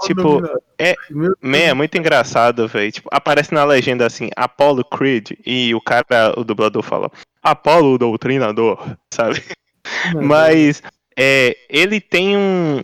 Tipo, 0.02 0.42
é- 0.78 0.96
é 1.42 1.74
muito 1.74 1.96
engraçado, 1.96 2.66
velho. 2.68 2.90
Tipo, 2.92 3.08
aparece 3.12 3.54
na 3.54 3.64
legenda 3.64 4.04
assim, 4.04 4.28
Apollo 4.36 4.84
Creed. 4.84 5.32
E 5.46 5.74
o 5.74 5.80
cara, 5.80 6.34
o 6.36 6.44
dublador 6.44 6.82
fala, 6.82 7.10
Apollo 7.42 7.96
Doutrinador, 7.96 8.96
sabe? 9.14 9.42
Mas 10.20 10.82
é, 11.16 11.56
ele 11.70 12.00
tem 12.00 12.36
um, 12.36 12.82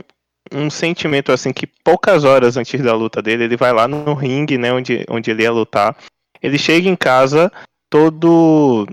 um 0.53 0.71
sentimento 0.71 1.33
assim 1.33 1.53
que 1.53 1.67
poucas 1.67 2.25
horas 2.25 2.57
antes 2.57 2.81
da 2.81 2.95
luta 2.95 3.23
dele, 3.23 3.45
ele 3.45 3.57
vai 3.57 3.73
lá 3.73 3.89
no 3.89 4.15
ringue, 4.15 4.59
né, 4.59 4.73
onde, 4.73 5.05
onde 5.09 5.31
ele 5.31 5.43
ia 5.43 5.53
lutar. 5.53 5.97
Ele 6.43 6.59
chega 6.59 6.89
em 6.89 6.97
casa 6.97 7.51
todo 7.89 8.87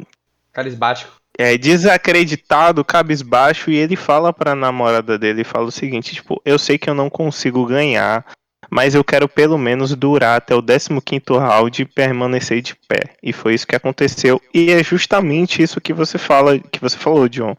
Carismático. 0.52 1.12
é, 1.38 1.58
desacreditado, 1.58 2.84
cabisbaixo, 2.84 3.72
e 3.72 3.76
ele 3.76 3.96
fala 3.96 4.34
pra 4.34 4.56
namorada 4.56 5.18
dele, 5.18 5.44
fala 5.44 5.66
o 5.66 5.72
seguinte, 5.72 6.14
tipo, 6.14 6.42
eu 6.46 6.60
sei 6.60 6.78
que 6.78 6.90
eu 6.90 6.94
não 6.94 7.10
consigo 7.10 7.66
ganhar, 7.66 8.26
mas 8.70 8.94
eu 8.94 9.04
quero 9.04 9.28
pelo 9.28 9.58
menos 9.58 9.96
durar 9.96 10.38
até 10.38 10.54
o 10.54 10.62
15º 10.62 11.40
round 11.40 11.82
e 11.82 11.86
permanecer 11.86 12.62
de 12.62 12.76
pé. 12.76 13.16
E 13.24 13.34
foi 13.34 13.56
isso 13.56 13.66
que 13.66 13.76
aconteceu. 13.76 14.42
E 14.54 14.70
é 14.70 14.84
justamente 14.84 15.64
isso 15.64 15.82
que 15.82 15.94
você 15.94 16.18
fala, 16.18 16.60
que 16.60 16.80
você 16.80 16.98
falou, 16.98 17.28
John. 17.28 17.56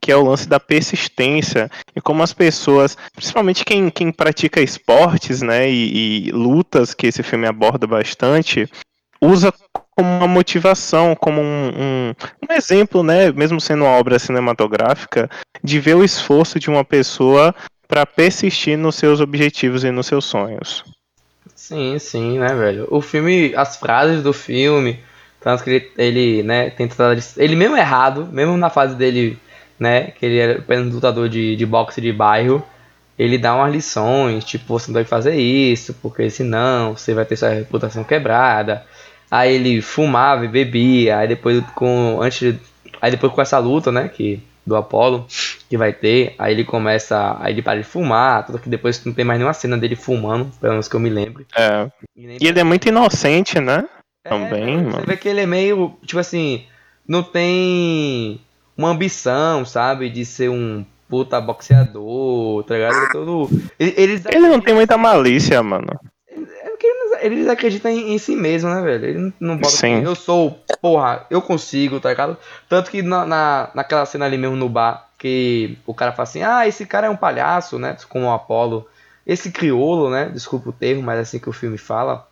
Que 0.00 0.10
é 0.10 0.16
o 0.16 0.24
lance 0.24 0.48
da 0.48 0.58
persistência 0.58 1.70
e 1.94 2.00
como 2.00 2.22
as 2.22 2.32
pessoas, 2.32 2.96
principalmente 3.14 3.64
quem, 3.64 3.90
quem 3.90 4.10
pratica 4.10 4.60
esportes, 4.60 5.42
né, 5.42 5.70
e, 5.70 6.28
e 6.28 6.32
lutas, 6.32 6.94
que 6.94 7.06
esse 7.06 7.22
filme 7.22 7.46
aborda 7.46 7.86
bastante, 7.86 8.68
usa 9.20 9.52
como 9.94 10.08
uma 10.08 10.26
motivação, 10.26 11.14
como 11.14 11.42
um, 11.42 11.68
um, 11.68 12.14
um, 12.48 12.54
exemplo, 12.54 13.02
né, 13.02 13.30
mesmo 13.32 13.60
sendo 13.60 13.84
uma 13.84 13.98
obra 13.98 14.18
cinematográfica, 14.18 15.28
de 15.62 15.78
ver 15.78 15.96
o 15.96 16.04
esforço 16.04 16.58
de 16.58 16.70
uma 16.70 16.84
pessoa 16.84 17.54
para 17.86 18.06
persistir 18.06 18.78
nos 18.78 18.94
seus 18.94 19.20
objetivos 19.20 19.84
e 19.84 19.90
nos 19.90 20.06
seus 20.06 20.24
sonhos. 20.24 20.84
Sim, 21.54 21.98
sim, 21.98 22.38
né, 22.38 22.54
velho? 22.54 22.86
O 22.90 23.02
filme, 23.02 23.52
as 23.54 23.76
frases 23.76 24.22
do 24.22 24.32
filme, 24.32 25.00
tanto 25.40 25.62
que 25.64 25.70
ele, 25.70 25.92
ele 25.98 26.42
né, 26.42 26.70
tenta 26.70 27.16
ele 27.36 27.54
mesmo 27.54 27.76
errado, 27.76 28.28
mesmo 28.32 28.56
na 28.56 28.70
fase 28.70 28.94
dele, 28.94 29.38
né, 29.80 30.10
que 30.10 30.26
ele 30.26 30.38
era 30.38 30.58
apenas 30.58 30.92
lutador 30.92 31.28
de, 31.28 31.56
de 31.56 31.64
boxe 31.64 32.02
de 32.02 32.12
bairro, 32.12 32.62
ele 33.18 33.38
dá 33.38 33.54
umas 33.56 33.72
lições, 33.72 34.44
tipo, 34.44 34.78
você 34.78 34.90
não 34.90 34.94
deve 34.94 35.08
fazer 35.08 35.34
isso, 35.34 35.94
porque 36.02 36.28
senão 36.30 36.96
você 36.96 37.14
vai 37.14 37.24
ter 37.24 37.36
sua 37.36 37.48
reputação 37.48 38.04
quebrada. 38.04 38.84
Aí 39.30 39.54
ele 39.54 39.80
fumava 39.80 40.44
e 40.44 40.48
bebia, 40.48 41.18
aí 41.18 41.28
depois 41.28 41.62
com 41.74 42.20
antes 42.20 42.54
aí 43.00 43.10
depois 43.10 43.32
com 43.32 43.40
essa 43.40 43.58
luta, 43.58 43.90
né, 43.90 44.08
que 44.08 44.42
do 44.66 44.76
Apollo 44.76 45.26
que 45.68 45.76
vai 45.76 45.92
ter, 45.92 46.34
aí 46.38 46.52
ele 46.52 46.64
começa, 46.64 47.36
aí 47.40 47.54
ele 47.54 47.62
para 47.62 47.78
de 47.78 47.84
fumar, 47.84 48.44
tudo 48.44 48.58
que 48.58 48.68
depois 48.68 49.02
não 49.04 49.12
tem 49.12 49.24
mais 49.24 49.38
nenhuma 49.38 49.54
cena 49.54 49.78
dele 49.78 49.96
fumando, 49.96 50.50
pelo 50.60 50.72
menos 50.74 50.88
que 50.88 50.94
eu 50.94 51.00
me 51.00 51.08
lembro. 51.08 51.46
É. 51.56 51.90
E, 52.16 52.38
e 52.42 52.46
ele 52.46 52.60
é 52.60 52.64
muito 52.64 52.88
inocente, 52.88 53.58
né? 53.58 53.84
É, 54.24 54.28
Também, 54.28 54.84
você 54.84 54.90
mano. 54.90 55.06
vê 55.06 55.16
que 55.16 55.28
ele 55.28 55.40
é 55.40 55.46
meio, 55.46 55.96
tipo 56.04 56.18
assim, 56.18 56.64
não 57.06 57.22
tem 57.22 58.40
uma 58.80 58.90
ambição, 58.90 59.64
sabe, 59.64 60.08
de 60.08 60.24
ser 60.24 60.48
um 60.48 60.84
puta 61.08 61.40
boxeador, 61.40 62.62
tá 62.64 62.74
ligado? 62.74 62.96
Ele, 62.96 63.06
todo, 63.12 63.50
ele, 63.78 63.94
eles 63.96 64.24
Ele 64.26 64.48
não 64.48 64.60
tem 64.60 64.74
muita 64.74 64.96
malícia, 64.96 65.62
mano. 65.62 65.88
é 67.18 67.26
eles- 67.26 67.48
acreditam 67.48 67.90
em, 67.90 68.14
em 68.14 68.18
si 68.18 68.34
mesmo, 68.34 68.70
né, 68.70 68.80
velho? 68.80 69.04
Ele 69.04 69.18
não, 69.18 69.32
não 69.40 69.56
bota 69.56 69.76
Sim. 69.76 69.96
assim, 69.96 70.04
eu 70.04 70.14
sou, 70.14 70.58
porra, 70.80 71.26
eu 71.30 71.42
consigo, 71.42 72.00
tá 72.00 72.08
ligado? 72.08 72.36
Tanto 72.68 72.90
que 72.90 73.02
na, 73.02 73.26
na, 73.26 73.70
naquela 73.74 74.06
cena 74.06 74.24
ali 74.24 74.38
mesmo 74.38 74.56
no 74.56 74.68
bar, 74.68 75.08
que 75.18 75.76
o 75.86 75.92
cara 75.92 76.12
fala 76.12 76.22
assim, 76.22 76.42
ah, 76.42 76.66
esse 76.66 76.86
cara 76.86 77.06
é 77.06 77.10
um 77.10 77.16
palhaço, 77.16 77.78
né? 77.78 77.96
Como 78.08 78.24
o 78.26 78.32
Apollo. 78.32 78.86
Esse 79.26 79.50
criolo, 79.52 80.08
né? 80.08 80.30
Desculpa 80.32 80.70
o 80.70 80.72
termo, 80.72 81.02
mas 81.02 81.18
é 81.18 81.22
assim 81.22 81.38
que 81.38 81.48
o 81.50 81.52
filme 81.52 81.76
fala. 81.76 82.26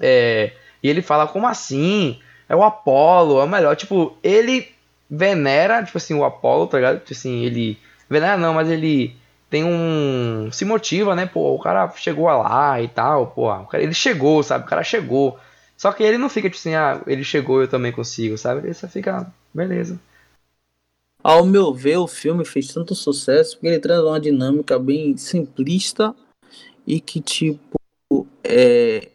É, 0.00 0.52
e 0.80 0.88
ele 0.88 1.02
fala, 1.02 1.26
como 1.26 1.48
assim? 1.48 2.20
É 2.48 2.54
o 2.54 2.62
Apollo, 2.62 3.40
é 3.40 3.44
o 3.44 3.48
melhor. 3.48 3.74
Tipo, 3.74 4.16
ele 4.22 4.68
venera, 5.10 5.82
tipo 5.84 5.98
assim, 5.98 6.14
o 6.14 6.24
Apollo, 6.24 6.66
tá 6.66 6.78
ligado? 6.78 7.00
Tipo 7.00 7.12
assim, 7.12 7.44
ele. 7.44 7.78
Venera 8.08 8.36
não, 8.36 8.54
mas 8.54 8.68
ele 8.70 9.14
tem 9.50 9.64
um. 9.64 10.50
Se 10.52 10.64
motiva, 10.64 11.14
né? 11.14 11.26
Pô, 11.26 11.54
o 11.54 11.58
cara 11.58 11.88
chegou 11.96 12.26
lá 12.26 12.80
e 12.80 12.88
tal, 12.88 13.28
pô. 13.28 13.50
o 13.52 13.66
cara- 13.66 13.82
ele 13.82 13.94
chegou, 13.94 14.42
sabe? 14.42 14.64
O 14.64 14.68
cara 14.68 14.82
chegou. 14.84 15.38
Só 15.76 15.92
que 15.92 16.02
ele 16.02 16.18
não 16.18 16.28
fica 16.28 16.48
tipo 16.48 16.58
assim, 16.58 16.74
ah, 16.74 17.00
ele 17.06 17.22
chegou, 17.22 17.60
eu 17.62 17.68
também 17.68 17.92
consigo, 17.92 18.36
sabe? 18.36 18.66
Ele 18.66 18.74
só 18.74 18.88
fica, 18.88 19.32
beleza. 19.54 20.00
Ao 21.22 21.44
meu 21.44 21.72
ver, 21.74 21.98
o 21.98 22.06
filme 22.06 22.44
fez 22.44 22.72
tanto 22.72 22.94
sucesso 22.94 23.56
porque 23.56 23.66
ele 23.68 23.80
traz 23.80 24.00
uma 24.02 24.20
dinâmica 24.20 24.78
bem 24.78 25.16
simplista 25.16 26.14
e 26.86 27.00
que, 27.00 27.20
tipo, 27.20 27.78
é 28.42 29.10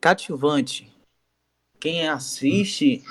cativante. 0.00 0.92
Quem 1.80 2.08
assiste, 2.08 3.02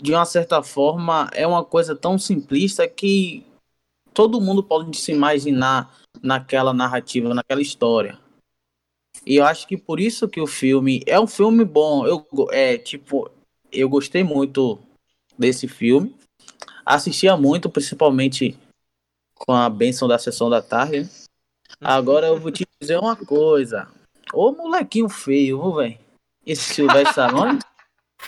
de 0.00 0.12
uma 0.12 0.24
certa 0.24 0.62
forma, 0.62 1.28
é 1.32 1.46
uma 1.46 1.64
coisa 1.64 1.94
tão 1.94 2.18
simplista 2.18 2.88
que 2.88 3.44
todo 4.14 4.40
mundo 4.40 4.62
pode 4.62 4.96
se 4.96 5.12
imaginar 5.12 5.94
naquela 6.22 6.72
narrativa, 6.72 7.34
naquela 7.34 7.62
história. 7.62 8.18
E 9.26 9.36
eu 9.36 9.44
acho 9.44 9.66
que 9.66 9.76
por 9.76 10.00
isso 10.00 10.28
que 10.28 10.40
o 10.40 10.46
filme 10.46 11.02
é 11.06 11.20
um 11.20 11.26
filme 11.26 11.64
bom. 11.64 12.06
Eu 12.06 12.26
é 12.50 12.78
tipo, 12.78 13.30
eu 13.70 13.88
gostei 13.88 14.24
muito 14.24 14.78
desse 15.38 15.68
filme 15.68 16.14
assistia 16.94 17.36
muito, 17.36 17.70
principalmente 17.70 18.58
com 19.34 19.52
a 19.52 19.68
benção 19.68 20.08
da 20.08 20.18
sessão 20.18 20.50
da 20.50 20.60
tarde. 20.60 21.02
né? 21.02 21.08
Agora 21.80 22.26
eu 22.26 22.38
vou 22.38 22.50
te 22.50 22.66
dizer 22.80 22.98
uma 22.98 23.16
coisa. 23.16 23.88
Ô 24.32 24.52
molequinho 24.52 25.08
feio, 25.08 25.60
ô, 25.60 25.74
velho. 25.74 25.98
Esse 26.44 26.74
Silvestre 26.74 27.10
Stallone. 27.10 27.58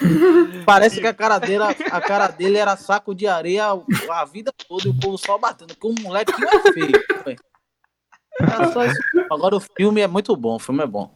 Parece 0.64 1.00
que 1.00 1.06
a 1.06 1.14
cara, 1.14 1.38
dele, 1.38 1.62
a 1.64 2.00
cara 2.00 2.28
dele 2.28 2.58
era 2.58 2.76
saco 2.76 3.14
de 3.14 3.26
areia 3.26 3.66
a 4.10 4.24
vida 4.24 4.52
toda 4.68 4.86
e 4.86 4.90
o 4.90 4.98
povo 4.98 5.18
só 5.18 5.38
batendo. 5.38 5.74
Porque 5.74 5.86
o 6.00 6.02
molequinho 6.02 6.48
é 6.48 6.72
feio, 6.72 7.04
velho. 7.24 7.38
Era 8.40 8.72
só 8.72 8.84
isso. 8.84 9.00
Agora 9.30 9.56
o 9.56 9.60
filme 9.60 10.00
é 10.00 10.06
muito 10.06 10.34
bom, 10.36 10.56
o 10.56 10.58
filme 10.58 10.82
é 10.82 10.86
bom. 10.86 11.10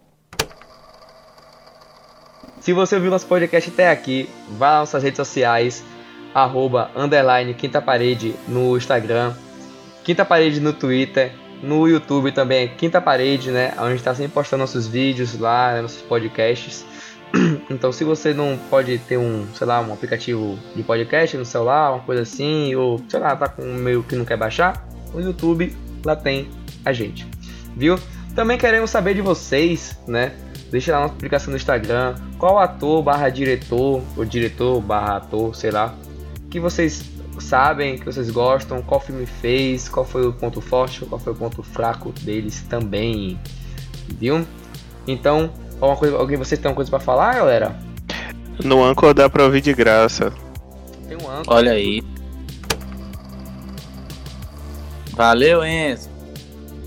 Se 2.60 2.72
você 2.72 2.96
ouviu 2.96 3.10
nosso 3.10 3.26
podcast 3.26 3.70
até 3.70 3.90
aqui, 3.90 4.28
vá 4.50 4.72
nas 4.72 4.80
nossas 4.80 5.02
redes 5.02 5.16
sociais, 5.16 5.84
arroba, 6.34 6.90
underline, 6.96 7.54
Quinta 7.54 7.80
Parede 7.80 8.34
no 8.48 8.76
Instagram, 8.76 9.34
Quinta 10.02 10.24
Parede 10.24 10.60
no 10.60 10.72
Twitter, 10.72 11.32
no 11.62 11.88
YouTube 11.88 12.32
também 12.32 12.64
é 12.64 12.68
Quinta 12.68 13.00
Parede, 13.00 13.50
né? 13.50 13.72
Onde 13.76 13.86
a 13.86 13.90
gente 13.90 14.02
tá 14.02 14.14
sempre 14.14 14.32
postando 14.32 14.60
nossos 14.60 14.86
vídeos 14.86 15.38
lá, 15.38 15.80
nossos 15.80 16.02
podcasts. 16.02 16.84
Então 17.68 17.90
se 17.90 18.04
você 18.04 18.32
não 18.32 18.58
pode 18.70 18.98
ter 18.98 19.16
um, 19.16 19.46
sei 19.54 19.66
lá, 19.66 19.80
um 19.80 19.92
aplicativo 19.92 20.58
de 20.74 20.82
podcast 20.82 21.36
no 21.36 21.44
celular, 21.44 21.92
uma 21.92 22.02
coisa 22.02 22.22
assim, 22.22 22.74
ou 22.74 23.00
sei 23.08 23.20
lá, 23.20 23.34
tá 23.34 23.48
com 23.48 23.62
meio 23.62 24.02
que 24.02 24.14
não 24.14 24.24
quer 24.24 24.36
baixar, 24.36 24.86
no 25.12 25.20
YouTube 25.20 25.74
lá 26.04 26.14
tem 26.14 26.48
a 26.84 26.92
gente, 26.92 27.26
viu? 27.76 27.98
Também 28.34 28.56
queremos 28.56 28.90
saber 28.90 29.14
de 29.14 29.22
vocês, 29.22 29.98
né? 30.06 30.32
Deixa 30.70 30.92
lá 30.92 31.02
na 31.02 31.08
publicação 31.08 31.50
no 31.50 31.56
Instagram 31.56 32.14
qual 32.38 32.58
ator 32.58 33.02
barra 33.02 33.28
diretor, 33.28 34.02
ou 34.16 34.24
diretor 34.24 34.80
barra 34.80 35.16
ator, 35.16 35.54
sei 35.56 35.70
lá, 35.70 35.94
que 36.50 36.60
vocês 36.60 37.16
sabem, 37.40 37.98
que 37.98 38.04
vocês 38.04 38.30
gostam, 38.30 38.82
qual 38.82 39.00
filme 39.00 39.26
fez, 39.26 39.88
qual 39.88 40.04
foi 40.04 40.26
o 40.26 40.32
ponto 40.32 40.60
forte, 40.60 41.04
qual 41.04 41.18
foi 41.18 41.32
o 41.32 41.36
ponto 41.36 41.62
fraco 41.62 42.12
deles 42.22 42.64
também, 42.68 43.38
viu? 44.18 44.46
Então, 45.06 45.50
coisa, 45.96 46.16
alguém 46.16 46.36
vocês 46.36 46.58
tem 46.60 46.68
alguma 46.68 46.76
coisa 46.76 46.90
pra 46.90 47.00
falar, 47.00 47.34
galera? 47.34 47.76
No 48.64 48.82
Anchor 48.84 49.12
dá 49.14 49.28
pra 49.28 49.44
ouvir 49.44 49.60
de 49.60 49.72
graça. 49.74 50.32
Tem 51.08 51.16
um 51.16 51.30
ângulo. 51.30 51.44
Olha 51.48 51.72
aí. 51.72 52.02
Valeu, 55.12 55.64
Enzo. 55.64 56.10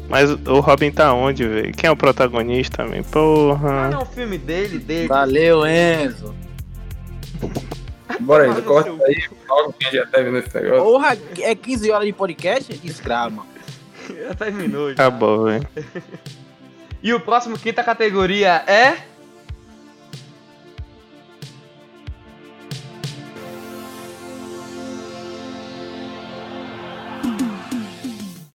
Mas 0.08 0.30
o 0.32 0.60
Robin 0.60 0.92
tá 0.92 1.14
onde, 1.14 1.48
velho? 1.48 1.72
Quem 1.74 1.88
é 1.88 1.92
o 1.92 1.96
protagonista, 1.96 2.84
man? 2.84 3.00
Ah, 3.00 3.04
Porra. 3.12 3.90
não, 3.90 4.02
o 4.02 4.06
filme 4.06 4.38
dele, 4.38 4.80
dele. 4.80 5.08
Valeu, 5.08 5.62
Enzo. 5.68 6.34
Bora 8.20 8.44
aí, 8.44 8.50
Mano, 8.50 8.62
corta 8.64 8.92
seu- 8.92 9.06
aí. 9.06 9.24
Logo 9.48 9.74
quem 9.80 9.92
já 9.92 10.06
tá 10.08 10.20
vendo 10.20 10.38
esse 10.40 10.54
negócio. 10.56 10.84
Porra, 10.84 11.18
é 11.40 11.56
15 11.56 11.92
horas 11.92 12.06
de 12.08 12.14
podcast? 12.14 12.80
Escravo, 12.84 13.36
mano. 13.38 13.50
Já 14.10 14.34
terminou 14.34 14.88
já. 14.90 14.94
Acabou, 14.94 15.46
velho. 15.46 15.68
E 17.02 17.14
o 17.14 17.20
próximo 17.20 17.58
quinta 17.58 17.84
categoria 17.84 18.64
é 18.68 19.09